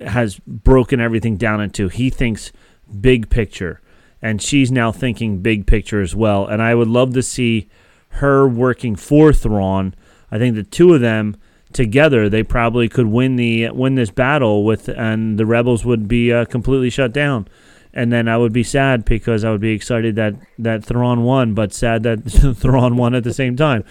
has 0.00 0.38
broken 0.46 1.00
everything 1.00 1.36
down 1.36 1.60
into. 1.60 1.88
He 1.88 2.10
thinks 2.10 2.52
big 3.00 3.30
picture, 3.30 3.80
and 4.22 4.40
she's 4.40 4.70
now 4.70 4.92
thinking 4.92 5.38
big 5.40 5.66
picture 5.66 6.00
as 6.00 6.14
well. 6.14 6.46
And 6.46 6.62
I 6.62 6.74
would 6.74 6.88
love 6.88 7.14
to 7.14 7.22
see 7.22 7.68
her 8.10 8.46
working 8.46 8.94
for 8.94 9.32
Thrawn. 9.32 9.94
I 10.34 10.38
think 10.38 10.56
the 10.56 10.64
two 10.64 10.92
of 10.92 11.00
them 11.00 11.36
together, 11.72 12.28
they 12.28 12.42
probably 12.42 12.88
could 12.88 13.06
win 13.06 13.36
the 13.36 13.70
win 13.70 13.94
this 13.94 14.10
battle 14.10 14.64
with, 14.64 14.88
and 14.88 15.38
the 15.38 15.46
rebels 15.46 15.84
would 15.84 16.08
be 16.08 16.32
uh, 16.32 16.44
completely 16.46 16.90
shut 16.90 17.12
down. 17.12 17.46
And 17.92 18.12
then 18.12 18.26
I 18.26 18.36
would 18.36 18.52
be 18.52 18.64
sad 18.64 19.04
because 19.04 19.44
I 19.44 19.52
would 19.52 19.60
be 19.60 19.72
excited 19.72 20.16
that 20.16 20.34
that 20.58 20.84
Thrawn 20.84 21.22
won, 21.22 21.54
but 21.54 21.72
sad 21.72 22.02
that 22.02 22.24
Thrawn 22.58 22.96
won 22.96 23.14
at 23.14 23.22
the 23.22 23.32
same 23.32 23.54
time. 23.54 23.84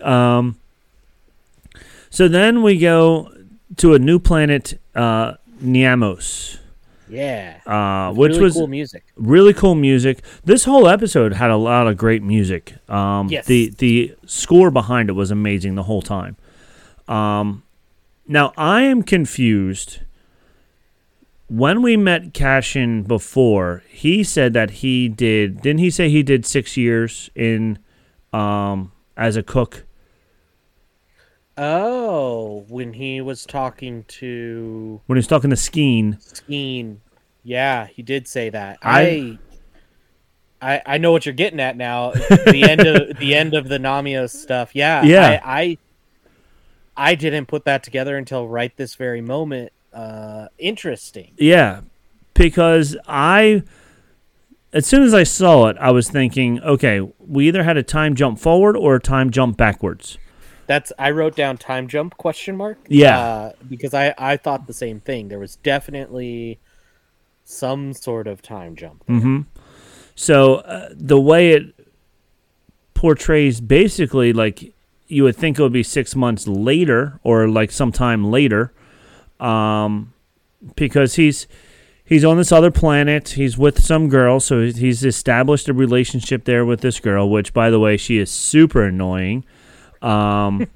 um. 0.02 0.58
So 2.10 2.26
then 2.26 2.64
we 2.64 2.76
go 2.76 3.32
to 3.76 3.94
a 3.94 4.00
new 4.00 4.18
planet, 4.18 4.80
uh, 4.96 5.34
Niamos, 5.62 6.58
yeah 7.10 7.60
uh, 7.66 8.12
which 8.12 8.30
really 8.30 8.42
was 8.42 8.54
cool 8.54 8.66
music 8.66 9.04
really 9.16 9.52
cool 9.52 9.74
music. 9.74 10.24
This 10.44 10.64
whole 10.64 10.88
episode 10.88 11.34
had 11.34 11.50
a 11.50 11.56
lot 11.56 11.86
of 11.86 11.96
great 11.96 12.22
music. 12.22 12.74
Um, 12.88 13.28
Yes. 13.28 13.46
The 13.46 13.72
the 13.78 14.14
score 14.26 14.70
behind 14.70 15.08
it 15.08 15.12
was 15.12 15.30
amazing 15.30 15.74
the 15.74 15.82
whole 15.84 16.02
time. 16.02 16.36
Um, 17.08 17.62
now 18.26 18.52
I 18.56 18.82
am 18.82 19.02
confused. 19.02 20.00
When 21.48 21.82
we 21.82 21.96
met 21.96 22.32
Cassian 22.32 23.02
before, 23.02 23.82
he 23.88 24.22
said 24.22 24.52
that 24.52 24.70
he 24.70 25.08
did. 25.08 25.60
Didn't 25.62 25.80
he 25.80 25.90
say 25.90 26.08
he 26.08 26.22
did 26.22 26.46
six 26.46 26.76
years 26.76 27.28
in 27.34 27.78
um, 28.32 28.92
as 29.16 29.36
a 29.36 29.42
cook? 29.42 29.84
Oh 31.62 32.64
when 32.68 32.94
he 32.94 33.20
was 33.20 33.44
talking 33.44 34.04
to 34.08 35.00
When 35.06 35.16
he 35.16 35.18
was 35.18 35.26
talking 35.26 35.50
to 35.50 35.56
Skeen, 35.56 36.16
Skeen. 36.22 36.96
Yeah, 37.44 37.86
he 37.86 38.02
did 38.02 38.26
say 38.26 38.48
that. 38.50 38.78
I- 38.82 39.02
I 39.02 39.38
I, 40.62 40.82
I 40.84 40.98
know 40.98 41.10
what 41.12 41.24
you're 41.24 41.34
getting 41.34 41.58
at 41.60 41.74
now. 41.76 42.10
the 42.10 42.66
end 42.68 42.80
of 42.86 43.16
the 43.18 43.34
end 43.34 43.54
of 43.54 43.68
the 43.68 43.78
Niamos 43.78 44.30
stuff. 44.30 44.74
Yeah. 44.74 45.02
Yeah. 45.02 45.40
I, 45.44 45.60
I 45.62 45.78
I 47.12 47.14
didn't 47.14 47.46
put 47.46 47.64
that 47.64 47.82
together 47.82 48.16
until 48.18 48.46
right 48.48 48.74
this 48.76 48.94
very 48.94 49.20
moment. 49.22 49.72
Uh 49.92 50.48
interesting. 50.58 51.32
Yeah, 51.38 51.80
because 52.34 52.96
I, 53.08 53.62
as 54.72 54.86
soon 54.86 55.02
as 55.02 55.12
I 55.14 55.22
saw 55.24 55.66
it, 55.68 55.76
I 55.80 55.90
was 55.92 56.08
thinking, 56.10 56.60
okay, 56.62 57.00
we 57.18 57.48
either 57.48 57.62
had 57.64 57.76
a 57.76 57.82
time 57.82 58.14
jump 58.14 58.38
forward 58.38 58.76
or 58.76 58.94
a 58.96 59.00
time 59.00 59.30
jump 59.30 59.56
backwards. 59.56 60.16
That's 60.70 60.92
I 61.00 61.10
wrote 61.10 61.34
down 61.34 61.56
time 61.56 61.88
jump 61.88 62.16
question 62.16 62.56
mark. 62.56 62.78
Yeah. 62.86 63.18
Uh, 63.18 63.52
because 63.68 63.92
I 63.92 64.14
I 64.16 64.36
thought 64.36 64.68
the 64.68 64.72
same 64.72 65.00
thing. 65.00 65.26
There 65.26 65.40
was 65.40 65.56
definitely 65.56 66.60
some 67.42 67.92
sort 67.92 68.28
of 68.28 68.40
time 68.40 68.76
jump. 68.76 69.04
Mm-hmm. 69.08 69.40
So 70.14 70.58
uh, 70.58 70.90
the 70.92 71.20
way 71.20 71.54
it 71.54 71.74
portrays, 72.94 73.60
basically, 73.60 74.32
like 74.32 74.72
you 75.08 75.24
would 75.24 75.34
think 75.34 75.58
it 75.58 75.62
would 75.64 75.72
be 75.72 75.82
six 75.82 76.14
months 76.14 76.46
later 76.46 77.18
or 77.24 77.48
like 77.48 77.72
sometime 77.72 78.30
later, 78.30 78.72
um, 79.40 80.12
because 80.76 81.16
he's 81.16 81.48
he's 82.04 82.24
on 82.24 82.36
this 82.36 82.52
other 82.52 82.70
planet. 82.70 83.30
He's 83.30 83.58
with 83.58 83.82
some 83.82 84.08
girl, 84.08 84.38
so 84.38 84.60
he's 84.60 85.04
established 85.04 85.68
a 85.68 85.72
relationship 85.72 86.44
there 86.44 86.64
with 86.64 86.80
this 86.80 87.00
girl. 87.00 87.28
Which, 87.28 87.52
by 87.52 87.70
the 87.70 87.80
way, 87.80 87.96
she 87.96 88.18
is 88.18 88.30
super 88.30 88.84
annoying. 88.84 89.44
Um, 90.02 90.66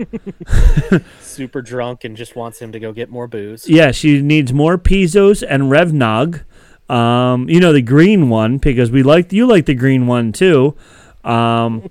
Super 1.21 1.63
drunk 1.63 2.05
and 2.05 2.17
just 2.17 2.37
wants 2.37 2.61
him 2.61 2.73
to 2.73 2.81
go 2.81 2.93
get 2.93 3.11
more 3.11 3.27
booze. 3.27 3.69
Yeah, 3.69 3.91
she 3.91 4.21
needs 4.21 4.53
more 4.53 4.77
Pizos 4.79 5.45
and 5.47 5.65
Revnog. 5.65 6.45
Um, 6.91 7.49
you 7.49 7.61
know 7.61 7.73
the 7.73 7.81
green 7.81 8.29
one 8.29 8.59
because 8.59 8.91
we 8.91 9.03
like 9.03 9.33
you 9.33 9.47
like 9.47 9.65
the 9.65 9.75
green 9.75 10.07
one 10.07 10.33
too. 10.33 10.77
Um, 11.25 11.91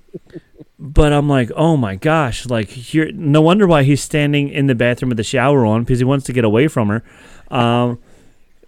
but 0.77 1.11
I'm 1.11 1.27
like, 1.27 1.49
oh 1.55 1.77
my 1.77 1.95
gosh, 1.95 2.45
like 2.45 2.69
here, 2.69 3.11
no 3.13 3.41
wonder 3.41 3.65
why 3.65 3.84
he's 3.84 4.03
standing 4.03 4.49
in 4.49 4.67
the 4.67 4.75
bathroom 4.75 5.09
with 5.09 5.17
the 5.17 5.23
shower 5.23 5.65
on 5.65 5.84
because 5.84 5.99
he 5.99 6.05
wants 6.05 6.25
to 6.25 6.34
get 6.34 6.43
away 6.43 6.67
from 6.67 6.89
her. 6.89 7.03
Um, 7.49 7.99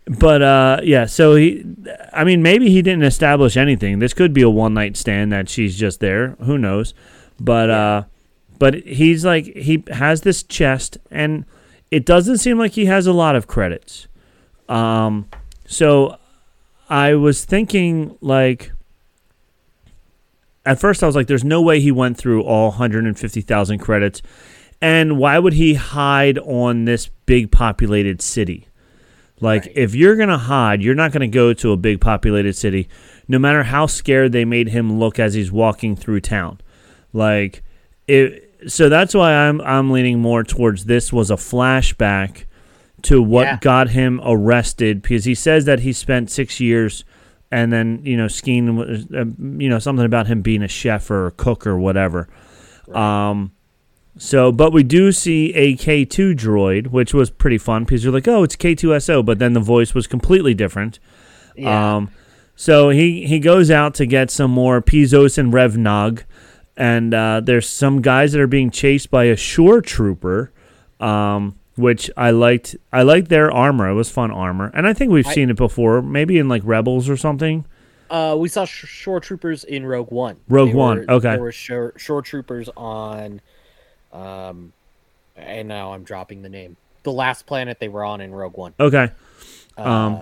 but 0.07 0.41
uh, 0.41 0.79
yeah, 0.83 1.05
so 1.05 1.35
he, 1.35 1.65
I 2.13 2.23
mean, 2.23 2.41
maybe 2.41 2.69
he 2.69 2.81
didn't 2.81 3.03
establish 3.03 3.57
anything. 3.57 3.99
This 3.99 4.13
could 4.13 4.33
be 4.33 4.43
a 4.43 4.49
one 4.49 4.73
night 4.73 4.97
stand 4.97 5.31
that 5.31 5.49
she's 5.49 5.77
just 5.77 5.99
there. 5.99 6.29
Who 6.41 6.57
knows? 6.57 6.93
But 7.39 7.69
uh, 7.69 8.03
but 8.59 8.75
he's 8.85 9.25
like 9.25 9.45
he 9.55 9.83
has 9.91 10.21
this 10.21 10.43
chest 10.43 10.97
and 11.11 11.45
it 11.91 12.05
doesn't 12.05 12.37
seem 12.39 12.57
like 12.57 12.73
he 12.73 12.85
has 12.85 13.07
a 13.07 13.13
lot 13.13 13.35
of 13.35 13.47
credits. 13.47 14.07
Um, 14.67 15.29
so 15.67 16.17
I 16.89 17.15
was 17.15 17.45
thinking 17.45 18.17
like 18.21 18.71
at 20.65 20.79
first 20.79 21.03
I 21.03 21.07
was 21.07 21.15
like, 21.15 21.27
there's 21.27 21.43
no 21.43 21.61
way 21.61 21.79
he 21.79 21.91
went 21.91 22.17
through 22.17 22.43
all 22.43 22.69
150,000 22.69 23.79
credits. 23.79 24.21
And 24.81 25.17
why 25.17 25.37
would 25.39 25.53
he 25.53 25.75
hide 25.75 26.37
on 26.39 26.85
this 26.85 27.07
big 27.25 27.51
populated 27.51 28.21
city? 28.21 28.67
Like, 29.39 29.65
Right. 29.65 29.71
if 29.75 29.93
you're 29.95 30.15
going 30.15 30.29
to 30.29 30.37
hide, 30.37 30.81
you're 30.81 30.95
not 30.95 31.11
going 31.11 31.21
to 31.21 31.27
go 31.33 31.53
to 31.53 31.71
a 31.71 31.77
big 31.77 32.01
populated 32.01 32.55
city, 32.55 32.87
no 33.27 33.37
matter 33.37 33.63
how 33.63 33.85
scared 33.85 34.31
they 34.31 34.45
made 34.45 34.69
him 34.69 34.97
look 34.97 35.19
as 35.19 35.33
he's 35.33 35.51
walking 35.51 35.95
through 35.95 36.21
town. 36.21 36.59
Like, 37.13 37.63
it, 38.07 38.44
so 38.67 38.89
that's 38.89 39.13
why 39.13 39.33
I'm 39.33 39.61
I'm 39.61 39.91
leaning 39.91 40.19
more 40.19 40.43
towards 40.43 40.85
this 40.85 41.11
was 41.13 41.29
a 41.31 41.35
flashback 41.35 42.45
to 43.03 43.21
what 43.21 43.43
Yeah. 43.43 43.57
got 43.61 43.89
him 43.89 44.19
arrested 44.23 45.01
because 45.01 45.25
he 45.25 45.35
says 45.35 45.65
that 45.65 45.79
he 45.81 45.93
spent 45.93 46.29
six 46.31 46.59
years 46.59 47.03
and 47.51 47.71
then 47.71 47.99
you 48.03 48.17
know 48.17 48.23
was 48.23 49.05
uh, 49.15 49.25
you 49.57 49.69
know 49.69 49.79
something 49.79 50.05
about 50.05 50.27
him 50.27 50.41
being 50.41 50.63
a 50.63 50.67
chef 50.67 51.09
or 51.11 51.27
a 51.27 51.31
cook 51.31 51.65
or 51.67 51.77
whatever. 51.77 52.27
Um, 52.93 53.51
So, 54.17 54.51
but 54.53 54.71
we 54.71 54.81
do 54.83 55.11
see 55.11 55.53
a 55.55 55.75
K2 55.75 56.35
droid, 56.35 56.87
which 56.87 57.13
was 57.13 57.29
pretty 57.29 57.57
fun 57.57 57.83
because 57.83 58.01
you're 58.03 58.13
like, 58.13 58.29
oh, 58.29 58.43
it's 58.43 58.55
K2SO, 58.55 59.25
but 59.25 59.39
then 59.39 59.51
the 59.51 59.59
voice 59.59 59.93
was 59.93 60.07
completely 60.07 60.53
different. 60.53 60.99
Yeah. 61.57 61.95
Um, 61.97 62.09
so 62.55 62.89
he, 62.91 63.25
he 63.27 63.39
goes 63.39 63.69
out 63.69 63.93
to 63.95 64.05
get 64.05 64.31
some 64.31 64.51
more 64.51 64.81
Pizos 64.81 65.37
and 65.37 65.51
Revnog, 65.51 66.23
and 66.77 67.13
uh, 67.13 67.41
there's 67.43 67.67
some 67.69 68.01
guys 68.01 68.31
that 68.33 68.41
are 68.41 68.47
being 68.47 68.69
chased 68.71 69.09
by 69.11 69.25
a 69.25 69.35
shore 69.35 69.81
trooper, 69.81 70.51
um, 70.99 71.57
which 71.75 72.09
I 72.17 72.31
liked. 72.31 72.75
I 72.91 73.03
liked 73.03 73.29
their 73.29 73.51
armor. 73.51 73.89
It 73.89 73.93
was 73.93 74.09
fun 74.09 74.31
armor, 74.31 74.71
and 74.73 74.87
I 74.87 74.93
think 74.93 75.11
we've 75.11 75.27
I- 75.27 75.33
seen 75.33 75.49
it 75.49 75.55
before, 75.57 76.01
maybe 76.01 76.37
in 76.37 76.47
like 76.49 76.61
Rebels 76.65 77.09
or 77.09 77.17
something. 77.17 77.65
Uh, 78.09 78.35
we 78.37 78.47
saw 78.49 78.65
sh- 78.65 78.85
shore 78.87 79.19
troopers 79.19 79.63
in 79.63 79.83
Rogue 79.85 80.11
One. 80.11 80.37
Rogue 80.47 80.69
They 80.69 80.75
One, 80.75 80.97
were- 80.99 81.11
okay. 81.13 81.31
There 81.31 81.39
were 81.41 81.51
shore, 81.51 81.93
shore 81.97 82.21
troopers 82.21 82.69
on, 82.77 83.41
um, 84.13 84.73
and 85.35 85.67
now 85.67 85.93
I'm 85.93 86.03
dropping 86.03 86.41
the 86.43 86.49
name. 86.49 86.77
The 87.03 87.11
last 87.11 87.45
planet 87.45 87.79
they 87.79 87.87
were 87.87 88.03
on 88.03 88.21
in 88.21 88.31
Rogue 88.31 88.57
One, 88.57 88.73
Okay. 88.79 89.11
uh, 89.77 89.81
Um, 89.81 90.19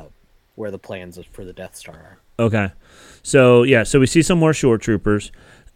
where 0.56 0.72
the 0.72 0.80
plans 0.80 1.20
for 1.32 1.44
the 1.44 1.54
Death 1.54 1.76
Star 1.76 1.96
are. 1.96 2.18
Okay. 2.46 2.72
So 3.22 3.64
yeah, 3.64 3.84
so 3.84 4.00
we 4.00 4.06
see 4.08 4.22
some 4.22 4.40
more 4.40 4.54
shore 4.54 4.78
troopers, 4.78 5.32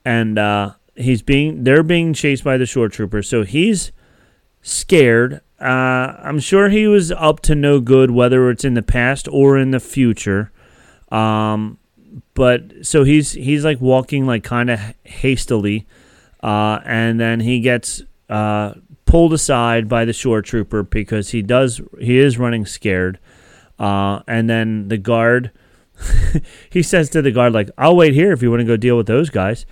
and 0.08 0.40
uh, 0.40 0.72
he's 0.96 1.22
being 1.22 1.66
they're 1.66 1.84
being 1.84 2.14
chased 2.14 2.46
by 2.46 2.56
the 2.58 2.66
shore 2.66 2.88
troopers. 2.88 3.28
So 3.28 3.44
he's 3.44 3.92
scared. 4.62 5.42
Uh, 5.60 6.16
I'm 6.24 6.40
sure 6.40 6.70
he 6.70 6.88
was 6.88 7.12
up 7.12 7.42
to 7.42 7.56
no 7.56 7.82
good, 7.82 8.12
whether 8.12 8.50
it's 8.50 8.64
in 8.64 8.74
the 8.74 8.82
past 8.82 9.28
or 9.30 9.58
in 9.58 9.72
the 9.72 9.82
future. 9.82 10.54
Um, 11.12 11.78
but 12.34 12.86
so 12.86 13.04
he's 13.04 13.34
he's 13.34 13.66
like 13.66 13.82
walking 13.82 14.26
like 14.26 14.46
kind 14.46 14.70
of 14.70 14.80
hastily, 15.04 15.86
uh, 16.42 16.80
and 16.86 17.20
then 17.20 17.42
he 17.42 17.60
gets 17.60 18.02
uh, 18.30 18.76
pulled 19.04 19.34
aside 19.34 19.90
by 19.90 20.06
the 20.06 20.14
shore 20.14 20.42
trooper 20.42 20.84
because 20.84 21.32
he 21.32 21.42
does 21.42 21.82
he 22.00 22.18
is 22.18 22.38
running 22.38 22.66
scared. 22.66 23.20
Uh, 23.78 24.22
and 24.26 24.50
then 24.50 24.88
the 24.88 24.98
guard 24.98 25.52
he 26.70 26.82
says 26.82 27.10
to 27.10 27.22
the 27.22 27.32
guard 27.32 27.54
like 27.54 27.70
i'll 27.78 27.96
wait 27.96 28.14
here 28.14 28.32
if 28.32 28.42
you 28.42 28.50
want 28.50 28.60
to 28.60 28.66
go 28.66 28.78
deal 28.78 28.98
with 28.98 29.08
those 29.08 29.30
guys 29.30 29.66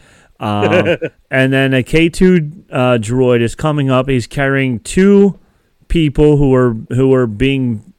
um, 0.46 0.98
and 1.32 1.52
then 1.54 1.74
a 1.74 1.84
k2 1.84 2.64
uh, 2.72 2.98
droid 3.00 3.42
is 3.42 3.56
coming 3.56 3.90
up. 3.90 4.08
He's 4.10 4.28
carrying 4.28 4.80
two 4.80 5.40
people 5.88 6.38
who 6.38 6.54
are 6.54 6.74
who 6.90 7.14
are 7.14 7.28
being 7.28 7.94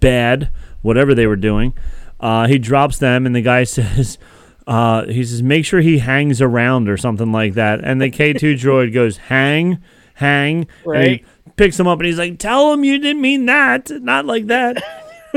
bad 0.00 0.50
whatever 0.82 1.14
they 1.14 1.26
were 1.26 1.36
doing. 1.36 1.74
Uh, 2.20 2.46
he 2.46 2.58
drops 2.58 2.98
them 2.98 3.26
and 3.26 3.34
the 3.34 3.42
guy 3.42 3.64
says 3.76 4.18
uh, 4.66 5.04
he 5.06 5.22
says 5.24 5.42
make 5.42 5.64
sure 5.64 5.80
he 5.80 5.98
hangs 5.98 6.40
around 6.42 6.88
or 6.88 6.96
something 6.96 7.32
like 7.32 7.54
that. 7.54 7.80
And 7.84 8.00
the 8.00 8.10
k2 8.10 8.34
droid 8.58 8.92
goes 8.92 9.16
hang 9.16 9.78
hang 10.14 10.66
and 10.86 11.02
he 11.04 11.10
Right. 11.10 11.24
picks 11.56 11.78
him 11.78 11.86
up 11.86 11.98
and 11.98 12.06
he's 12.06 12.18
like 12.18 12.38
tell 12.38 12.72
him 12.72 12.84
you 12.84 12.98
didn't 12.98 13.20
mean 13.22 13.46
that 13.46 13.90
not 14.02 14.24
like 14.26 14.46
that. 14.46 14.82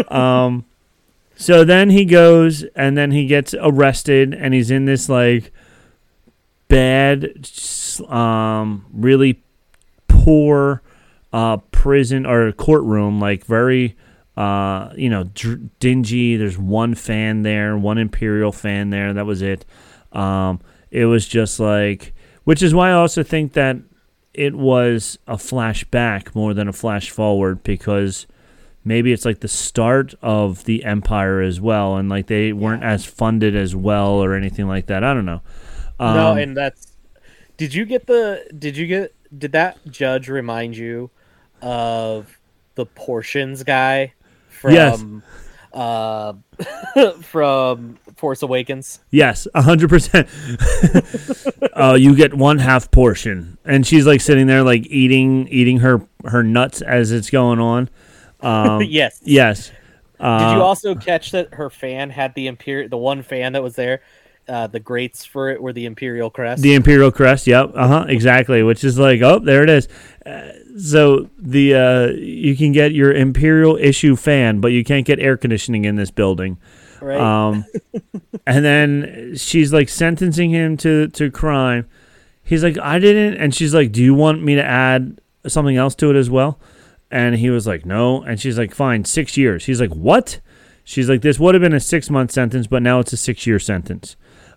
Um 0.09 0.65
so 1.36 1.63
then 1.63 1.89
he 1.89 2.03
goes 2.05 2.63
and 2.76 2.97
then 2.97 3.11
he 3.11 3.26
gets 3.26 3.53
arrested 3.59 4.34
and 4.34 4.53
he's 4.53 4.72
in 4.72 4.86
this 4.86 5.07
like 5.09 5.51
bad 6.70 7.49
um 8.07 8.86
really 8.93 9.43
poor 10.07 10.82
uh 11.34 11.57
prison 11.72 12.26
or 12.26 12.51
courtroom 12.53 13.20
like 13.20 13.43
very 13.43 13.97
uh 14.38 14.93
you 14.95 15.09
know 15.09 15.26
dr- 15.26 15.78
dingy. 15.80 16.38
There's 16.38 16.57
one 16.57 16.95
fan 16.95 17.41
there 17.41 17.78
one 17.78 17.97
imperial 17.97 18.53
fan 18.53 18.91
there. 18.91 19.13
That 19.13 19.26
was 19.26 19.41
it. 19.41 19.65
Um 20.13 20.61
it 20.91 21.05
was 21.05 21.28
just 21.28 21.59
like 21.59 22.13
which 22.45 22.63
is 22.63 22.74
why 22.74 22.89
I 22.89 22.93
also 22.93 23.22
think 23.22 23.53
that 23.53 23.78
it 24.34 24.55
was 24.55 25.20
a 25.28 25.36
flashback 25.36 26.34
more 26.34 26.53
than 26.53 26.67
a 26.67 26.74
flash 26.74 27.09
forward 27.09 27.63
because 27.63 28.28
maybe 28.86 29.11
it's 29.11 29.26
like 29.26 29.39
the 29.39 29.47
start 29.47 30.13
of 30.22 30.63
the 30.65 30.86
empire 30.86 31.41
as 31.41 31.59
well 31.59 31.97
and 31.97 32.09
like 32.09 32.28
they 32.28 32.53
weren't 32.53 32.84
as 32.84 33.03
funded 33.05 33.55
as 33.55 33.76
well 33.76 34.24
or 34.24 34.36
anything 34.36 34.67
like 34.67 34.86
that. 34.86 35.03
I 35.03 35.13
don't 35.15 35.26
know 35.26 35.41
um, 36.00 36.16
no, 36.16 36.36
and 36.36 36.56
that's. 36.56 36.93
Did 37.58 37.74
you 37.74 37.84
get 37.86 38.08
the? 38.08 38.47
Did 38.58 38.78
you 38.78 38.88
get? 38.88 39.14
Did 39.38 39.52
that 39.52 39.78
judge 39.89 40.30
remind 40.30 40.78
you 40.78 41.12
of 41.62 42.39
the 42.76 42.86
portions 42.86 43.64
guy 43.64 44.14
from? 44.50 44.74
Yes. 44.74 45.04
Uh, 45.72 46.34
from 47.22 47.95
Force 48.18 48.41
Awakens. 48.41 49.02
yes 49.12 49.47
100% 49.54 51.70
uh, 51.80 51.93
you 51.93 52.16
get 52.16 52.34
one 52.34 52.58
half 52.58 52.89
portion 52.89 53.56
and 53.66 53.86
she's 53.86 54.08
like 54.08 54.20
sitting 54.20 54.47
there 54.47 54.64
like 54.64 54.88
eating 54.88 55.47
eating 55.50 55.78
her 55.78 56.02
her 56.26 56.41
nuts 56.41 56.82
as 56.82 57.12
it's 57.12 57.30
going 57.30 57.60
on 57.60 57.88
um, 58.41 58.82
yes. 58.88 59.22
yes 59.24 59.72
uh, 60.20 60.50
Did 60.50 60.56
you 60.58 60.64
also 60.64 60.95
catch 60.95 61.32
that 61.32 61.54
her 61.54 61.70
fan 61.70 62.10
had 62.10 62.34
the 62.36 62.47
imperial, 62.47 62.89
the 62.89 62.97
one 62.97 63.24
fan 63.24 63.54
that 63.54 63.64
was 63.64 63.76
there, 63.76 64.02
uh, 64.50 64.68
the 64.68 64.80
grates 64.80 65.24
for 65.24 65.50
it 65.50 65.62
were 65.62 65.72
the 65.72 65.86
imperial 65.86 66.30
crest. 66.30 66.62
The 66.62 66.74
Imperial 66.74 67.12
Crest, 67.12 67.47
yep, 67.47 67.72
uh 67.76 67.88
huh, 67.88 68.06
exactly. 68.10 68.64
Which 68.64 68.84
is 68.84 68.97
like, 68.97 69.22
oh, 69.22 69.39
there 69.39 69.64
it 69.64 69.70
is. 69.70 69.88
Uh, 70.26 70.52
so 70.78 71.30
the 71.38 71.76
uh, 71.76 72.08
you 72.08 72.56
can 72.56 72.72
get 72.72 72.91
your 72.93 73.14
Imperial 73.14 73.78
issue 73.78 74.16
fan, 74.16 74.60
but 74.60 74.70
you 74.70 74.84
can't 74.84 75.06
get 75.06 75.20
air 75.20 75.38
conditioning 75.38 75.86
in 75.86 75.95
this 75.95 76.12
building. 76.12 76.58
right? 77.02 77.20
Um, 77.20 77.66
and 78.47 78.66
then 78.66 79.36
she's 79.36 79.72
like 79.72 79.89
sentencing 79.89 80.50
him 80.50 80.78
to 80.78 81.08
to 81.10 81.30
crime. 81.32 81.88
He's 82.43 82.64
like, 82.64 82.80
I 82.80 82.97
didn't, 82.97 83.39
and 83.39 83.54
she's 83.54 83.76
like, 83.76 83.91
Do 83.91 84.04
you 84.04 84.16
want 84.16 84.41
me 84.41 84.56
to 84.56 84.64
add 84.64 85.22
something 85.47 85.78
else 85.78 85.93
to 85.95 86.10
it 86.10 86.16
as 86.16 86.30
well? 86.32 86.60
And 87.12 87.36
he 87.36 87.52
was 87.52 87.68
like, 87.68 87.86
No. 87.86 88.24
And 88.24 88.39
she's 88.39 88.58
like, 88.58 88.74
Fine, 88.74 89.06
six 89.06 89.38
years. 89.38 89.66
He's 89.66 89.80
like, 89.80 89.91
What? 89.91 90.39
She's 90.84 91.08
like, 91.08 91.22
This 91.22 91.39
would 91.39 91.54
have 91.54 91.62
been 91.62 91.74
a 91.74 91.80
six 91.80 92.10
month 92.10 92.32
sentence, 92.32 92.66
but 92.66 92.82
now 92.82 93.00
it's 93.00 93.14
a 93.14 93.18
six 93.18 93.45
year 93.45 93.60
sentence. 93.60 94.16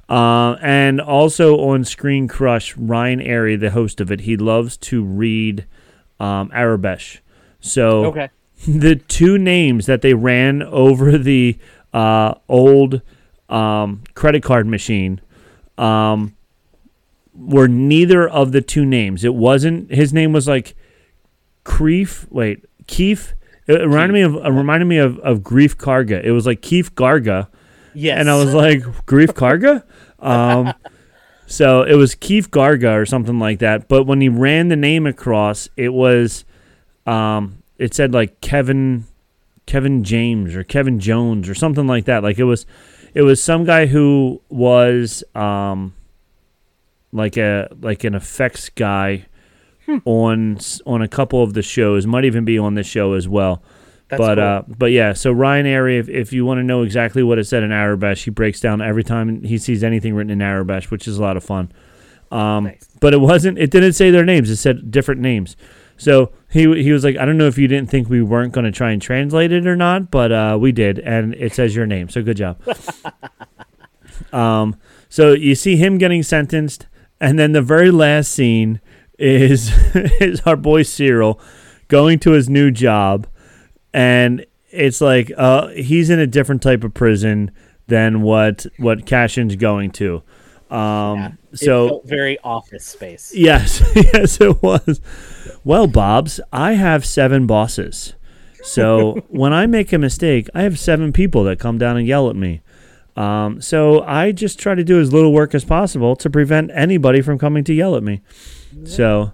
Uh, 0.09 0.57
and 0.61 1.01
also 1.01 1.59
on 1.61 1.85
Screen 1.85 2.29
Crush, 2.29 2.77
Ryan 2.77 3.21
Arey, 3.21 3.59
the 3.59 3.71
host 3.71 4.01
of 4.01 4.11
it, 4.11 4.21
he 4.21 4.37
loves 4.37 4.77
to 4.79 5.03
read 5.03 5.67
um, 6.21 6.51
Aurebesh. 6.51 7.21
So 7.61 8.07
okay. 8.07 8.31
the 8.67 8.97
two 8.97 9.39
names 9.39 9.87
that 9.87 10.03
they 10.03 10.15
ran 10.15 10.63
over 10.63 11.17
the 11.17 11.59
uh, 11.93 12.35
old 12.49 13.01
um, 13.49 14.03
credit 14.15 14.43
card 14.43 14.67
machine 14.67 15.21
um, 15.79 16.37
were 17.35 17.69
neither 17.69 18.29
of 18.29 18.53
the 18.53 18.61
two 18.61 18.85
names. 18.85 19.25
It 19.25 19.35
wasn't 19.35 19.91
his 19.91 20.13
name 20.13 20.33
was 20.33 20.47
like 20.49 20.75
Creef. 21.65 22.31
Wait, 22.31 22.65
Keef. 22.87 23.35
It 23.67 23.81
reminded 23.81 24.13
me 24.13 24.23
of 24.23 24.35
it 24.37 24.51
reminded 24.51 24.87
me 24.87 24.99
of, 24.99 25.19
of 25.21 25.41
Greef 25.41 25.77
Karga. 25.77 26.23
It 26.23 26.33
was 26.33 26.47
like 26.47 26.63
Keef 26.63 26.95
Garga, 26.95 27.49
Yes. 27.95 28.19
and 28.19 28.31
I 28.31 28.37
was 28.37 28.55
like 28.55 28.81
Greef 29.07 29.29
Karga. 29.29 29.83
Um, 30.19 30.73
so 31.47 31.83
it 31.83 31.95
was 31.95 32.15
Keith 32.15 32.51
Garga 32.51 32.95
or 32.97 33.07
something 33.07 33.39
like 33.39 33.59
that. 33.61 33.89
But 33.89 34.05
when 34.05 34.21
he 34.21 34.29
ran 34.29 34.69
the 34.69 34.77
name 34.77 35.07
across, 35.07 35.69
it 35.77 35.91
was 35.91 36.45
um, 37.07 37.63
it 37.79 37.95
said 37.95 38.13
like 38.13 38.41
Kevin 38.41 39.05
Kevin 39.67 40.05
James 40.05 40.55
or 40.55 40.65
Kevin 40.65 40.99
Jones 41.01 41.49
or 41.49 41.55
something 41.55 41.87
like 41.87 42.05
that. 42.07 42.23
Like 42.23 42.39
it 42.39 42.45
was 42.45 42.67
it 43.15 43.23
was 43.23 43.43
some 43.43 43.65
guy 43.65 43.87
who 43.87 44.41
was 44.49 45.23
um 45.35 45.95
like 47.13 47.37
a 47.37 47.69
like 47.81 48.05
an 48.05 48.15
effects 48.15 48.69
guy 48.71 49.27
on 50.05 50.57
s- 50.57 50.81
on 50.87 51.03
a 51.03 51.09
couple 51.09 51.43
of 51.43 51.55
the 51.55 51.63
shows. 51.63 52.07
Might 52.07 52.25
even 52.25 52.45
be 52.45 52.59
on 52.59 52.75
this 52.75 52.87
show 52.87 53.13
as 53.13 53.29
well. 53.29 53.63
That's 54.13 54.19
but 54.21 54.35
cool. 54.35 54.45
uh 54.45 54.63
but 54.69 54.93
yeah, 54.93 55.15
so 55.15 55.33
Ryan 55.33 55.65
Arey, 55.65 55.99
if, 55.99 56.09
if 56.11 56.33
you 56.35 56.45
want 56.45 56.59
to 56.59 56.63
know 56.63 56.83
exactly 56.83 57.23
what 57.23 57.39
it 57.39 57.45
said 57.47 57.63
in 57.63 57.71
Aurebesh, 57.71 58.25
he 58.25 58.31
breaks 58.31 58.61
down 58.61 58.83
every 58.83 59.03
time 59.03 59.43
he 59.43 59.57
sees 59.57 59.83
anything 59.83 60.15
written 60.15 60.31
in 60.31 60.41
Aurebesh, 60.41 60.91
which 60.91 61.09
is 61.09 61.17
a 61.17 61.23
lot 61.23 61.39
of 61.39 61.43
fun. 61.43 61.73
Um, 62.31 62.65
Nice. 62.65 62.87
but 63.01 63.15
it 63.15 63.21
wasn't. 63.23 63.59
It 63.59 63.71
didn't 63.71 63.95
say 63.95 64.11
their 64.11 64.25
names. 64.27 64.51
It 64.51 64.57
said 64.57 64.91
different 64.91 65.23
names. 65.23 65.57
So 65.97 66.31
he 66.51 66.63
he 66.83 66.93
was 66.93 67.05
like, 67.05 67.17
I 67.17 67.25
don't 67.25 67.39
know 67.39 67.47
if 67.47 67.57
you 67.57 67.69
didn't 67.69 67.89
think 67.91 68.11
we 68.11 68.21
weren't 68.23 68.53
going 68.53 68.65
to 68.67 68.73
try 68.73 68.91
and 68.91 69.01
translate 69.01 69.51
it 69.51 69.67
or 69.67 69.77
not, 69.77 70.11
but 70.11 70.31
uh, 70.31 70.59
we 70.61 70.73
did, 70.73 70.99
and 70.99 71.35
it 71.37 71.55
says 71.55 71.75
your 71.75 71.87
name. 71.87 72.09
So 72.11 72.23
good 72.23 72.37
job. 72.37 72.61
um, 74.33 74.77
so 75.09 75.33
you 75.33 75.55
see 75.55 75.77
him 75.77 75.99
getting 75.99 76.23
sentenced, 76.23 76.87
and 77.21 77.39
then 77.39 77.53
the 77.53 77.63
very 77.63 77.91
last 77.91 78.33
scene 78.33 78.81
is 79.19 79.73
is 79.95 80.41
our 80.43 80.57
boy 80.57 80.83
Syril 80.83 81.41
going 81.89 82.19
to 82.21 82.33
his 82.33 82.49
new 82.49 82.71
job, 82.71 83.27
and 83.93 84.47
it's 84.71 85.01
like 85.01 85.31
uh, 85.37 85.69
he's 85.69 86.11
in 86.11 86.19
a 86.19 86.27
different 86.27 86.63
type 86.63 86.85
of 86.85 86.95
prison 86.95 87.51
than 87.87 88.23
what 88.23 88.67
what 88.79 89.07
Cassian's 89.07 89.57
going 89.57 89.91
to. 89.93 90.23
Um, 90.71 91.19
Yeah. 91.19 91.33
It 91.53 91.59
so 91.59 91.89
felt 91.89 92.09
very 92.09 92.39
office 92.39 92.87
space. 92.87 93.33
Yes, 93.35 93.83
yes, 93.95 94.41
it 94.41 94.63
was. 94.63 95.01
Well, 95.65 95.87
Bob's, 95.87 96.41
I 96.51 96.73
have 96.73 97.05
seven 97.05 97.47
bosses. 97.47 98.15
So 98.63 99.23
when 99.29 99.53
I 99.53 99.67
make 99.67 99.93
a 99.93 99.99
mistake, 99.99 100.49
I 100.55 100.63
have 100.63 100.79
seven 100.79 101.13
people 101.13 101.45
that 101.45 101.59
come 101.59 101.77
down 101.77 101.99
and 101.99 102.07
yell 102.07 102.31
at 102.31 102.37
me. 102.37 102.63
Um, 103.17 103.61
so 103.61 104.03
I 104.05 104.33
just 104.33 104.59
try 104.59 104.75
to 104.75 104.83
do 104.83 104.99
as 104.99 105.13
little 105.13 105.35
work 105.35 105.55
as 105.55 105.65
possible 105.65 106.17
to 106.17 106.31
prevent 106.31 106.71
anybody 106.73 107.21
from 107.21 107.39
coming 107.39 107.65
to 107.65 107.75
yell 107.75 107.95
at 107.95 108.03
me. 108.03 108.23
So 108.85 109.33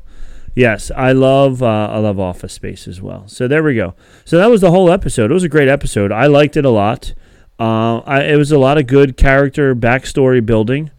Yes, 0.58 0.90
I 0.90 1.12
love 1.12 1.62
uh, 1.62 1.88
I 1.88 1.98
love 1.98 2.18
Office 2.18 2.52
Space 2.52 2.88
as 2.88 3.00
well. 3.00 3.28
So 3.28 3.46
there 3.46 3.62
we 3.62 3.76
go. 3.76 3.94
So 4.24 4.38
that 4.38 4.50
was 4.50 4.60
the 4.60 4.72
whole 4.72 4.90
episode. 4.90 5.30
It 5.30 5.34
was 5.34 5.44
a 5.44 5.48
great 5.48 5.68
episode. 5.68 6.10
I 6.10 6.26
liked 6.26 6.56
it 6.56 6.64
a 6.64 6.70
lot. 6.70 7.14
Uh, 7.60 7.98
I, 7.98 8.24
it 8.24 8.36
was 8.36 8.50
a 8.50 8.58
lot 8.58 8.76
of 8.76 8.88
good 8.88 9.16
character 9.16 9.76
backstory 9.76 10.44
building. 10.44 10.90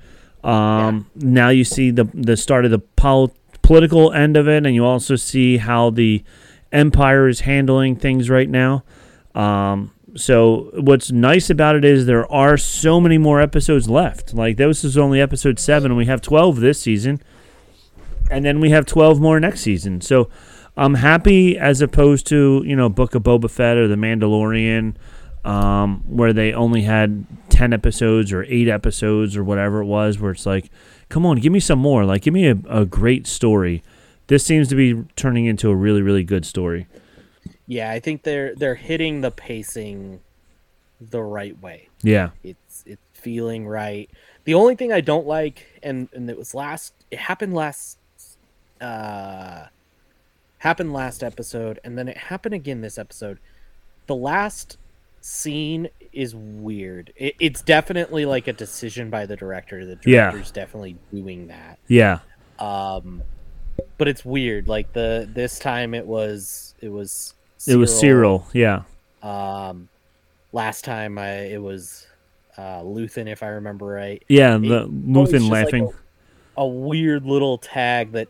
Um, 0.46 1.10
Now 1.14 1.50
you 1.50 1.66
see 1.66 1.92
the 1.92 2.06
the 2.14 2.38
start 2.38 2.64
of 2.64 2.72
the 2.72 2.80
pol- 2.80 3.36
political 3.62 4.14
end 4.14 4.38
of 4.38 4.48
it, 4.48 4.66
and 4.66 4.74
you 4.74 4.86
also 4.86 5.18
see 5.18 5.58
how 5.58 5.90
the 5.90 6.24
Empire 6.72 7.28
is 7.28 7.42
handling 7.42 7.98
things 7.98 8.30
right 8.30 8.50
now. 8.50 8.86
Um, 9.36 9.92
so 10.16 10.72
what's 10.74 11.12
nice 11.12 11.50
about 11.50 11.76
it 11.76 11.84
is 11.84 12.06
there 12.06 12.32
are 12.32 12.56
so 12.58 13.02
many 13.02 13.18
more 13.18 13.42
episodes 13.42 13.90
left. 13.90 14.34
Like 14.34 14.56
this 14.56 14.86
is 14.86 14.98
only 14.98 15.20
episode 15.20 15.60
seven, 15.60 15.92
and 15.92 15.98
we 15.98 16.06
have 16.06 16.22
twelve 16.22 16.62
this 16.62 16.82
season, 16.82 17.22
and 18.30 18.46
then 18.46 18.60
we 18.60 18.70
have 18.70 18.86
twelve 18.86 19.20
more 19.20 19.40
next 19.40 19.62
season. 19.62 20.02
So 20.02 20.30
I'm 20.78 20.96
happy 20.96 21.58
as 21.58 21.82
opposed 21.82 22.28
to 22.28 22.64
you 22.66 22.76
know 22.76 22.90
Book 22.90 23.16
of 23.16 23.24
Boba 23.24 23.50
Fett 23.50 23.78
or 23.78 23.88
The 23.88 23.96
Mandalorian, 23.96 24.96
um, 25.46 26.04
where 26.08 26.34
they 26.34 26.54
only 26.54 26.82
had 26.82 27.26
ten 27.50 27.74
episodes 27.74 28.32
or 28.32 28.44
eight 28.44 28.68
episodes 28.68 29.36
or 29.36 29.44
whatever 29.44 29.82
it 29.82 29.86
was, 29.86 30.20
where 30.20 30.32
it's 30.32 30.46
like, 30.46 30.70
come 31.10 31.26
on, 31.26 31.38
give 31.38 31.52
me 31.52 31.60
some 31.60 31.80
more. 31.80 32.06
Like 32.06 32.24
give 32.24 32.34
me 32.34 32.48
a, 32.48 32.58
a 32.70 32.86
great 32.86 33.28
story. 33.28 33.84
This 34.28 34.46
seems 34.46 34.68
to 34.70 34.76
be 34.76 35.06
turning 35.16 35.46
into 35.46 35.70
a 35.70 35.76
really 35.76 36.02
really 36.02 36.24
good 36.24 36.46
story. 36.46 36.88
Yeah, 37.68 37.92
I 37.92 38.00
think 38.00 38.24
they're 38.24 38.56
they're 38.56 38.76
hitting 38.76 39.22
the 39.22 39.30
pacing 39.30 40.22
the 41.00 41.22
right 41.22 41.60
way. 41.62 41.90
Yeah. 42.02 42.32
It's 42.44 42.84
it's 42.86 43.02
feeling 43.14 43.68
right. 43.68 44.10
The 44.46 44.56
only 44.56 44.76
thing 44.76 44.92
I 44.92 45.02
don't 45.02 45.28
like, 45.28 45.68
and 45.84 46.10
and 46.14 46.30
it 46.32 46.38
was 46.38 46.56
last, 46.56 46.94
it 47.12 47.20
happened 47.20 47.54
last, 47.54 47.99
uh, 48.82 49.66
happened 50.60 50.94
last 50.94 51.24
episode, 51.24 51.80
and 51.84 51.98
then 51.98 52.08
it 52.08 52.18
happened 52.18 52.54
again 52.56 52.82
this 52.82 52.98
episode. 52.98 53.40
The 54.08 54.16
last 54.16 54.78
scene 55.22 55.90
is 56.14 56.34
weird. 56.36 57.14
It, 57.16 57.36
it's 57.40 57.62
definitely 57.62 58.26
like 58.26 58.48
a 58.48 58.54
decision 58.54 59.10
by 59.10 59.26
the 59.26 59.36
director. 59.36 59.86
The 59.86 59.98
Yeah. 60.06 60.32
director's 60.32 60.52
definitely 60.52 60.98
doing 61.14 61.48
that. 61.48 61.78
Yeah. 61.88 62.20
Um, 62.58 63.22
but 63.98 64.08
it's 64.08 64.26
weird. 64.26 64.68
Like 64.68 64.92
the 64.94 65.30
this 65.32 65.60
time 65.60 65.94
it 65.94 66.06
was 66.06 66.74
it 66.82 66.90
was 66.90 67.34
It 67.68 67.76
was 67.76 67.92
Syril. 67.92 68.46
Yeah. 68.54 68.84
Um, 69.22 69.90
last 70.54 70.84
time 70.86 71.18
I 71.18 71.30
it 71.48 71.62
was 71.62 72.08
uh 72.58 72.82
Luthen, 72.82 73.28
if 73.32 73.44
I 73.44 73.48
remember 73.48 73.86
right. 73.86 74.24
Yeah. 74.28 74.56
It- 74.58 74.62
The 74.68 74.88
Luthen 74.88 75.32
just 75.32 75.46
like 75.46 75.66
laughing. 75.66 75.94
a, 76.58 76.62
a 76.62 76.68
weird 76.68 77.26
little 77.26 77.58
tag 77.58 78.14
that 78.14 78.28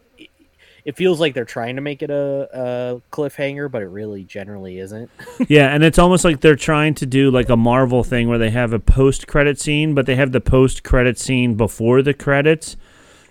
it, 0.85 0.97
feels 0.97 1.19
like 1.19 1.33
they're 1.33 1.45
trying 1.45 1.75
to 1.75 1.81
make 1.81 2.01
it 2.01 2.09
a, 2.09 2.49
a 2.53 3.01
cliffhanger, 3.11 3.69
but 3.71 3.81
it 3.81 3.87
really 3.87 4.23
generally 4.23 4.79
isn't. 4.79 5.09
yeah, 5.47 5.73
and 5.73 5.83
it's 5.83 5.99
almost 5.99 6.25
like 6.25 6.41
they're 6.41 6.55
trying 6.55 6.93
to 6.95 7.05
do 7.05 7.31
like 7.31 7.49
a 7.49 7.57
Marvel 7.57 8.03
thing 8.03 8.27
where 8.27 8.37
they 8.37 8.49
have 8.49 8.73
a 8.73 8.79
post-credit 8.79 9.59
scene, 9.59 9.93
but 9.93 10.05
they 10.05 10.15
have 10.15 10.31
the 10.31 10.41
post-credit 10.41 11.17
scene 11.17 11.55
before 11.55 12.01
the 12.01 12.13
credits 12.13 12.77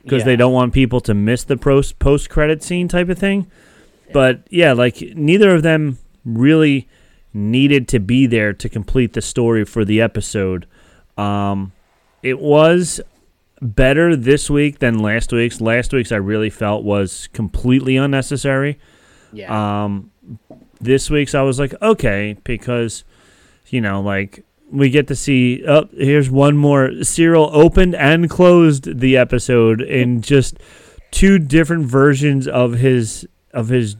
because 0.03 0.24
they 0.24 0.36
don't 0.36 0.55
want 0.55 0.72
people 0.72 1.01
to 1.01 1.12
miss 1.12 1.44
the 1.44 1.57
post 1.57 1.99
post-credit 1.99 2.62
scene 2.62 2.88
type 2.88 3.09
of 3.09 3.18
thing. 3.18 3.51
But 4.12 4.40
yeah, 4.51 4.72
like 4.72 5.01
neither 5.01 5.55
of 5.55 5.62
them 5.62 5.99
really 6.24 6.88
needed 7.34 7.88
to 7.88 8.01
be 8.01 8.26
there 8.26 8.53
to 8.53 8.68
complete 8.68 9.12
the 9.12 9.22
story 9.22 9.64
for 9.64 9.84
the 9.84 10.01
episode. 10.01 10.66
Um, 11.16 11.72
it 12.22 12.38
was 12.38 13.01
better 13.61 14.16
this 14.16 14.48
week 14.48 14.78
than 14.78 14.98
last 14.98 15.32
week's. 15.32 15.61
Last 15.61 15.92
week's 15.92 16.12
I 16.12 16.16
really 16.16 16.50
felt 16.50 16.84
was 16.84 17.28
completely 17.32 17.96
unnecessary. 17.96 18.78
Yeah. 19.32 19.84
Um, 19.84 20.11
this 20.80 21.11
week's 21.11 21.34
I 21.34 21.42
was 21.42 21.59
like, 21.59 21.74
okay, 21.82 22.36
because 22.44 23.04
you 23.68 23.80
know, 23.80 24.00
like 24.00 24.44
we 24.70 24.90
get 24.90 25.09
to 25.09 25.16
see. 25.16 25.64
Oh, 25.66 25.88
here's 25.92 26.30
one 26.30 26.56
more. 26.56 26.88
Syril 26.88 27.50
opened 27.52 27.94
and 27.94 28.28
closed 28.28 29.00
the 29.00 29.16
episode 29.16 29.80
in 29.80 30.20
just 30.22 30.59
two 31.11 31.38
different 31.38 31.86
versions 31.86 32.46
of 32.46 32.74
his 32.74 33.26
of 33.52 33.68
his 33.68 33.96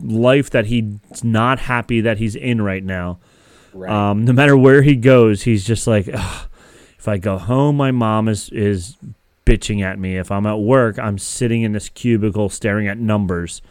life 0.00 0.50
that 0.50 0.66
he's 0.66 1.24
not 1.24 1.58
happy 1.58 2.00
that 2.00 2.18
he's 2.18 2.36
in 2.36 2.62
right 2.62 2.84
now. 2.84 3.18
right. 3.72 3.90
Um, 3.90 4.24
no 4.24 4.32
matter 4.32 4.56
where 4.56 4.82
he 4.82 4.94
goes, 4.96 5.42
he's 5.42 5.64
just 5.64 5.86
like, 5.86 6.08
"Ugh, 6.12 6.45
if 7.06 7.08
I 7.08 7.18
go 7.18 7.38
home, 7.38 7.76
my 7.76 7.92
mom 7.92 8.26
is 8.26 8.48
is 8.48 8.96
bitching 9.44 9.80
at 9.80 9.96
me. 9.96 10.16
If 10.16 10.32
I'm 10.32 10.44
at 10.44 10.58
work, 10.58 10.98
I'm 10.98 11.18
sitting 11.18 11.62
in 11.62 11.70
this 11.70 11.88
cubicle 11.88 12.48
staring 12.48 12.88
at 12.88 12.98
numbers. 12.98 13.62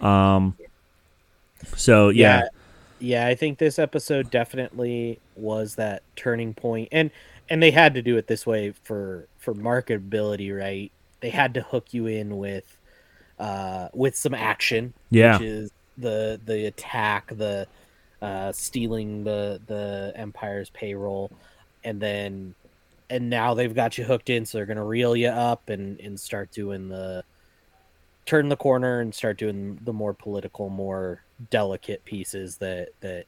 Um, 0.00 0.56
so 1.76 2.08
yeah, 2.08 2.38
yeah 2.38 2.48
yeah 3.02 3.26
i 3.26 3.34
think 3.34 3.58
this 3.58 3.78
episode 3.78 4.30
definitely 4.30 5.18
was 5.34 5.76
that 5.76 6.02
turning 6.16 6.52
point 6.52 6.88
and 6.92 7.10
and 7.48 7.62
they 7.62 7.70
had 7.70 7.94
to 7.94 8.02
do 8.02 8.16
it 8.18 8.26
this 8.26 8.46
way 8.46 8.72
for 8.84 9.26
for 9.38 9.54
marketability 9.54 10.54
right 10.54 10.92
they 11.20 11.30
had 11.30 11.54
to 11.54 11.62
hook 11.62 11.94
you 11.94 12.06
in 12.06 12.36
with 12.36 12.78
uh 13.38 13.88
with 13.94 14.14
some 14.16 14.34
action 14.34 14.92
Yeah. 15.10 15.38
which 15.38 15.46
is 15.46 15.70
the 15.96 16.40
the 16.44 16.66
attack 16.66 17.28
the 17.28 17.66
uh 18.20 18.52
stealing 18.52 19.24
the 19.24 19.60
the 19.66 20.12
empire's 20.14 20.68
payroll 20.70 21.30
and 21.84 22.00
then 22.00 22.54
and 23.10 23.28
now 23.28 23.54
they've 23.54 23.74
got 23.74 23.98
you 23.98 24.04
hooked 24.04 24.30
in 24.30 24.46
so 24.46 24.56
they're 24.56 24.66
gonna 24.66 24.84
reel 24.84 25.14
you 25.14 25.28
up 25.28 25.68
and 25.68 26.00
and 26.00 26.18
start 26.18 26.50
doing 26.52 26.88
the 26.88 27.24
turn 28.30 28.48
the 28.48 28.56
corner 28.56 29.00
and 29.00 29.12
start 29.12 29.38
doing 29.38 29.78
the 29.82 29.92
more 29.92 30.14
political, 30.14 30.68
more 30.68 31.22
delicate 31.50 32.04
pieces 32.04 32.58
that 32.58 32.90
that 33.00 33.26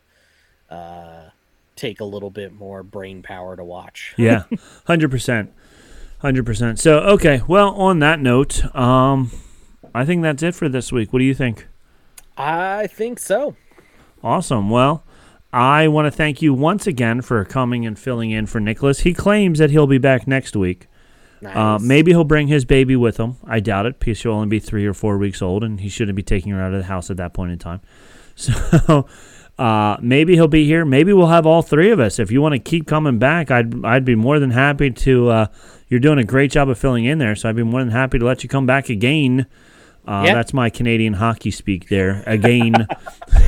uh, 0.70 1.30
take 1.74 2.00
a 2.00 2.04
little 2.04 2.30
bit 2.30 2.52
more 2.52 2.84
brain 2.84 3.20
power 3.20 3.56
to 3.56 3.64
watch. 3.64 4.14
yeah, 4.18 4.44
hundred 4.86 5.10
percent, 5.10 5.52
hundred 6.18 6.46
percent. 6.46 6.78
So 6.78 7.00
okay, 7.00 7.42
well, 7.48 7.70
on 7.74 7.98
that 7.98 8.20
note, 8.20 8.64
um, 8.76 9.32
I 9.94 10.04
think 10.04 10.22
that's 10.22 10.42
it 10.42 10.54
for 10.54 10.68
this 10.68 10.92
week. 10.92 11.12
What 11.12 11.18
do 11.18 11.24
you 11.24 11.34
think? 11.34 11.66
I 12.36 12.86
think 12.86 13.18
so. 13.18 13.56
Awesome. 14.22 14.70
Well, 14.70 15.02
I 15.52 15.88
want 15.88 16.06
to 16.06 16.10
thank 16.10 16.40
you 16.40 16.54
once 16.54 16.86
again 16.86 17.20
for 17.20 17.44
coming 17.44 17.84
and 17.84 17.98
filling 17.98 18.30
in 18.30 18.46
for 18.46 18.58
Nicholas. 18.60 19.00
He 19.00 19.12
claims 19.12 19.58
that 19.58 19.70
he'll 19.70 19.86
be 19.86 19.98
back 19.98 20.26
next 20.26 20.56
week. 20.56 20.88
Nice. 21.42 21.56
Uh, 21.56 21.78
maybe 21.80 22.12
he'll 22.12 22.24
bring 22.24 22.46
his 22.46 22.64
baby 22.64 22.96
with 22.96 23.18
him. 23.18 23.36
I 23.44 23.60
doubt 23.60 23.86
it 23.86 23.98
because 23.98 24.16
she'll 24.16 24.32
only 24.32 24.46
be 24.46 24.60
three 24.60 24.86
or 24.86 24.94
four 24.94 25.18
weeks 25.18 25.42
old, 25.42 25.64
and 25.64 25.80
he 25.80 25.88
shouldn't 25.88 26.16
be 26.16 26.22
taking 26.22 26.52
her 26.52 26.62
out 26.62 26.72
of 26.72 26.78
the 26.78 26.86
house 26.86 27.10
at 27.10 27.16
that 27.18 27.34
point 27.34 27.52
in 27.52 27.58
time. 27.58 27.80
So 28.34 29.06
uh, 29.58 29.98
maybe 30.00 30.34
he'll 30.34 30.48
be 30.48 30.64
here. 30.64 30.86
Maybe 30.86 31.12
we'll 31.12 31.26
have 31.26 31.46
all 31.46 31.60
three 31.60 31.90
of 31.90 32.00
us. 32.00 32.18
If 32.18 32.30
you 32.30 32.40
want 32.40 32.54
to 32.54 32.58
keep 32.58 32.86
coming 32.86 33.18
back, 33.18 33.50
I'd 33.50 33.84
I'd 33.84 34.04
be 34.06 34.14
more 34.14 34.38
than 34.38 34.50
happy 34.50 34.90
to. 34.90 35.28
Uh, 35.28 35.46
you're 35.88 36.00
doing 36.00 36.18
a 36.18 36.24
great 36.24 36.50
job 36.50 36.70
of 36.70 36.78
filling 36.78 37.04
in 37.04 37.18
there, 37.18 37.36
so 37.36 37.50
I'd 37.50 37.56
be 37.56 37.62
more 37.62 37.80
than 37.80 37.90
happy 37.90 38.18
to 38.18 38.24
let 38.24 38.42
you 38.42 38.48
come 38.48 38.64
back 38.64 38.88
again. 38.88 39.46
Uh, 40.06 40.24
Yeah. 40.26 40.34
That's 40.34 40.52
my 40.52 40.68
Canadian 40.70 41.14
hockey 41.14 41.50
speak 41.50 41.88
there 41.88 42.22
again. 42.26 42.74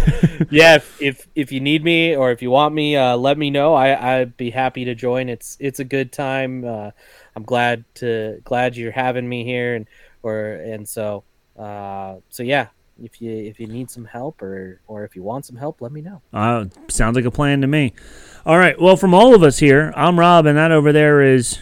yeah, 0.50 0.76
if, 0.76 1.02
if 1.02 1.28
if 1.34 1.52
you 1.52 1.60
need 1.60 1.82
me 1.84 2.14
or 2.16 2.30
if 2.30 2.42
you 2.42 2.50
want 2.50 2.74
me, 2.74 2.96
uh, 2.96 3.16
let 3.16 3.36
me 3.38 3.50
know. 3.50 3.74
I 3.74 4.20
I'd 4.20 4.36
be 4.36 4.50
happy 4.50 4.84
to 4.84 4.94
join. 4.94 5.28
It's 5.28 5.56
it's 5.60 5.80
a 5.80 5.84
good 5.84 6.12
time. 6.12 6.64
Uh, 6.64 6.90
I'm 7.36 7.42
glad 7.42 7.84
to 7.96 8.40
glad 8.44 8.76
you're 8.76 8.92
having 8.92 9.28
me 9.28 9.44
here, 9.44 9.74
and 9.74 9.86
or 10.22 10.54
and 10.54 10.88
so 10.88 11.24
uh, 11.58 12.16
so 12.28 12.42
yeah. 12.42 12.68
If 13.02 13.20
you 13.20 13.32
if 13.32 13.58
you 13.58 13.66
need 13.66 13.90
some 13.90 14.04
help 14.04 14.40
or 14.40 14.80
or 14.86 15.02
if 15.04 15.16
you 15.16 15.24
want 15.24 15.44
some 15.46 15.56
help, 15.56 15.80
let 15.82 15.90
me 15.90 16.00
know. 16.00 16.22
uh, 16.32 16.66
sounds 16.86 17.16
like 17.16 17.24
a 17.24 17.30
plan 17.32 17.60
to 17.62 17.66
me. 17.66 17.92
All 18.46 18.56
right. 18.56 18.80
Well, 18.80 18.96
from 18.96 19.12
all 19.14 19.34
of 19.34 19.42
us 19.42 19.58
here, 19.58 19.92
I'm 19.96 20.16
Rob, 20.20 20.46
and 20.46 20.56
that 20.56 20.70
over 20.70 20.92
there 20.92 21.20
is. 21.20 21.58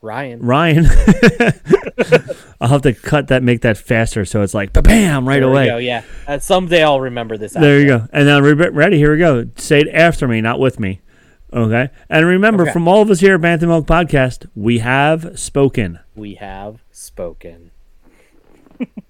Ryan. 0.00 0.38
Ryan. 0.40 0.86
I'll 2.66 2.72
have 2.72 2.82
to 2.82 2.92
cut 2.92 3.28
that, 3.28 3.44
make 3.44 3.60
that 3.60 3.78
faster, 3.78 4.24
so 4.24 4.42
it's 4.42 4.52
like 4.52 4.72
bam 4.72 5.28
right 5.28 5.38
There 5.38 5.48
away. 5.48 5.66
go, 5.66 5.76
yeah. 5.76 6.02
Uh, 6.26 6.40
someday 6.40 6.82
I'll 6.82 7.00
remember 7.00 7.36
this. 7.38 7.52
There 7.52 7.78
you 7.78 7.86
go. 7.86 8.08
And 8.12 8.26
now 8.26 8.40
re- 8.40 8.54
ready. 8.70 8.96
Here 8.96 9.12
we 9.12 9.18
go. 9.18 9.46
Say 9.54 9.80
it 9.82 9.88
after 9.92 10.26
me, 10.26 10.40
not 10.40 10.58
with 10.58 10.80
me. 10.80 11.00
Okay. 11.52 11.90
And 12.10 12.26
remember, 12.26 12.64
Okay. 12.64 12.72
from 12.72 12.88
all 12.88 13.02
of 13.02 13.08
us 13.10 13.20
here 13.20 13.36
at 13.36 13.40
Bantha 13.40 13.68
Milk 13.68 13.86
Podcast, 13.86 14.46
we 14.56 14.80
have 14.80 15.38
spoken. 15.38 16.00
We 16.16 16.34
have 16.34 16.82
spoken. 16.90 17.70